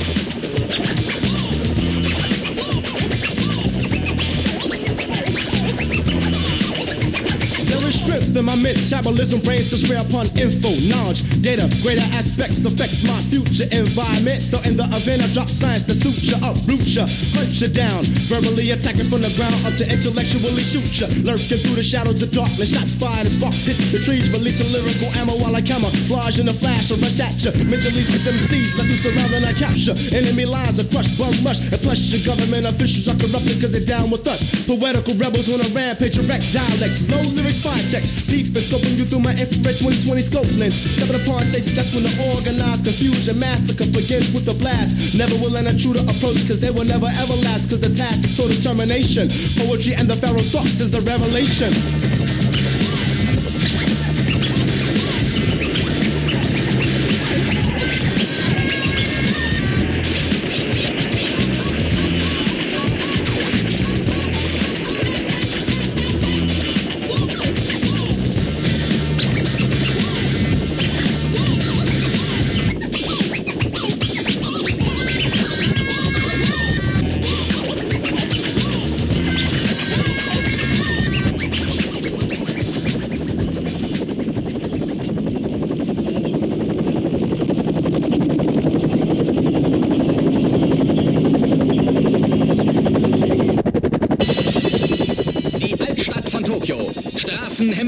Strength 8.01 8.33
in 8.33 8.45
my 8.45 8.57
metabolism, 8.57 9.41
brains 9.45 9.69
to 9.69 9.77
swear 9.77 10.01
upon 10.01 10.25
info, 10.41 10.73
knowledge, 10.89 11.21
data, 11.45 11.69
greater 11.85 12.05
aspects 12.17 12.65
affects 12.65 13.05
my 13.05 13.21
future 13.29 13.69
environment. 13.69 14.41
So 14.41 14.57
in 14.65 14.77
the 14.81 14.89
event 14.97 15.21
I 15.21 15.29
drop 15.37 15.53
science 15.53 15.85
to 15.85 15.95
suit 15.95 16.25
you, 16.25 16.37
uproot 16.41 16.89
you, 16.89 17.05
hunt 17.37 17.53
you 17.61 17.69
down, 17.69 18.09
verbally 18.33 18.73
attacking 18.73 19.09
from 19.13 19.21
the 19.21 19.33
ground 19.37 19.53
up 19.69 19.77
to 19.77 19.85
intellectually 19.85 20.65
shoot 20.65 20.89
you, 20.97 21.09
lurking 21.29 21.61
through 21.61 21.77
the 21.77 21.85
shadows 21.85 22.23
of 22.25 22.33
darkness, 22.33 22.73
shots 22.73 22.97
fired 22.97 23.29
and 23.29 23.35
spark 23.37 23.55
hit 23.55 23.77
the 23.93 24.01
trees, 24.01 24.33
releasing 24.33 24.73
lyrical 24.73 25.13
ammo 25.21 25.37
while 25.37 25.55
I 25.55 25.61
camouflage 25.61 26.41
in 26.41 26.49
a 26.49 26.57
flash, 26.57 26.89
I 26.89 26.97
rush 26.97 27.21
at 27.21 27.37
you, 27.45 27.53
mentally 27.69 28.05
six 28.09 28.25
MCs, 28.25 28.81
let 28.81 28.89
loose 28.89 29.05
around 29.05 29.33
and 29.37 29.45
I 29.45 29.53
capture, 29.53 29.93
enemy 30.17 30.49
lines 30.49 30.81
are 30.81 30.89
crushed, 30.89 31.21
bum 31.21 31.37
rush, 31.45 31.61
and 31.69 31.81
plus 31.85 32.01
your 32.09 32.25
government 32.25 32.65
officials 32.65 33.13
are 33.13 33.19
corrupted 33.21 33.61
cause 33.61 33.73
they're 33.73 33.85
down 33.85 34.09
with 34.09 34.25
us, 34.25 34.41
poetical 34.65 35.15
rebels 35.21 35.53
on 35.53 35.61
a 35.61 35.69
rampage, 35.77 36.17
erect 36.17 36.49
dialects, 36.55 37.05
low 37.13 37.21
lyrics, 37.37 37.61
fine 37.61 37.90
text, 37.91 38.31
deep 38.31 38.47
and 38.47 38.63
scoping 38.63 38.97
you 38.97 39.05
through 39.05 39.19
my 39.19 39.35
infrared 39.35 39.75
2020 39.75 40.23
scope 40.23 40.47
lens, 40.55 40.79
stepping 40.79 41.19
upon 41.19 41.43
stages, 41.51 41.75
that's 41.75 41.93
when 41.93 42.07
the 42.07 42.15
organized 42.31 42.87
confusion 42.87 43.39
massacre 43.39 43.87
begins 43.91 44.31
with 44.33 44.47
a 44.47 44.55
blast, 44.63 45.19
never 45.19 45.35
will 45.43 45.57
an 45.57 45.67
intruder 45.67 46.07
approach 46.07 46.39
cause 46.47 46.61
they 46.61 46.71
will 46.71 46.87
never 46.87 47.11
ever 47.19 47.35
last 47.43 47.69
cause 47.69 47.81
the 47.81 47.91
task 47.91 48.23
is 48.23 48.37
total 48.37 48.57
termination, 48.63 49.27
poetry 49.59 49.95
and 49.99 50.07
the 50.09 50.15
pharaoh 50.15 50.39
stalks 50.39 50.79
is 50.79 50.91
the 50.91 51.03
revelation. 51.03 52.20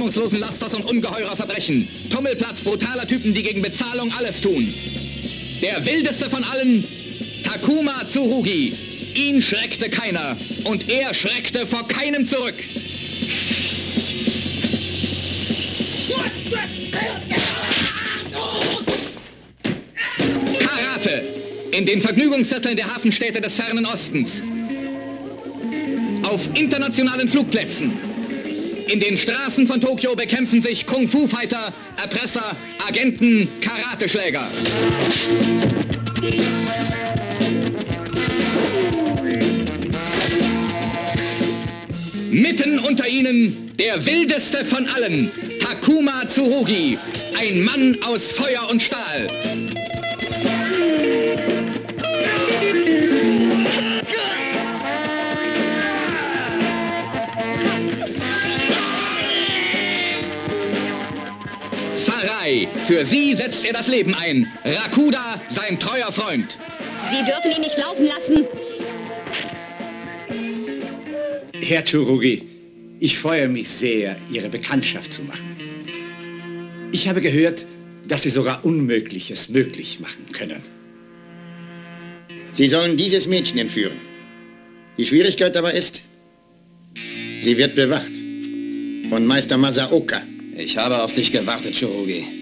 Hemmungslosen 0.02 0.40
Lasters 0.40 0.74
und 0.74 0.84
ungeheurer 0.84 1.36
Verbrechen. 1.36 1.86
Tummelplatz 2.10 2.60
brutaler 2.62 3.06
Typen, 3.06 3.34
die 3.34 3.42
gegen 3.44 3.62
Bezahlung 3.62 4.12
alles 4.18 4.40
tun. 4.40 4.74
Der 5.62 5.84
wildeste 5.86 6.28
von 6.28 6.42
allen, 6.42 6.84
Takuma 7.44 8.04
Tsurugi. 8.08 8.74
Ihn 9.14 9.40
schreckte 9.40 9.88
keiner 9.90 10.36
und 10.64 10.88
er 10.88 11.14
schreckte 11.14 11.68
vor 11.68 11.86
keinem 11.86 12.26
zurück. 12.26 12.54
Karate. 20.58 21.22
In 21.70 21.86
den 21.86 22.02
Vergnügungsvierteln 22.02 22.76
der 22.76 22.92
Hafenstädte 22.92 23.40
des 23.40 23.54
fernen 23.54 23.86
Ostens. 23.86 24.42
Auf 26.24 26.40
internationalen 26.54 27.28
Flugplätzen. 27.28 28.11
In 28.92 29.00
den 29.00 29.16
Straßen 29.16 29.66
von 29.66 29.80
Tokio 29.80 30.14
bekämpfen 30.14 30.60
sich 30.60 30.84
Kung-Fu-Fighter, 30.84 31.72
Erpresser, 31.96 32.54
Agenten, 32.86 33.48
Karateschläger. 33.62 34.46
Mitten 42.30 42.78
unter 42.80 43.08
ihnen 43.08 43.74
der 43.78 44.04
wildeste 44.04 44.62
von 44.66 44.86
allen, 44.86 45.30
Takuma 45.58 46.28
Tsurugi, 46.28 46.98
ein 47.34 47.62
Mann 47.62 47.96
aus 48.04 48.30
Feuer 48.30 48.68
und 48.70 48.82
Stahl. 48.82 49.26
Für 62.86 63.04
sie 63.04 63.34
setzt 63.34 63.64
er 63.64 63.72
das 63.72 63.88
Leben 63.88 64.14
ein. 64.14 64.50
Rakuda, 64.64 65.40
sein 65.48 65.78
treuer 65.78 66.10
Freund. 66.12 66.58
Sie 67.10 67.24
dürfen 67.24 67.50
ihn 67.50 67.60
nicht 67.60 67.78
laufen 67.78 68.06
lassen. 68.06 68.44
Herr 71.60 71.84
Tsurugi, 71.84 72.42
ich 73.00 73.18
freue 73.18 73.48
mich 73.48 73.68
sehr, 73.68 74.16
Ihre 74.30 74.48
Bekanntschaft 74.48 75.12
zu 75.12 75.22
machen. 75.22 75.56
Ich 76.92 77.08
habe 77.08 77.20
gehört, 77.20 77.64
dass 78.06 78.22
Sie 78.22 78.30
sogar 78.30 78.64
Unmögliches 78.64 79.48
möglich 79.48 80.00
machen 80.00 80.32
können. 80.32 80.62
Sie 82.52 82.68
sollen 82.68 82.96
dieses 82.96 83.26
Mädchen 83.26 83.58
entführen. 83.58 84.00
Die 84.98 85.06
Schwierigkeit 85.06 85.56
dabei 85.56 85.72
ist, 85.72 86.02
sie 87.40 87.56
wird 87.56 87.74
bewacht. 87.74 88.12
Von 89.08 89.26
Meister 89.26 89.56
Masaoka. 89.56 90.22
Ich 90.56 90.76
habe 90.76 91.02
auf 91.02 91.14
dich 91.14 91.32
gewartet, 91.32 91.74
Churugi. 91.74 92.41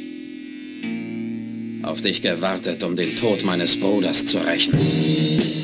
Auf 1.82 2.00
dich 2.00 2.22
gewartet, 2.22 2.84
um 2.84 2.96
den 2.96 3.16
Tod 3.16 3.44
meines 3.44 3.78
Bruders 3.78 4.26
zu 4.26 4.38
rächen. 4.38 5.59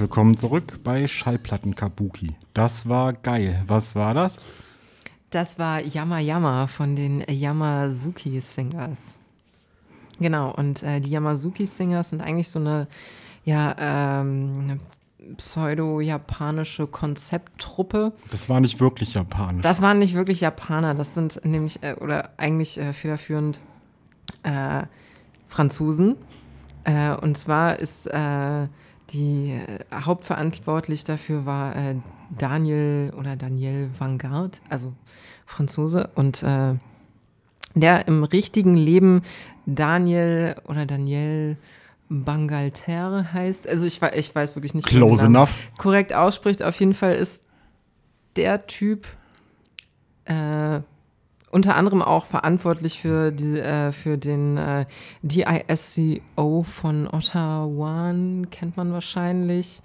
Willkommen 0.00 0.36
zurück 0.36 0.80
bei 0.82 1.06
Schallplatten 1.06 1.74
Kabuki. 1.74 2.34
Das 2.54 2.88
war 2.88 3.12
geil. 3.12 3.62
Was 3.66 3.94
war 3.94 4.14
das? 4.14 4.38
Das 5.28 5.58
war 5.58 5.80
Yama 5.80 6.18
Yama 6.18 6.66
von 6.68 6.96
den 6.96 7.22
Yamazuki 7.28 8.40
Singers. 8.40 9.18
Genau, 10.18 10.54
und 10.54 10.82
äh, 10.82 11.00
die 11.00 11.10
Yamazuki 11.10 11.66
Singers 11.66 12.10
sind 12.10 12.22
eigentlich 12.22 12.48
so 12.48 12.58
eine, 12.58 12.88
ja, 13.44 13.76
ähm, 13.78 14.52
eine 14.58 14.78
pseudo-japanische 15.36 16.86
Konzepttruppe. 16.86 18.12
Das 18.30 18.48
war 18.48 18.60
nicht 18.60 18.80
wirklich 18.80 19.14
japanisch. 19.14 19.62
Das 19.62 19.82
waren 19.82 19.98
nicht 19.98 20.14
wirklich 20.14 20.40
Japaner, 20.40 20.94
das 20.94 21.14
sind 21.14 21.44
nämlich, 21.44 21.82
äh, 21.82 21.94
oder 22.00 22.30
eigentlich 22.38 22.78
äh, 22.78 22.94
federführend 22.94 23.60
äh, 24.44 24.82
Franzosen. 25.48 26.16
Äh, 26.84 27.14
und 27.14 27.36
zwar 27.36 27.78
ist 27.78 28.06
äh, 28.06 28.66
die 29.12 29.52
äh, 29.52 29.84
hauptverantwortlich 29.92 31.04
dafür 31.04 31.46
war 31.46 31.76
äh, 31.76 31.96
Daniel 32.36 33.12
oder 33.18 33.36
Daniel 33.36 33.90
Vanguard, 33.98 34.60
also 34.68 34.92
Franzose. 35.46 36.10
Und 36.14 36.42
äh, 36.42 36.74
der 37.74 38.08
im 38.08 38.24
richtigen 38.24 38.76
Leben 38.76 39.22
Daniel 39.66 40.56
oder 40.66 40.86
Daniel 40.86 41.56
Bangalter 42.08 43.32
heißt. 43.32 43.68
Also 43.68 43.86
ich, 43.86 44.02
ich 44.02 44.34
weiß 44.34 44.56
wirklich 44.56 44.74
nicht, 44.74 44.86
Close 44.86 45.26
enough. 45.26 45.50
korrekt 45.78 46.12
ausspricht. 46.12 46.62
Auf 46.62 46.78
jeden 46.80 46.94
Fall 46.94 47.14
ist 47.14 47.46
der 48.36 48.66
Typ 48.66 49.06
äh, 50.24 50.80
unter 51.50 51.76
anderem 51.76 52.02
auch 52.02 52.26
verantwortlich 52.26 53.00
für, 53.00 53.32
die, 53.32 53.58
äh, 53.58 53.92
für 53.92 54.16
den 54.18 54.56
äh, 54.56 54.86
DISCO 55.22 56.62
von 56.62 57.08
Ottawa, 57.08 58.14
kennt 58.50 58.76
man 58.76 58.92
wahrscheinlich. 58.92 59.82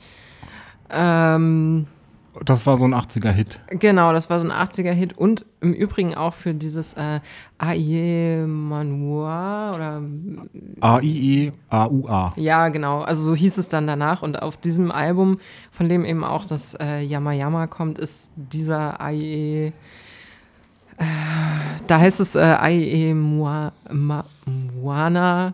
Ähm, 0.92 1.88
Das 2.44 2.66
war 2.66 2.78
so 2.78 2.86
ein 2.86 2.94
80er-Hit. 2.94 3.60
Genau, 3.70 4.12
das 4.14 4.30
war 4.30 4.40
so 4.40 4.48
ein 4.48 4.52
80er-Hit 4.52 5.18
und 5.18 5.46
im 5.62 5.74
Übrigen 5.74 6.16
auch 6.16 6.34
für 6.34 6.54
dieses 6.54 6.94
äh, 6.94 7.22
Aie 7.58 8.46
Manoir 8.46 9.72
oder 9.74 10.02
A-I-E-A-U-A. 10.82 12.34
ja, 12.36 12.70
genau. 12.70 13.02
Also 13.02 13.24
so 13.24 13.36
hieß 13.36 13.58
es 13.58 13.70
dann 13.70 13.88
danach. 13.88 14.22
Und 14.22 14.42
auf 14.42 14.58
diesem 14.58 14.92
Album, 14.92 15.40
von 15.72 15.90
dem 15.90 16.06
eben 16.06 16.24
auch 16.24 16.46
das 16.46 16.76
äh, 16.76 17.00
Yama 17.02 17.32
Yama 17.32 17.68
kommt, 17.68 17.98
ist 17.98 18.34
dieser 18.36 19.00
AIE. 19.02 19.74
Da 20.97 21.99
heißt 21.99 22.19
es 22.19 22.35
äh, 22.35 23.13
Mua- 23.13 23.72
Ma- 23.91 24.26
Moana. 24.45 25.53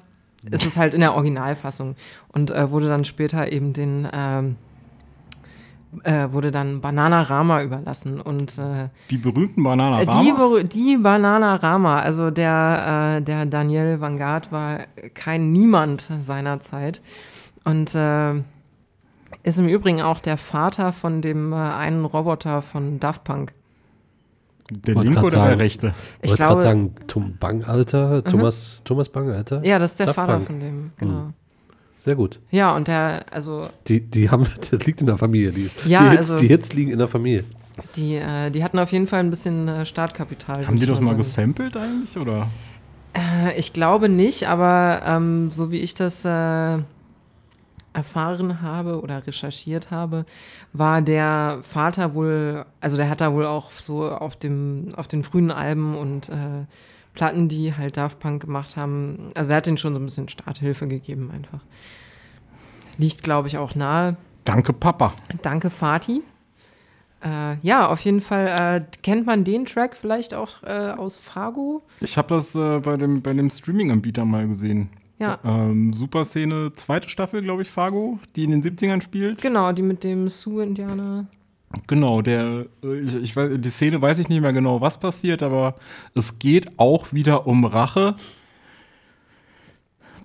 Ist 0.49 0.65
es 0.65 0.75
halt 0.77 0.93
in 0.93 1.01
der 1.01 1.13
Originalfassung. 1.15 1.95
Und 2.29 2.49
äh, 2.51 2.71
wurde 2.71 2.87
dann 2.87 3.05
später 3.05 3.51
eben 3.51 3.73
den. 3.73 4.07
Ähm, 4.11 4.55
äh, 6.03 6.31
wurde 6.31 6.51
dann 6.51 6.79
Bananarama 6.79 7.61
überlassen 7.63 8.21
und 8.21 8.57
äh, 8.57 8.87
Die 9.09 9.17
berühmten 9.17 9.61
Banana 9.61 10.01
äh, 10.01 10.05
Die, 10.05 10.67
die 10.69 10.95
Bananarama, 10.97 11.99
also 11.99 12.31
der, 12.31 13.17
äh, 13.17 13.21
der 13.21 13.45
Daniel 13.45 13.99
Vanguard 13.99 14.53
war 14.53 14.79
kein 15.13 15.51
Niemand 15.51 16.07
seiner 16.21 16.61
Zeit 16.61 17.01
und 17.65 17.93
äh, 17.93 18.35
ist 19.43 19.59
im 19.59 19.67
Übrigen 19.67 20.01
auch 20.01 20.19
der 20.21 20.37
Vater 20.37 20.93
von 20.93 21.21
dem 21.21 21.51
äh, 21.51 21.57
einen 21.57 22.05
Roboter 22.05 22.61
von 22.61 23.01
Daft 23.01 23.25
Punk. 23.25 23.51
Der 24.73 24.95
Wollte 24.95 25.09
linke 25.09 25.25
oder 25.25 25.35
der 25.37 25.45
sagen- 25.49 25.61
rechte? 25.61 25.93
Ich 26.21 26.29
wollte 26.29 26.43
gerade 26.43 26.61
sagen, 26.61 26.95
Tom 27.07 27.35
Bangalter, 27.39 28.23
Thomas, 28.23 28.81
Thomas 28.85 29.09
Bangalter. 29.09 29.63
Ja, 29.65 29.77
das 29.79 29.91
ist 29.91 29.99
der 29.99 30.05
Daft 30.07 30.15
Vater 30.15 30.33
Punk. 30.35 30.47
von 30.47 30.59
dem, 30.59 30.91
genau. 30.97 31.11
Hm. 31.25 31.33
Sehr 31.97 32.15
gut. 32.15 32.39
Ja, 32.49 32.75
und 32.75 32.87
der, 32.87 33.25
also 33.31 33.67
Die, 33.87 33.99
die 33.99 34.29
haben, 34.29 34.45
das 34.71 34.85
liegt 34.85 35.01
in 35.01 35.07
der 35.07 35.17
Familie. 35.17 35.51
Die, 35.51 35.69
Ja, 35.85 36.03
die, 36.03 36.09
Hits, 36.17 36.31
also- 36.31 36.37
die 36.41 36.47
Hits 36.47 36.73
liegen 36.73 36.91
in 36.91 36.97
der 36.97 37.07
Familie. 37.07 37.43
die, 37.95 38.15
äh, 38.15 38.49
die 38.49 38.63
hatten 38.63 38.79
auf 38.79 38.91
jeden 38.91 39.07
Fall 39.07 39.19
ein 39.19 39.29
bisschen 39.29 39.67
äh, 39.67 39.85
Startkapital. 39.85 40.65
Haben 40.65 40.79
die 40.79 40.85
das 40.85 40.99
mal 40.99 41.07
sagen. 41.07 41.17
gesampelt 41.17 41.75
eigentlich? 41.77 42.17
Oder? 42.17 42.47
Äh, 43.13 43.57
ich 43.59 43.73
glaube 43.73 44.07
nicht, 44.09 44.47
aber 44.47 45.01
ähm, 45.05 45.51
so 45.51 45.69
wie 45.71 45.79
ich 45.79 45.93
das 45.93 46.23
äh, 46.25 46.77
erfahren 47.93 48.61
habe 48.61 49.01
oder 49.01 49.25
recherchiert 49.25 49.91
habe, 49.91 50.25
war 50.73 51.01
der 51.01 51.59
Vater 51.61 52.13
wohl, 52.13 52.65
also 52.79 52.97
der 52.97 53.09
hat 53.09 53.21
da 53.21 53.33
wohl 53.33 53.45
auch 53.45 53.71
so 53.71 54.09
auf 54.09 54.35
dem, 54.35 54.89
auf 54.95 55.07
den 55.07 55.23
frühen 55.23 55.51
Alben 55.51 55.97
und 55.97 56.29
äh, 56.29 56.65
Platten, 57.13 57.49
die 57.49 57.75
halt 57.75 57.97
Daft 57.97 58.19
Punk 58.19 58.41
gemacht 58.41 58.77
haben, 58.77 59.31
also 59.35 59.51
er 59.51 59.57
hat 59.57 59.65
denen 59.65 59.77
schon 59.77 59.93
so 59.93 59.99
ein 59.99 60.05
bisschen 60.05 60.29
Starthilfe 60.29 60.87
gegeben 60.87 61.29
einfach. 61.31 61.59
Liegt, 62.97 63.23
glaube 63.23 63.47
ich, 63.47 63.57
auch 63.57 63.75
nahe. 63.75 64.15
Danke, 64.45 64.73
Papa. 64.73 65.13
Danke, 65.41 65.69
Fatih. 65.69 66.21
Äh, 67.23 67.57
ja, 67.61 67.87
auf 67.87 68.01
jeden 68.01 68.21
Fall 68.21 68.47
äh, 68.47 68.97
kennt 69.03 69.25
man 69.25 69.43
den 69.43 69.65
Track 69.65 69.95
vielleicht 69.95 70.33
auch 70.33 70.63
äh, 70.63 70.91
aus 70.91 71.17
Fargo. 71.17 71.83
Ich 71.99 72.17
habe 72.17 72.33
das 72.33 72.55
äh, 72.55 72.79
bei 72.79 72.97
dem, 72.97 73.21
bei 73.21 73.33
dem 73.33 73.49
Streaming-Anbieter 73.49 74.25
mal 74.25 74.47
gesehen. 74.47 74.89
Ja. 75.21 75.37
Ähm, 75.45 75.93
Super 75.93 76.25
Szene, 76.25 76.71
zweite 76.73 77.07
Staffel, 77.07 77.43
glaube 77.43 77.61
ich, 77.61 77.69
Fargo, 77.69 78.17
die 78.35 78.43
in 78.43 78.59
den 78.59 78.63
70ern 78.63 79.01
spielt. 79.03 79.39
Genau, 79.39 79.71
die 79.71 79.83
mit 79.83 80.03
dem 80.03 80.27
Sioux-Indianer. 80.27 81.27
Genau, 81.85 82.23
der, 82.23 82.65
äh, 82.83 82.99
ich, 83.01 83.15
ich 83.15 83.35
weiß, 83.35 83.51
die 83.53 83.69
Szene 83.69 84.01
weiß 84.01 84.17
ich 84.17 84.29
nicht 84.29 84.41
mehr 84.41 84.51
genau, 84.51 84.81
was 84.81 84.99
passiert, 84.99 85.43
aber 85.43 85.75
es 86.15 86.39
geht 86.39 86.79
auch 86.79 87.13
wieder 87.13 87.45
um 87.45 87.65
Rache. 87.65 88.15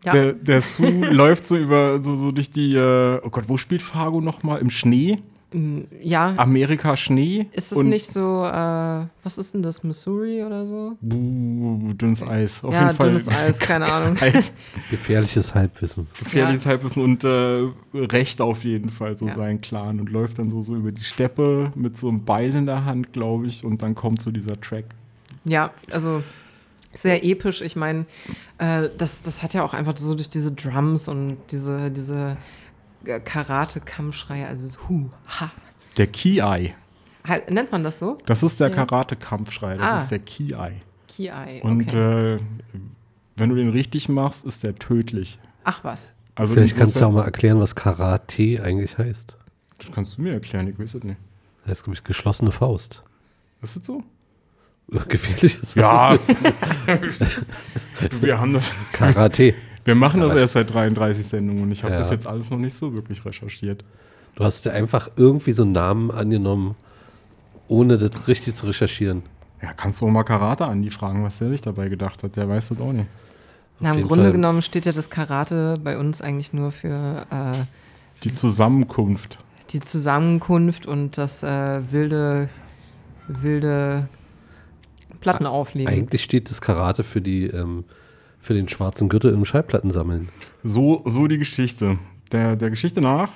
Ja. 0.02 0.12
Der, 0.12 0.32
der 0.32 0.60
Sue 0.62 1.10
läuft 1.10 1.47
so 1.47 1.59
über, 1.59 2.02
so, 2.02 2.16
so 2.16 2.32
durch 2.32 2.51
die, 2.51 2.74
äh, 2.74 3.20
oh 3.23 3.28
Gott, 3.28 3.51
wo 3.51 3.59
spielt 3.59 3.82
Fargo 3.82 4.23
nochmal? 4.23 4.62
Im 4.62 4.70
Schnee? 4.70 5.18
Mm, 5.52 5.82
Ja. 6.02 6.35
Amerika 6.39 6.97
Schnee? 6.97 7.47
Ist 7.52 7.70
es 7.73 7.82
nicht 7.85 8.06
so, 8.06 8.44
äh, 8.44 9.06
was 9.23 9.39
ist 9.39 9.55
denn 9.55 9.62
das, 9.62 9.85
Missouri 9.85 10.43
oder 10.43 10.66
so? 10.66 10.97
Buh, 11.01 11.93
dünnes 11.94 12.23
Eis. 12.23 12.64
Auf 12.64 12.74
Ja, 12.74 12.85
jeden 12.86 12.97
Fall. 12.97 13.06
dünnes 13.09 13.28
Eis, 13.28 13.59
keine 13.60 13.85
Ahnung. 13.93 14.20
Halt 14.20 14.52
Gefährliches 14.90 15.55
Halbwissen. 15.55 16.09
gefährliches 16.18 16.66
Halbwissen 16.66 17.02
und 17.02 17.23
äh, 17.24 17.68
Recht 17.94 18.40
auf 18.40 18.64
jeden 18.64 18.90
Fall, 18.90 19.16
so 19.16 19.28
Ja. 19.28 19.35
sein 19.35 19.60
Clan. 19.60 20.01
Und 20.01 20.10
läuft 20.10 20.39
dann 20.40 20.51
so, 20.51 20.62
so 20.62 20.74
über 20.74 20.90
die 20.93 21.05
Steppe 21.05 21.70
mit 21.77 21.97
so 21.97 22.09
einem 22.09 22.24
Beil 22.24 22.52
in 22.55 22.66
der 22.66 22.85
Hand, 22.85 23.12
glaube 23.12 23.47
ich. 23.47 23.64
Und 23.64 23.82
dann 23.82 23.94
kommt 23.94 24.20
so 24.23 24.31
dieser 24.32 24.60
Track. 24.60 24.86
Ja, 25.44 25.70
also 25.90 26.24
sehr 26.93 27.24
episch. 27.24 27.60
Ich 27.60 27.77
meine, 27.77 28.06
äh, 28.59 28.89
das, 28.98 29.23
das 29.23 29.43
hat 29.44 29.55
ja 29.55 29.62
auch 29.62 29.74
einfach 29.74 29.97
so 29.97 30.14
durch 30.16 30.28
diese 30.28 30.51
Drums 30.51 31.06
und 31.06 31.36
diese, 31.52 31.90
diese 31.93 32.36
äh, 33.09 33.20
Karate-Kampfschreie, 33.20 34.47
also 34.47 34.66
das 34.66 34.89
Hu, 34.89 35.09
Ha. 35.41 35.51
Der. 35.97 36.09
Halt, 37.24 37.51
nennt 37.51 37.73
man 37.73 37.83
das 37.83 37.99
so? 37.99 38.19
Das 38.27 38.43
ist 38.43 38.61
der 38.61 38.69
Ja. 38.69 38.74
Karate-Kampfschrei. 38.85 39.77
Das 39.77 39.91
Ah. 39.91 39.97
ist 39.97 40.11
der. 40.11 40.19
Ki-Eye, 40.20 41.61
Und 41.62 41.83
okay. 41.89 42.35
äh, 42.35 42.39
wenn 43.37 43.49
du 43.49 43.57
den 43.57 43.70
richtig 43.70 44.09
machst, 44.09 44.45
ist 44.45 44.62
der 44.62 44.74
tödlich. 44.77 45.39
Ach 45.65 45.83
was. 45.83 46.12
Also 46.35 46.55
Vielleicht 46.55 46.77
kannst 46.77 47.01
du 47.01 47.07
auch 47.07 47.12
mal 47.12 47.24
erklären, 47.24 47.59
was 47.61 47.74
Karate 47.74 48.61
eigentlich 48.62 48.99
heißt. 48.99 49.37
Das 49.78 49.91
kannst 49.93 50.19
du 50.19 50.23
mir 50.23 50.35
erklären, 50.35 50.69
ich 50.69 50.78
weiß 50.78 50.95
es 50.95 51.03
nicht. 51.05 51.19
Das 51.62 51.70
heißt, 51.73 51.85
glaube 51.85 51.95
ich, 51.97 52.05
geschlossene 52.05 52.53
Faust. 52.53 53.03
Ist 53.62 53.77
das 53.77 53.87
so? 53.87 54.03
Gefährliches 55.09 55.74
Ja. 55.74 56.16
Wir 58.20 58.39
haben 58.39 58.53
das. 58.53 58.73
Karate. 58.93 59.55
Wir 59.87 59.95
machen 59.95 60.21
das 60.21 60.33
Aber- 60.33 60.41
erst 60.41 60.53
seit 60.55 60.73
33 60.73 61.27
Sendungen 61.27 61.63
und 61.63 61.73
ich 61.73 61.83
habe 61.83 61.95
Ja. 61.95 62.01
das 62.01 62.11
jetzt 62.11 62.27
alles 62.27 62.51
noch 62.51 62.59
nicht 62.59 62.75
so 62.75 62.93
wirklich 62.95 63.25
recherchiert. 63.25 63.85
Du 64.35 64.45
hast 64.45 64.67
dir 64.67 64.73
einfach 64.73 65.09
irgendwie 65.17 65.53
so 65.53 65.63
einen 65.63 65.73
Namen 65.73 66.11
angenommen, 66.11 66.75
ohne 67.69 67.97
das 67.97 68.29
richtig 68.29 68.55
zu 68.55 68.67
recherchieren. 68.67 69.23
Ja, 69.63 69.73
kannst 69.73 70.01
du 70.03 70.07
auch 70.07 70.11
mal 70.11 70.25
Karate 70.25 70.67
an 70.67 70.83
die 70.83 70.91
fragen, 70.91 71.25
was 71.25 71.39
der 71.39 71.49
sich 71.49 71.63
dabei 71.63 71.89
gedacht 71.89 72.23
hat. 72.23 72.37
Der 72.37 72.47
weiß 72.49 72.69
das 72.69 72.81
auch 72.81 72.93
nicht. 72.93 73.07
Na, 73.81 73.95
im 73.95 74.03
Grunde 74.03 74.25
Fall. 74.25 74.33
genommen 74.33 74.61
steht 74.63 74.87
ja 74.87 74.93
das 74.93 75.09
Karate 75.09 75.75
bei 75.83 75.97
uns 75.99 76.21
eigentlich 76.21 76.53
nur 76.53 76.73
für 76.73 77.27
äh, 77.31 77.65
Die 78.25 78.35
Zusammenkunft. 78.35 79.39
die 79.71 79.81
Zusammenkunft 79.81 80.87
und 80.87 81.17
das 81.19 81.43
äh, 81.43 81.81
wilde, 81.91 82.49
wilde 83.29 84.09
Platten 85.21 85.47
auflegen. 85.47 85.93
Eigentlich 85.93 86.23
steht 86.23 86.51
das 86.51 86.61
Karate 86.61 87.03
für 87.03 87.21
die 87.21 87.45
ähm, 87.47 87.85
für 88.47 88.55
den 88.55 88.68
schwarzen 88.68 89.09
Gürtel 89.09 89.35
im 89.35 89.44
Schallplatten 89.44 89.90
sammeln. 89.90 90.28
So, 90.62 91.02
so 91.05 91.27
die 91.27 91.36
Geschichte. 91.36 91.98
Der, 92.31 92.55
der 92.55 92.70
Geschichte 92.70 93.01
nach 93.01 93.31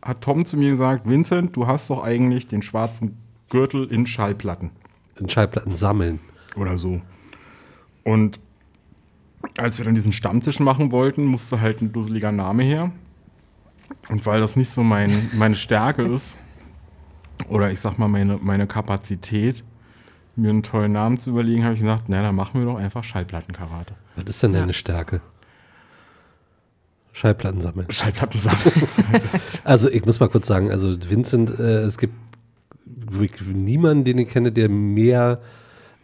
hat 0.00 0.22
Tom 0.22 0.46
zu 0.46 0.56
mir 0.56 0.70
gesagt, 0.70 1.06
Vincent, 1.06 1.54
du 1.54 1.66
hast 1.66 1.90
doch 1.90 2.02
eigentlich 2.02 2.46
den 2.46 2.62
schwarzen 2.62 3.18
Gürtel 3.50 3.84
in 3.92 4.06
Schallplatten. 4.06 4.70
In 5.20 5.28
Schallplatten 5.28 5.76
sammeln. 5.76 6.18
Oder 6.56 6.78
so. 6.78 7.02
Und 8.04 8.40
als 9.58 9.76
wir 9.76 9.84
dann 9.84 9.94
diesen 9.94 10.12
Stammtisch 10.12 10.60
machen 10.60 10.92
wollten, 10.92 11.26
musste 11.26 11.60
halt 11.60 11.82
ein 11.82 11.92
dusseliger 11.92 12.32
Name 12.32 12.62
her. 12.62 12.90
Und 14.08 14.24
weil 14.24 14.40
das 14.40 14.56
nicht 14.56 14.70
so 14.70 14.82
mein, 14.82 15.30
meine 15.34 15.56
Stärke 15.56 16.02
ist, 16.02 16.38
oder 17.48 17.70
ich 17.70 17.80
sag 17.80 17.98
mal 17.98 18.08
meine, 18.08 18.38
meine 18.40 18.66
Kapazität, 18.66 19.62
mir 20.36 20.50
einen 20.50 20.62
tollen 20.62 20.92
Namen 20.92 21.18
zu 21.18 21.30
überlegen, 21.30 21.64
habe 21.64 21.74
ich 21.74 21.80
gesagt, 21.80 22.04
na, 22.08 22.22
dann 22.22 22.34
machen 22.34 22.60
wir 22.60 22.66
doch 22.66 22.78
einfach 22.78 23.04
Schallplattenkarate. 23.04 23.94
Was 24.16 24.24
ist 24.28 24.42
denn 24.42 24.52
deine 24.52 24.72
Stärke? 24.72 25.20
Schallplatten 27.12 27.62
sammeln. 27.62 27.86
Schallplatten 27.90 28.40
sammeln. 28.40 28.88
also 29.64 29.88
ich 29.88 30.04
muss 30.04 30.18
mal 30.18 30.28
kurz 30.28 30.48
sagen, 30.48 30.70
also 30.70 30.92
Vincent, 31.08 31.58
äh, 31.58 31.82
es 31.82 31.96
gibt 31.96 32.14
niemanden, 33.46 34.04
den 34.04 34.18
ich 34.18 34.28
kenne, 34.28 34.50
der 34.50 34.68
mehr, 34.68 35.40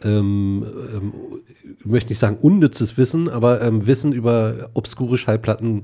ähm, 0.03 0.65
ähm, 0.95 1.13
ich 1.79 1.85
möchte 1.85 2.13
nicht 2.13 2.21
sagen 2.21 2.37
unnützes 2.41 2.97
Wissen, 2.97 3.29
aber 3.29 3.61
ähm, 3.61 3.87
Wissen 3.87 4.13
über 4.13 4.71
obskure 4.75 5.19
Schallplatten 5.19 5.83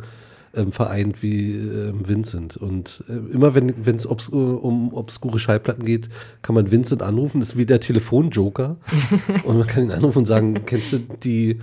ähm, 0.55 0.73
vereint 0.73 1.23
wie 1.23 1.55
ähm, 1.55 2.07
Vincent. 2.09 2.57
Und 2.57 3.05
äh, 3.09 3.35
immer 3.35 3.55
wenn 3.55 3.97
es 3.97 4.07
obs 4.07 4.28
um 4.28 4.94
obskure 4.94 5.39
Schallplatten 5.39 5.85
geht, 5.85 6.09
kann 6.43 6.55
man 6.55 6.70
Vincent 6.70 7.03
anrufen. 7.03 7.40
Das 7.40 7.51
ist 7.51 7.57
wie 7.57 7.66
der 7.66 7.81
Telefonjoker. 7.81 8.77
und 9.44 9.59
man 9.59 9.66
kann 9.66 9.85
ihn 9.85 9.93
anrufen 9.93 10.19
und 10.19 10.27
sagen, 10.27 10.62
kennst 10.66 10.93
du 10.93 10.98
die 10.98 11.61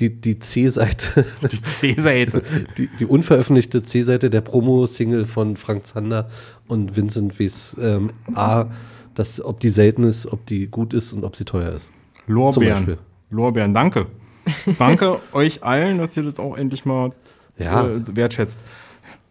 die, 0.00 0.10
die 0.10 0.38
C-Seite. 0.38 1.24
Die 1.50 1.62
C-Seite. 1.62 2.42
Die, 2.76 2.88
die 2.88 3.06
unveröffentlichte 3.06 3.82
C-Seite 3.82 4.30
der 4.30 4.42
Promo-Single 4.42 5.24
von 5.24 5.56
Frank 5.56 5.86
Zander 5.86 6.28
und 6.68 6.96
Vincent 6.96 7.40
weiß 7.40 7.76
ähm, 7.80 8.10
A, 8.34 8.66
dass, 9.14 9.42
ob 9.42 9.60
die 9.60 9.70
selten 9.70 10.04
ist, 10.04 10.26
ob 10.26 10.44
die 10.46 10.66
gut 10.66 10.92
ist 10.92 11.12
und 11.12 11.24
ob 11.24 11.36
sie 11.36 11.44
teuer 11.44 11.72
ist. 11.72 11.90
Lorbeeren. 12.26 12.98
Lorbeeren, 13.30 13.72
danke. 13.72 14.06
danke 14.78 15.20
euch 15.32 15.62
allen, 15.64 15.98
dass 15.98 16.16
ihr 16.16 16.24
das 16.24 16.38
auch 16.38 16.56
endlich 16.56 16.84
mal 16.84 17.12
Ja. 17.58 17.86
äh, 17.86 18.00
wertschätzt. 18.14 18.60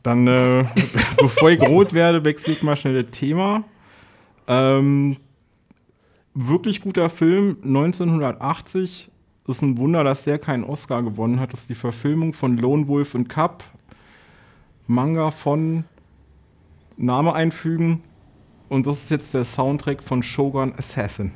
Dann, 0.02 0.28
äh, 0.28 0.66
bevor 1.20 1.52
ich 1.52 1.62
rot 1.62 1.94
werde, 1.94 2.24
wechsle 2.24 2.54
ich 2.54 2.64
mal 2.64 2.76
schnell 2.76 3.04
das 3.04 3.12
Thema. 3.12 3.64
Ähm, 4.48 5.18
wirklich 6.34 6.82
guter 6.82 7.10
Film, 7.10 7.58
1980. 7.64 9.12
Ist 9.48 9.62
ein 9.62 9.78
Wunder, 9.78 10.04
dass 10.04 10.24
der 10.24 10.40
keinen 10.40 10.64
Oscar 10.64 11.04
gewonnen 11.04 11.40
hat. 11.40 11.54
Das 11.54 11.62
ist 11.62 11.70
die 11.70 11.76
Verfilmung 11.76 12.34
von 12.34 12.58
Lone 12.58 12.88
Wolf 12.88 13.14
and 13.14 13.30
Cub. 13.30 13.64
Manga 14.88 15.32
von 15.32 15.86
Name 16.98 17.34
einfügen. 17.34 18.02
Und 18.70 18.88
das 18.88 19.04
ist 19.04 19.12
jetzt 19.12 19.34
der 19.34 19.46
Soundtrack 19.46 20.04
von 20.04 20.24
Shogun 20.24 20.74
Assassin. 20.74 21.32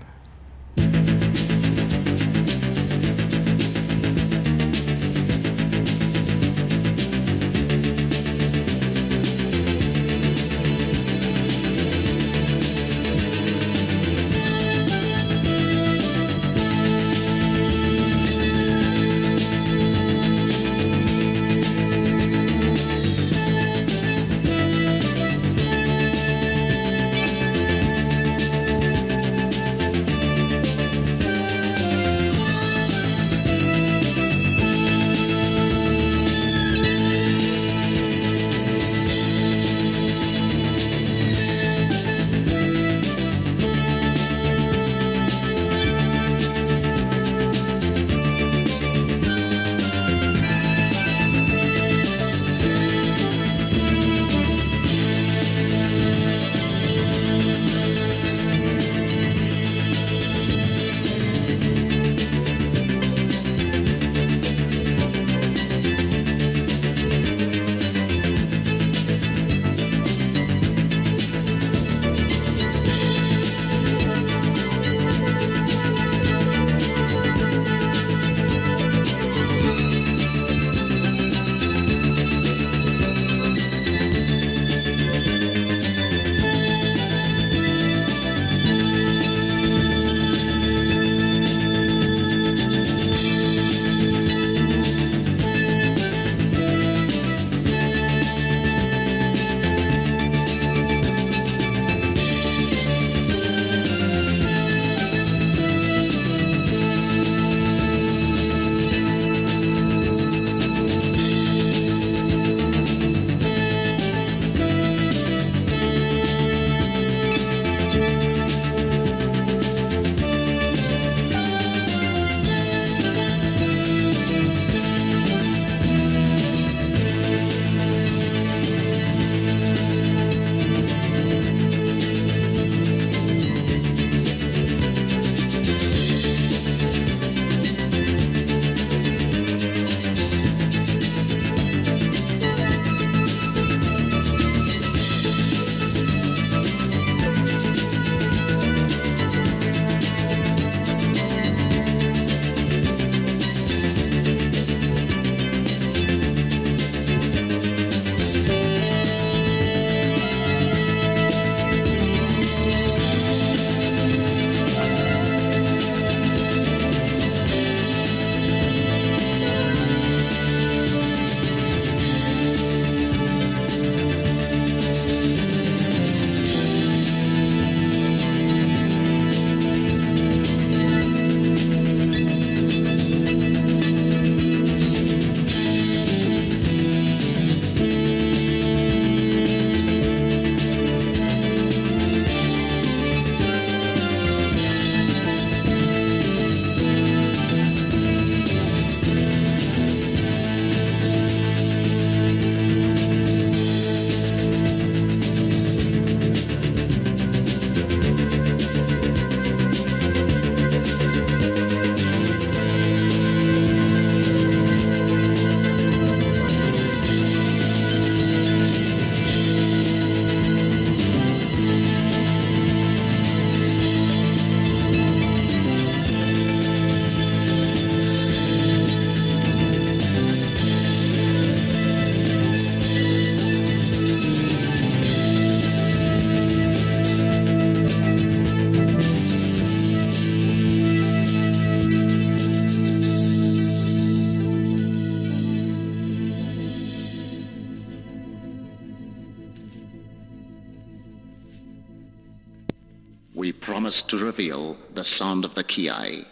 Promised 254.00 254.10
to 254.18 254.26
reveal 254.26 254.78
the 254.94 255.04
sound 255.04 255.44
of 255.44 255.56
the 255.56 255.64
Kiai. 255.64 256.26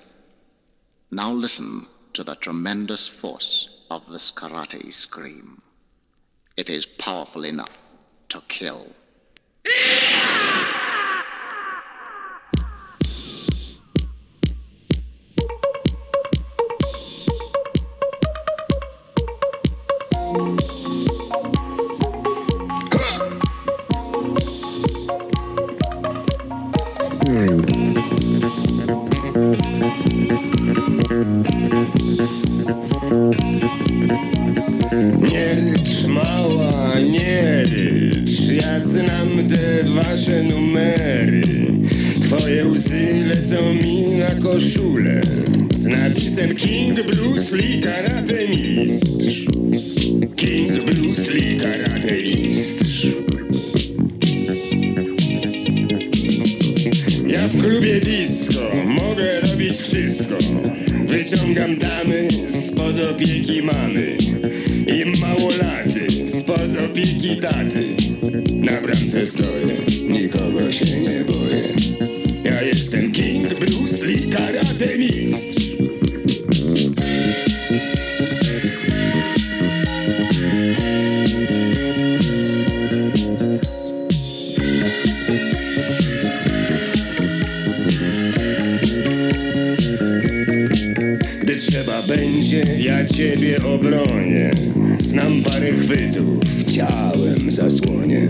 Now 1.12 1.34
listen 1.34 1.88
to 2.14 2.24
the 2.24 2.36
tremendous 2.36 3.10
force 3.10 3.68
of 3.90 4.04
this 4.10 4.32
karate 4.32 4.94
scream. 4.94 5.62
It 6.56 6.70
is 6.70 6.86
powerful 6.86 7.44
enough 7.44 7.76
to 8.30 8.42
kill. 8.48 8.96
Koszulę 44.58 45.22
Z 45.74 45.86
napisem 45.86 46.56
King 46.56 47.02
Bruce 47.02 47.56
Lee 47.56 47.82
Karate 47.82 48.48
Mistrz. 48.48 49.46
King 50.36 50.84
Bruce 50.86 51.32
Lee 51.32 51.58
Karate 51.58 52.12
Mistrz. 52.22 53.08
Ja 57.28 57.48
w 57.48 57.62
klubie 57.62 58.00
disco 58.00 58.72
mogę 58.86 59.42
robić 59.42 59.74
wszystko. 59.74 60.38
Wyciągam 61.08 61.78
damy 61.80 62.28
spod 62.68 62.96
opieki 63.12 63.62
mamy. 63.64 64.18
I 64.88 65.20
małolaty 65.20 66.08
spod 66.40 66.86
opieki 66.86 67.42
taty. 67.42 67.86
Na 68.56 68.82
bramce 68.82 69.28
stoję, 69.28 69.76
nikogo 70.10 70.72
się 70.72 70.86
nie 70.86 71.26
boję 71.26 71.37
będzie, 92.52 92.84
ja 92.84 93.06
ciebie 93.06 93.64
obronię. 93.64 94.52
Znam 95.00 95.42
parę 95.44 95.72
chwytów, 95.74 96.44
ciałem 96.76 97.52
zasłonię 97.52 98.28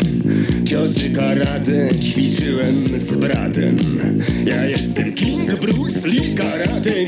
Ciosy 0.65 1.09
karate 1.09 1.89
ćwiczyłem 2.01 2.75
z 2.99 3.15
bratem. 3.15 3.77
Ja 4.45 4.65
jestem 4.65 5.13
King 5.13 5.55
Bruce 5.55 6.07
Lee 6.07 6.35
Karate 6.35 7.05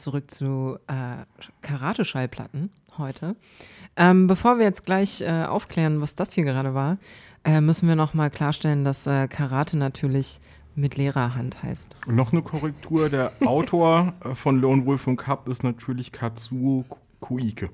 zurück 0.00 0.30
zu 0.30 0.78
äh, 0.86 1.24
Karate-Schallplatten 1.62 2.70
heute. 2.98 3.36
Ähm, 3.96 4.26
bevor 4.26 4.58
wir 4.58 4.64
jetzt 4.64 4.84
gleich 4.84 5.20
äh, 5.20 5.44
aufklären, 5.44 6.00
was 6.00 6.14
das 6.14 6.32
hier 6.32 6.44
gerade 6.44 6.74
war, 6.74 6.98
äh, 7.44 7.60
müssen 7.60 7.88
wir 7.88 7.96
nochmal 7.96 8.30
klarstellen, 8.30 8.84
dass 8.84 9.06
äh, 9.06 9.28
Karate 9.28 9.76
natürlich 9.76 10.40
mit 10.74 10.96
Lehrerhand 10.96 11.62
heißt. 11.62 11.96
Und 12.06 12.16
noch 12.16 12.32
eine 12.32 12.42
Korrektur: 12.42 13.08
Der 13.08 13.32
Autor 13.44 14.12
äh, 14.24 14.34
von 14.34 14.60
Lone 14.60 14.86
Wolf 14.86 15.06
und 15.06 15.16
Cup 15.16 15.48
ist 15.48 15.62
natürlich 15.62 16.12
Katsuo 16.12 16.84
Koike. 17.20 17.70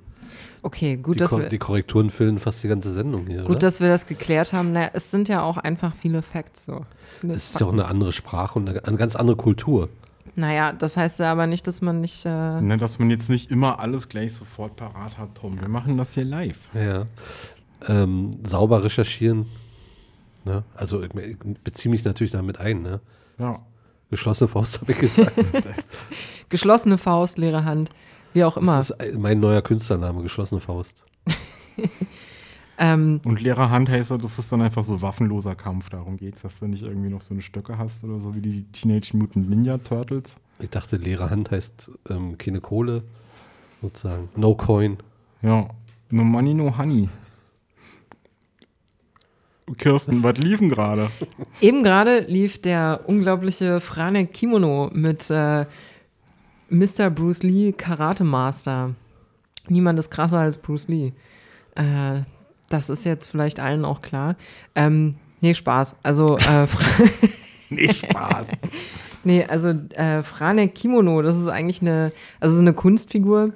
Okay, 0.62 0.96
gut, 0.96 1.16
die, 1.16 1.18
dass 1.20 1.30
Ko 1.30 1.38
wir, 1.38 1.48
die 1.48 1.58
Korrekturen 1.58 2.10
füllen 2.10 2.38
fast 2.38 2.62
die 2.64 2.68
ganze 2.68 2.92
Sendung 2.92 3.26
hier. 3.26 3.42
gut 3.42 3.50
oder? 3.50 3.58
dass 3.60 3.80
wir 3.80 3.88
das 3.88 4.06
geklärt 4.06 4.52
haben. 4.52 4.72
Na, 4.72 4.90
es 4.92 5.10
sind 5.10 5.28
ja 5.28 5.42
auch 5.42 5.56
einfach 5.56 5.94
viele 5.94 6.22
Facts 6.22 6.64
so. 6.64 6.84
Es 7.22 7.50
ist 7.50 7.60
ja 7.60 7.66
auch 7.66 7.72
eine 7.72 7.86
andere 7.86 8.12
Sprache 8.12 8.58
und 8.58 8.68
eine, 8.68 8.84
eine 8.84 8.96
ganz 8.96 9.14
andere 9.14 9.36
Kultur. 9.36 9.88
Naja, 10.36 10.72
das 10.72 10.96
heißt 10.98 11.20
ja 11.20 11.32
aber 11.32 11.46
nicht, 11.46 11.66
dass 11.66 11.80
man 11.80 12.00
nicht. 12.00 12.26
Äh, 12.26 12.60
Ne, 12.60 12.76
dass 12.76 12.98
man 12.98 13.10
jetzt 13.10 13.30
nicht 13.30 13.50
immer 13.50 13.80
alles 13.80 14.08
gleich 14.08 14.34
sofort 14.34 14.76
parat 14.76 15.16
hat, 15.18 15.34
Tom. 15.34 15.58
Wir 15.60 15.68
machen 15.68 15.96
das 15.96 16.12
hier 16.14 16.24
live. 16.24 16.60
Ja. 16.74 17.06
Ähm, 17.88 18.32
sauber 18.44 18.84
recherchieren. 18.84 19.46
Ne? 20.44 20.62
Also 20.74 21.02
ich 21.02 21.14
ich 21.14 21.38
beziehe 21.64 21.90
mich 21.90 22.04
natürlich 22.04 22.32
damit 22.32 22.60
ein. 22.60 22.82
Ne? 22.82 23.00
Ja. 23.38 23.60
Geschlossene 24.10 24.48
Faust 24.48 24.80
habe 24.80 24.92
ich 24.92 24.98
gesagt. 24.98 25.34
geschlossene 26.48 26.98
Faust, 26.98 27.38
leere 27.38 27.64
Hand, 27.64 27.90
wie 28.34 28.44
auch 28.44 28.56
immer. 28.56 28.76
Das 28.76 28.90
ist 28.90 29.18
mein 29.18 29.40
neuer 29.40 29.62
Künstlername, 29.62 30.22
geschlossene 30.22 30.60
Faust. 30.60 31.04
Ähm, 32.78 33.20
Und 33.24 33.40
leerer 33.40 33.70
Hand 33.70 33.88
heißt 33.88 34.10
ja, 34.10 34.18
das 34.18 34.38
ist 34.38 34.52
dann 34.52 34.60
einfach 34.60 34.84
so 34.84 35.00
waffenloser 35.00 35.54
Kampf. 35.54 35.88
Darum 35.88 36.16
geht's, 36.16 36.42
dass 36.42 36.58
du 36.58 36.66
nicht 36.66 36.82
irgendwie 36.82 37.08
noch 37.08 37.22
so 37.22 37.32
eine 37.32 37.42
Stöcke 37.42 37.78
hast 37.78 38.04
oder 38.04 38.20
so 38.20 38.34
wie 38.34 38.40
die 38.40 38.64
Teenage 38.72 39.16
Mutant 39.16 39.48
Ninja 39.48 39.78
Turtles. 39.78 40.36
Ich 40.60 40.70
dachte, 40.70 40.96
leere 40.96 41.30
Hand 41.30 41.50
heißt 41.50 41.90
ähm, 42.10 42.36
keine 42.38 42.60
Kohle, 42.60 43.02
sozusagen. 43.82 44.28
No 44.36 44.54
Coin. 44.54 44.98
Ja, 45.42 45.68
no 46.10 46.24
money, 46.24 46.54
no 46.54 46.76
honey. 46.76 47.08
Kirsten, 49.78 50.22
was 50.22 50.36
liefen 50.36 50.68
gerade? 50.68 51.10
Eben 51.60 51.82
gerade 51.82 52.20
lief 52.20 52.60
der 52.62 53.00
unglaubliche 53.06 53.80
Franek 53.80 54.32
Kimono 54.32 54.90
mit 54.92 55.28
äh, 55.28 55.66
Mr. 56.70 57.10
Bruce 57.10 57.42
Lee 57.42 57.72
Karate 57.72 58.22
Master. 58.22 58.94
Niemand 59.68 59.98
ist 59.98 60.10
krasser 60.10 60.38
als 60.38 60.58
Bruce 60.58 60.86
Lee. 60.88 61.12
Äh, 61.74 62.20
das 62.68 62.90
ist 62.90 63.04
jetzt 63.04 63.28
vielleicht 63.28 63.60
allen 63.60 63.84
auch 63.84 64.02
klar. 64.02 64.36
Ähm, 64.74 65.16
nee, 65.40 65.54
Spaß. 65.54 65.96
Also, 66.02 66.36
äh, 66.38 66.66
nee, 67.70 67.92
Spaß. 67.92 68.48
nee, 69.24 69.44
also 69.44 69.68
äh, 69.68 70.22
Franek 70.22 70.74
Kimono, 70.74 71.22
das 71.22 71.36
ist 71.36 71.48
eigentlich 71.48 71.82
eine, 71.82 72.12
also 72.40 72.60
eine 72.60 72.72
Kunstfigur 72.72 73.52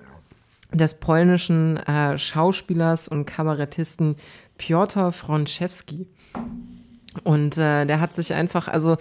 des 0.73 0.95
polnischen 0.95 1.79
äh, 1.79 2.17
Schauspielers 2.19 3.09
und 3.09 3.27
Kabarettisten 3.27 4.17
Piotr 4.59 5.13
Frączewski. 5.13 6.07
Und 7.25 7.59
äh, 7.59 7.87
der 7.87 8.01
hat 8.01 8.15
sich 8.15 8.35
einfach, 8.35 8.69
also 8.69 8.97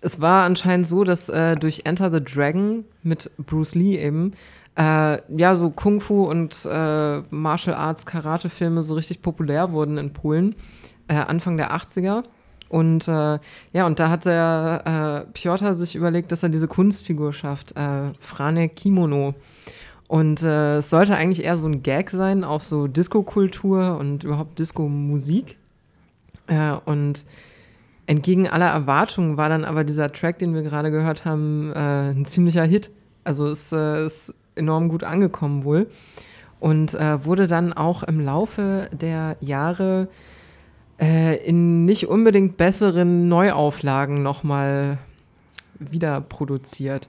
es 0.00 0.20
war 0.20 0.44
anscheinend 0.44 0.86
so, 0.86 1.04
dass 1.04 1.28
äh, 1.28 1.56
durch 1.56 1.82
Enter 1.84 2.12
the 2.12 2.22
Dragon 2.22 2.84
mit 3.02 3.30
Bruce 3.38 3.74
Lee 3.74 3.98
eben 3.98 4.32
äh, 4.76 5.18
ja 5.28 5.56
so 5.56 5.70
Kung 5.70 6.00
Fu 6.00 6.24
und 6.24 6.68
äh, 6.70 7.22
Martial 7.30 7.74
Arts 7.74 8.06
Karate 8.06 8.50
Filme 8.50 8.82
so 8.82 8.94
richtig 8.94 9.22
populär 9.22 9.72
wurden 9.72 9.98
in 9.98 10.12
Polen 10.12 10.54
äh, 11.08 11.14
Anfang 11.14 11.56
der 11.56 11.74
80er. 11.74 12.22
Und 12.68 13.06
äh, 13.08 13.38
ja, 13.72 13.86
und 13.86 13.98
da 13.98 14.10
hat 14.10 14.26
der 14.26 15.26
äh, 15.28 15.32
Piotr 15.32 15.74
sich 15.74 15.94
überlegt, 15.94 16.32
dass 16.32 16.42
er 16.42 16.48
diese 16.48 16.68
Kunstfigur 16.68 17.32
schafft, 17.32 17.76
äh, 17.76 18.12
Frane 18.20 18.68
Kimono. 18.68 19.34
Und 20.08 20.40
es 20.40 20.88
sollte 20.88 21.16
eigentlich 21.16 21.42
eher 21.42 21.56
so 21.56 21.66
ein 21.66 21.82
Gag 21.82 22.10
sein 22.10 22.44
auf 22.44 22.62
so 22.62 22.86
Disco-Kultur 22.86 23.98
und 23.98 24.22
überhaupt 24.22 24.56
Disco-Musik. 24.60 25.56
Und 26.84 27.24
entgegen 28.06 28.46
aller 28.46 28.68
Erwartungen 28.70 29.36
war 29.36 29.48
dann 29.48 29.64
aber 29.64 29.82
dieser 29.82 30.12
Track, 30.12 30.38
den 30.38 30.54
wir 30.54 30.62
gerade 30.62 30.92
gehört 30.92 31.24
haben, 31.24 31.72
ein 31.74 32.24
ziemlicher 32.24 32.62
Hit. 32.62 32.90
Also 33.24 33.48
es 33.48 33.72
ist 33.72 34.32
enorm 34.56 34.88
gut 34.88 35.04
angekommen 35.04 35.64
wohl. 35.64 35.88
Und 36.58 36.94
äh, 36.94 37.24
wurde 37.24 37.46
dann 37.46 37.72
auch 37.72 38.02
im 38.02 38.18
Laufe 38.20 38.88
der 38.92 39.36
Jahre 39.40 40.08
äh, 40.98 41.36
in 41.46 41.84
nicht 41.84 42.08
unbedingt 42.08 42.56
besseren 42.56 43.28
Neuauflagen 43.28 44.22
nochmal 44.22 44.98
wieder 45.78 46.22
produziert. 46.22 47.08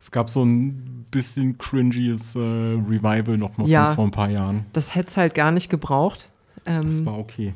Es 0.00 0.10
gab 0.10 0.30
so 0.30 0.42
ein 0.44 1.06
bisschen 1.10 1.58
cringiges 1.58 2.34
äh, 2.34 2.38
Revival 2.38 3.36
noch 3.36 3.56
mal 3.58 3.68
Ja. 3.68 3.88
von 3.88 3.94
vor 3.96 4.04
ein 4.06 4.10
paar 4.10 4.30
Jahren. 4.30 4.64
Das 4.72 4.94
hätte 4.94 5.08
es 5.08 5.16
halt 5.16 5.34
gar 5.34 5.50
nicht 5.52 5.68
gebraucht. 5.68 6.30
Ähm, 6.64 6.86
Das 6.86 7.04
war 7.04 7.18
okay. 7.18 7.54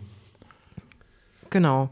Genau. 1.50 1.88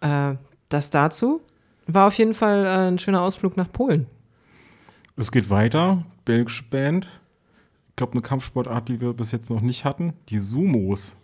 Äh, 0.00 0.34
das 0.70 0.90
dazu 0.90 1.40
war 1.86 2.06
auf 2.06 2.14
jeden 2.14 2.34
Fall 2.34 2.64
äh, 2.64 2.88
ein 2.88 2.98
schöner 2.98 3.20
Ausflug 3.20 3.56
nach 3.56 3.70
Polen. 3.70 4.06
Es 5.16 5.30
geht 5.30 5.50
weiter. 5.50 6.02
Belgische 6.24 6.64
Band. 6.64 7.08
Ich 7.88 7.96
glaube, 7.96 8.12
eine 8.12 8.22
Kampfsportart, 8.22 8.88
die 8.88 9.00
wir 9.00 9.12
bis 9.12 9.32
jetzt 9.32 9.50
noch 9.50 9.60
nicht 9.60 9.84
hatten. 9.84 10.14
Die 10.28 10.38
Sumos. 10.38 11.16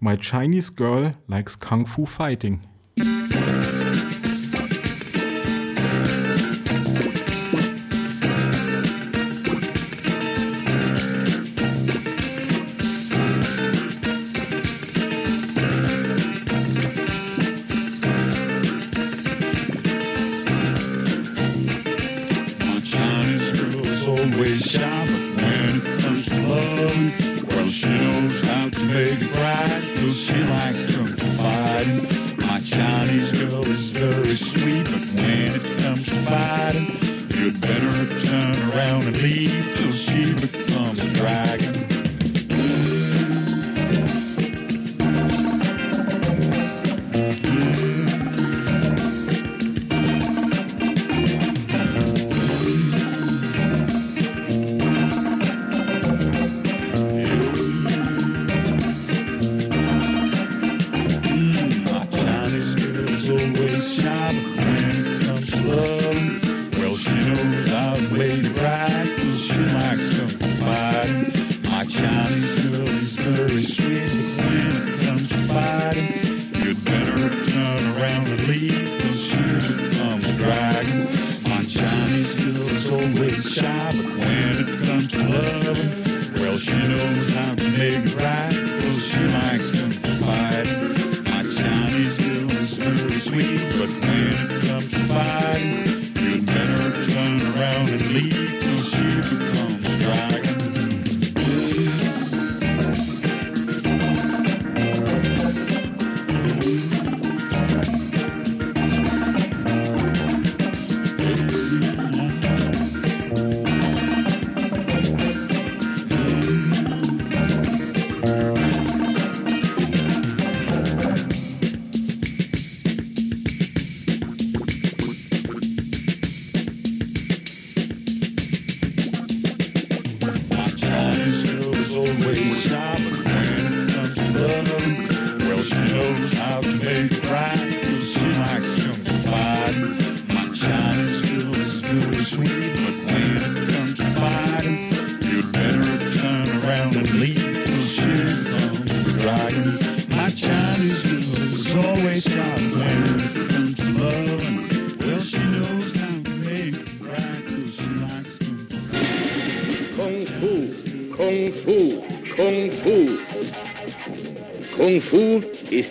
My 0.00 0.16
Chinese 0.16 0.74
Girl 0.74 1.14
likes 1.28 1.60
Kung 1.60 1.86
Fu 1.86 2.06
Fighting. 2.06 2.60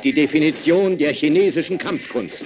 Die 0.04 0.14
Definition 0.14 0.98
der 0.98 1.14
chinesischen 1.14 1.78
Kampfkunst. 1.78 2.44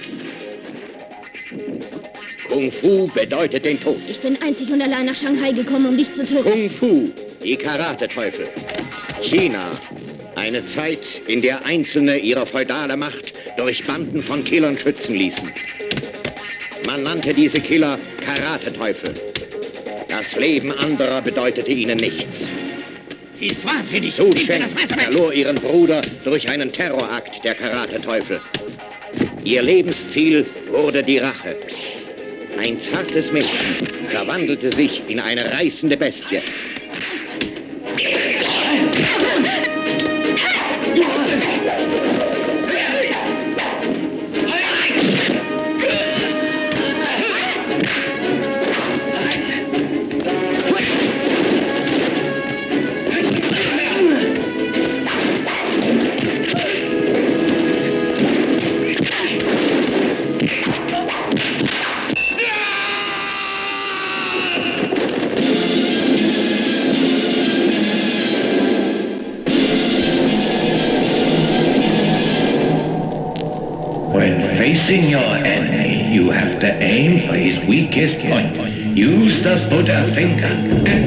Kung 2.48 2.70
Fu 2.70 3.08
bedeutet 3.08 3.64
den 3.64 3.80
Tod. 3.80 3.98
Ich 4.08 4.20
bin 4.20 4.40
einzig 4.40 4.70
und 4.70 4.80
allein 4.80 5.06
nach 5.06 5.16
Shanghai 5.16 5.52
gekommen, 5.52 5.86
um 5.86 5.96
dich 5.96 6.12
zu 6.12 6.24
töten. 6.24 6.44
Kung 6.44 6.70
Fu, 6.70 7.10
die 7.44 7.56
Karate-Teufel. 7.56 8.48
China, 9.22 9.80
eine 10.36 10.64
Zeit, 10.66 11.20
in 11.26 11.42
der 11.42 11.64
Einzelne 11.64 12.18
ihre 12.18 12.46
feudale 12.46 12.96
Macht 12.96 13.34
durch 13.56 13.84
Banden 13.86 14.22
von 14.22 14.44
Killern 14.44 14.78
schützen 14.78 15.14
ließen. 15.16 15.50
Man 16.86 17.02
nannte 17.02 17.34
diese 17.34 17.60
Killer 17.60 17.98
Karate-Teufel. 18.24 19.14
Das 20.08 20.36
Leben 20.36 20.72
anderer 20.72 21.20
bedeutete 21.20 21.72
ihnen 21.72 21.98
nichts. 21.98 22.44
Sie 23.38 23.48
ist 23.48 23.64
wahnsinnig. 23.66 24.14
Su 24.14 24.32
Chen 24.32 24.62
verlor 24.62 25.32
ihren 25.32 25.56
Bruder 25.56 26.00
durch 26.24 26.48
einen 26.48 26.72
Terrorakt 26.72 27.25
der 27.42 27.54
Karate-Teufel. 27.54 28.40
Ihr 29.44 29.62
Lebensziel 29.62 30.46
wurde 30.70 31.02
die 31.02 31.18
Rache. 31.18 31.56
Ein 32.58 32.80
zartes 32.80 33.30
Mädchen 33.30 34.08
verwandelte 34.08 34.70
sich 34.70 35.02
in 35.08 35.20
eine 35.20 35.52
reißende 35.52 35.96
Bestie. 35.96 36.40
Point. 78.28 78.96
Use 78.96 79.42
the 79.42 79.68
Buddha 79.70 80.10
finger 80.14 81.05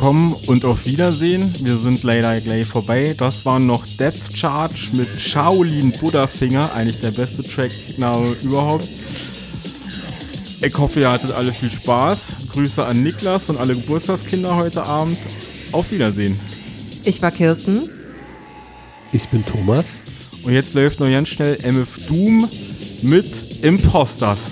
willkommen 0.00 0.34
und 0.46 0.64
auf 0.64 0.86
Wiedersehen. 0.86 1.54
Wir 1.60 1.76
sind 1.76 2.02
leider 2.04 2.40
gleich 2.40 2.66
vorbei. 2.66 3.14
Das 3.18 3.44
war 3.44 3.60
noch 3.60 3.86
Depth 3.98 4.34
Charge 4.34 4.88
mit 4.92 5.20
Shaolin 5.20 5.92
Buddha 5.92 6.26
Finger, 6.26 6.72
eigentlich 6.72 7.00
der 7.00 7.10
beste 7.10 7.42
Track 7.42 7.70
Name 7.98 8.34
überhaupt. 8.42 8.88
Ich 10.62 10.74
hoffe, 10.78 11.00
ihr 11.00 11.12
hattet 11.12 11.32
alle 11.32 11.52
viel 11.52 11.70
Spaß. 11.70 12.34
Grüße 12.50 12.82
an 12.82 13.02
Niklas 13.02 13.50
und 13.50 13.58
alle 13.58 13.74
Geburtstagskinder 13.74 14.56
heute 14.56 14.84
Abend. 14.84 15.18
Auf 15.70 15.90
Wiedersehen. 15.90 16.40
Ich 17.04 17.20
war 17.20 17.30
Kirsten. 17.30 17.90
Ich 19.12 19.28
bin 19.28 19.44
Thomas. 19.44 20.00
Und 20.42 20.54
jetzt 20.54 20.72
läuft 20.72 20.98
noch 21.00 21.10
ganz 21.10 21.28
schnell 21.28 21.58
MF 21.62 22.06
Doom 22.08 22.48
mit 23.02 23.62
Imposters. 23.62 24.50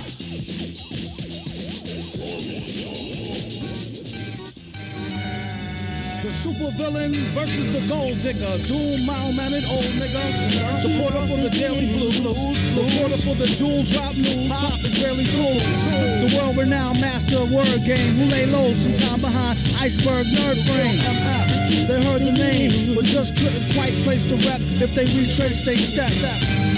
Supervillain 7.48 7.58
versus 7.58 7.72
the 7.72 7.88
gold 7.88 8.20
digger. 8.22 8.58
Doom, 8.66 9.06
mild-mannered 9.06 9.64
old 9.64 9.84
nigga. 9.84 10.78
Supporter 10.80 11.26
for 11.26 11.36
the 11.36 11.50
daily 11.50 11.86
blues. 11.86 12.18
Reporter 12.76 13.22
for 13.22 13.34
the 13.34 13.46
jewel 13.46 13.82
drop 13.84 14.14
news. 14.16 14.50
Pop 14.50 14.78
is 14.84 14.94
tools. 15.32 15.62
The 16.22 16.36
world-renowned 16.36 17.00
master 17.00 17.38
of 17.38 17.52
word 17.52 17.84
game 17.84 18.14
who 18.14 18.24
lay 18.26 18.46
low 18.46 18.74
sometime 18.74 19.20
behind 19.20 19.58
iceberg 19.78 20.26
nerd 20.26 20.62
frame. 20.66 20.98
They 21.86 22.02
heard 22.02 22.22
the 22.22 22.32
name, 22.32 22.94
but 22.94 23.04
just 23.04 23.36
couldn't 23.36 23.74
quite 23.74 23.94
place 24.04 24.24
the 24.24 24.36
rep 24.36 24.60
if 24.80 24.94
they 24.94 25.06
retraced 25.06 25.64
their 25.64 25.78
steps. 25.78 26.22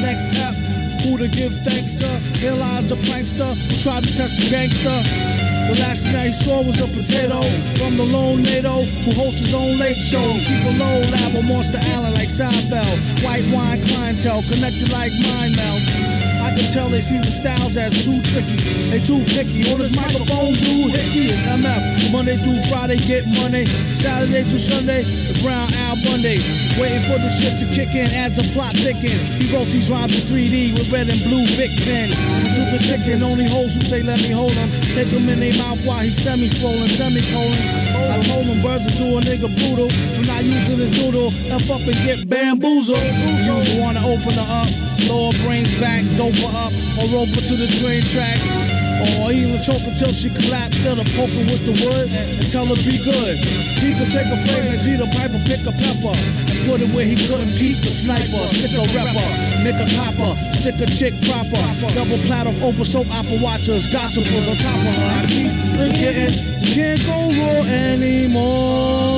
Next 0.00 0.26
step, 0.30 0.54
who 1.02 1.18
to 1.18 1.28
give 1.28 1.54
thanks 1.64 1.94
to? 1.96 2.20
Lies 2.40 2.88
the 2.88 2.96
prankster 2.96 3.54
who 3.54 3.80
tried 3.80 4.04
to 4.04 4.16
test 4.16 4.36
the 4.36 4.50
gangster. 4.50 5.49
The 5.70 5.76
last 5.76 6.02
thing 6.02 6.16
I 6.16 6.32
saw 6.32 6.62
was 6.62 6.80
a 6.80 6.88
potato 6.88 7.42
from 7.78 7.96
the 7.96 8.02
lone 8.02 8.42
NATO 8.42 8.82
who 8.82 9.12
hosts 9.12 9.38
his 9.38 9.54
own 9.54 9.78
late 9.78 9.98
show. 9.98 10.18
Keep 10.18 10.64
a 10.64 10.70
low 10.76 11.00
on 11.38 11.46
Monster 11.46 11.78
Island 11.80 12.14
like 12.14 12.28
Seinfeld. 12.28 13.22
White 13.22 13.46
wine 13.54 13.80
clientele 13.86 14.42
connected 14.50 14.90
like 14.90 15.12
mind 15.22 15.54
meld. 15.54 16.19
Can 16.60 16.70
tell 16.72 16.90
they 16.90 17.00
see 17.00 17.16
the 17.16 17.30
styles 17.30 17.78
as 17.78 17.90
too 18.04 18.20
tricky. 18.28 18.60
They 18.92 19.00
too 19.00 19.24
picky. 19.24 19.72
On 19.72 19.80
his 19.80 19.96
microphone, 19.96 20.52
dude, 20.60 20.92
hickey 20.92 21.32
is 21.32 21.40
MF. 21.48 22.12
Monday 22.12 22.36
through 22.36 22.60
Friday, 22.68 22.98
get 22.98 23.24
money. 23.28 23.64
Saturday 23.96 24.44
through 24.44 24.58
Sunday, 24.58 25.04
the 25.32 25.40
Brown 25.40 25.72
Al 25.72 25.96
Monday. 26.04 26.36
Waiting 26.76 27.00
for 27.08 27.16
the 27.16 27.30
shit 27.30 27.58
to 27.60 27.66
kick 27.74 27.94
in 27.94 28.12
as 28.12 28.36
the 28.36 28.44
plot 28.52 28.74
thickened. 28.74 29.24
He 29.40 29.48
wrote 29.56 29.72
these 29.72 29.88
rhymes 29.88 30.12
in 30.14 30.20
3D 30.28 30.76
with 30.76 30.92
red 30.92 31.08
and 31.08 31.24
blue 31.24 31.46
big 31.56 31.72
pen. 31.80 32.10
To 32.10 32.76
the 32.76 32.84
chicken, 32.84 33.22
only 33.22 33.48
hoes 33.48 33.74
who 33.74 33.80
say 33.80 34.02
let 34.02 34.20
me 34.20 34.30
hold 34.30 34.52
him. 34.52 34.68
Take 34.92 35.08
him 35.08 35.30
in 35.30 35.40
their 35.40 35.56
mouth 35.56 35.80
while 35.86 36.00
he's 36.04 36.22
semi-swollen, 36.22 36.90
semicolon. 36.90 37.89
I 38.20 38.22
told 38.24 38.44
him 38.44 38.60
birds 38.60 38.84
do 38.98 39.16
a 39.16 39.20
nigga 39.22 39.48
brutal 39.48 39.88
for 39.88 40.26
not 40.26 40.44
using 40.44 40.76
his 40.76 40.92
noodle. 40.92 41.32
F 41.48 41.70
up 41.70 41.80
and 41.80 41.96
get 42.04 42.28
bamboozled. 42.28 42.98
You 42.98 43.80
wanna 43.80 44.04
open 44.04 44.34
her 44.34 44.46
up, 44.46 45.08
lower 45.08 45.32
brains 45.42 45.72
back, 45.80 46.04
dope 46.18 46.34
her 46.34 46.52
up, 46.52 46.72
or 47.00 47.08
rope 47.16 47.30
her 47.30 47.40
to 47.40 47.56
the 47.56 47.66
train 47.80 48.02
tracks. 48.02 48.69
Or 49.00 49.32
he'll 49.32 49.58
choke 49.62 49.82
until 49.82 50.12
she 50.12 50.28
collapse, 50.28 50.76
instead 50.76 50.98
of 50.98 51.06
poking 51.16 51.46
with 51.46 51.64
the 51.64 51.72
wood 51.84 52.08
and 52.10 52.48
tell 52.50 52.66
her 52.66 52.76
be 52.76 52.98
good. 53.02 53.36
He 53.80 53.96
could 53.96 54.10
take 54.12 54.28
a 54.28 54.36
phrase 54.44 54.68
like 54.68 54.80
Peter 54.84 55.08
Piper, 55.08 55.40
pick 55.48 55.64
a 55.64 55.72
pepper, 55.72 56.12
and 56.12 56.58
put 56.68 56.80
it 56.80 56.92
where 56.94 57.04
he 57.04 57.16
couldn't 57.26 57.56
peep 57.56 57.80
the 57.80 57.90
sniper, 57.90 58.46
stick 58.48 58.72
a 58.76 58.84
rapper, 58.92 59.28
nick 59.64 59.80
a 59.80 59.88
copper, 59.96 60.36
stick 60.60 60.76
a 60.80 60.86
chick 60.86 61.14
proper, 61.24 61.60
double 61.94 62.18
plat 62.28 62.46
of 62.46 62.62
open 62.62 62.84
soap 62.84 63.08
opera 63.10 63.38
watchers, 63.40 63.86
gossipers 63.92 64.48
on 64.48 64.56
top 64.56 64.76
of 64.76 64.94
her. 64.94 65.10
I 65.16 65.26
keep 65.26 65.52
forgetting, 65.76 66.34
can't 66.64 67.00
go 67.04 67.32
raw 67.40 67.64
anymore. 67.64 69.09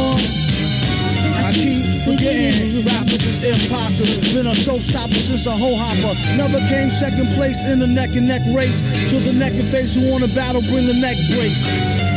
I 2.03 2.05
keep 2.05 2.19
forgetting 2.19 2.85
rappers 2.85 3.24
is 3.24 3.62
impossible. 3.62 4.20
Been 4.35 4.47
a 4.47 4.55
showstopper 4.55 5.20
since 5.20 5.47
a 5.47 5.53
hoe 5.53 5.77
hopper. 5.77 6.15
Never 6.37 6.59
came 6.69 6.91
second 6.91 7.27
place 7.35 7.62
in 7.65 7.79
the 7.79 7.87
neck 7.87 8.11
and 8.16 8.27
neck 8.27 8.43
race. 8.55 8.81
To 9.11 9.20
the 9.20 9.33
neck 9.33 9.53
and 9.53 9.69
face 9.69 9.95
who 9.95 10.09
wanna 10.11 10.29
battle, 10.29 10.62
bring 10.62 10.87
the 10.87 10.95
neck 10.95 11.16
brace. 11.29 12.11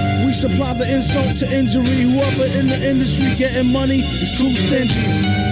Supply 0.45 0.73
the 0.73 0.85
insult 0.85 1.37
to 1.41 1.49
injury. 1.49 2.05
Whoever 2.05 2.45
in 2.45 2.67
the 2.67 2.77
industry 2.77 3.33
getting 3.33 3.73
money 3.73 4.05
is 4.05 4.29
too 4.37 4.53
stingy. 4.53 4.93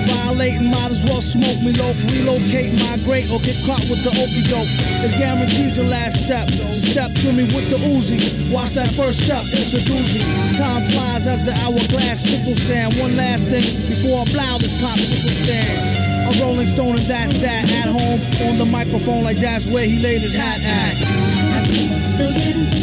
Violating, 0.05 0.69
might 0.69 0.91
as 0.91 1.03
well 1.03 1.19
smoke 1.19 1.57
me 1.65 1.73
low. 1.73 1.97
Relocate, 2.13 2.77
migrate, 2.77 3.25
or 3.31 3.39
get 3.39 3.57
caught 3.65 3.81
with 3.89 4.05
the 4.05 4.13
doke. 4.13 4.69
It's 5.01 5.17
guaranteed 5.17 5.77
your 5.77 5.87
last 5.87 6.21
step. 6.21 6.47
Step 6.69 7.09
to 7.25 7.33
me 7.33 7.49
with 7.49 7.71
the 7.71 7.77
Uzi. 7.77 8.53
Watch 8.53 8.77
that 8.77 8.93
first 8.93 9.25
step, 9.25 9.45
it's 9.49 9.73
a 9.73 9.79
doozy. 9.79 10.21
Time 10.55 10.85
flies 10.91 11.25
as 11.25 11.41
the 11.41 11.53
hourglass 11.53 12.21
trickle 12.21 12.55
sand. 12.55 12.93
One 12.99 13.15
last 13.15 13.45
thing 13.45 13.73
before 13.89 14.21
I 14.21 14.25
blow 14.29 14.59
this 14.59 14.73
popsicle 14.73 15.33
stand. 15.41 16.29
A 16.29 16.39
rolling 16.39 16.67
stone 16.67 16.99
and 16.99 17.07
that's 17.07 17.33
that 17.39 17.65
at 17.65 17.89
home 17.89 18.21
on 18.47 18.59
the 18.59 18.65
microphone 18.65 19.23
like 19.23 19.37
that's 19.37 19.65
where 19.65 19.87
he 19.87 19.97
laid 19.97 20.21
his 20.21 20.35
hat 20.35 20.61
at. 20.61 22.82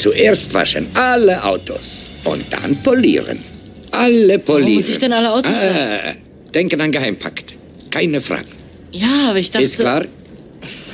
Zuerst 0.00 0.54
waschen 0.54 0.86
alle 0.94 1.44
Autos 1.44 2.06
und 2.24 2.50
dann 2.50 2.74
polieren. 2.76 3.38
Alle 3.90 4.38
polieren. 4.38 4.76
muss 4.76 4.88
ich 4.88 4.98
denn 4.98 5.12
alle 5.12 5.30
Autos 5.30 5.52
Ah, 5.52 6.14
denken 6.54 6.80
an 6.80 6.90
Geheimpakt. 6.90 7.52
Keine 7.90 8.22
Fragen. 8.22 8.48
Ja, 8.92 9.28
aber 9.28 9.38
ich 9.38 9.50
dachte... 9.50 9.64
Ist 9.66 9.78
klar? 9.78 10.06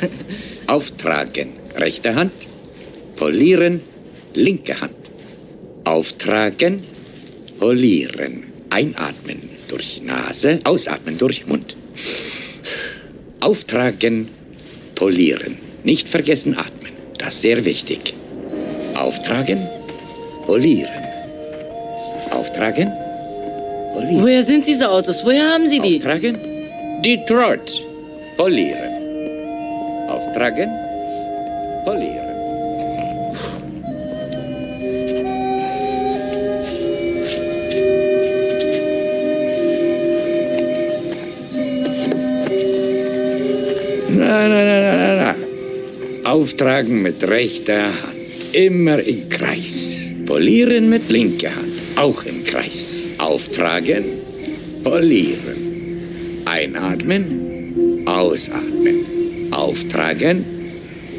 Auftragen, 0.67 1.51
rechte 1.77 2.17
Hand. 2.17 2.33
Polieren, 3.15 3.81
linke 4.35 4.81
Hand. 4.81 4.97
Auftragen, 5.85 6.83
polieren. 7.61 8.43
Einatmen 8.71 9.39
durch 9.69 10.03
Nase, 10.03 10.59
ausatmen 10.65 11.17
durch 11.17 11.47
Mund. 11.47 11.77
Auftragen, 13.39 14.31
polieren. 14.97 15.59
Nicht 15.85 16.09
vergessen 16.09 16.57
atmen. 16.59 16.91
Das 17.19 17.35
ist 17.37 17.43
sehr 17.43 17.65
wichtig. 17.65 18.15
Auftragen, 18.99 19.69
polieren. 20.47 21.05
Auftragen, 22.31 22.93
polieren. 23.95 24.23
Woher 24.23 24.43
sind 24.43 24.67
diese 24.67 24.89
Autos? 24.89 25.25
Woher 25.25 25.53
haben 25.53 25.69
Sie 25.69 25.81
die? 25.81 25.97
Auftragen, 25.97 26.39
Detroit, 27.05 27.71
polieren. 28.39 28.93
Auftragen, 30.09 30.71
polieren. 31.85 32.27
Na, 44.09 44.49
na, 44.49 44.65
na, 44.65 44.81
na, 44.81 44.97
na, 44.97 45.35
na. 46.23 46.31
Auftragen 46.31 47.03
mit 47.03 47.23
rechter 47.23 47.85
Hand. 47.85 48.16
Immer 48.57 49.01
im 49.01 49.29
Kreis. 49.29 50.09
Polieren 50.25 50.89
mit 50.89 51.11
linker 51.11 51.55
Hand. 51.55 51.75
Auch 51.97 52.25
im 52.25 52.43
Kreis. 52.43 53.03
Auftragen. 53.19 54.05
Polieren. 54.83 56.41
Einatmen. 56.47 58.07
Ausatmen. 58.07 59.53
Auftragen. 59.53 60.43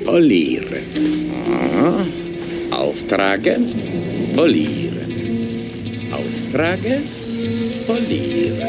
Polieren. 0.03 0.83
Ah. 1.51 2.75
Auftragen. 2.75 3.67
Polieren. 4.35 5.11
Auftragen. 6.11 7.03
Polieren. 7.85 8.66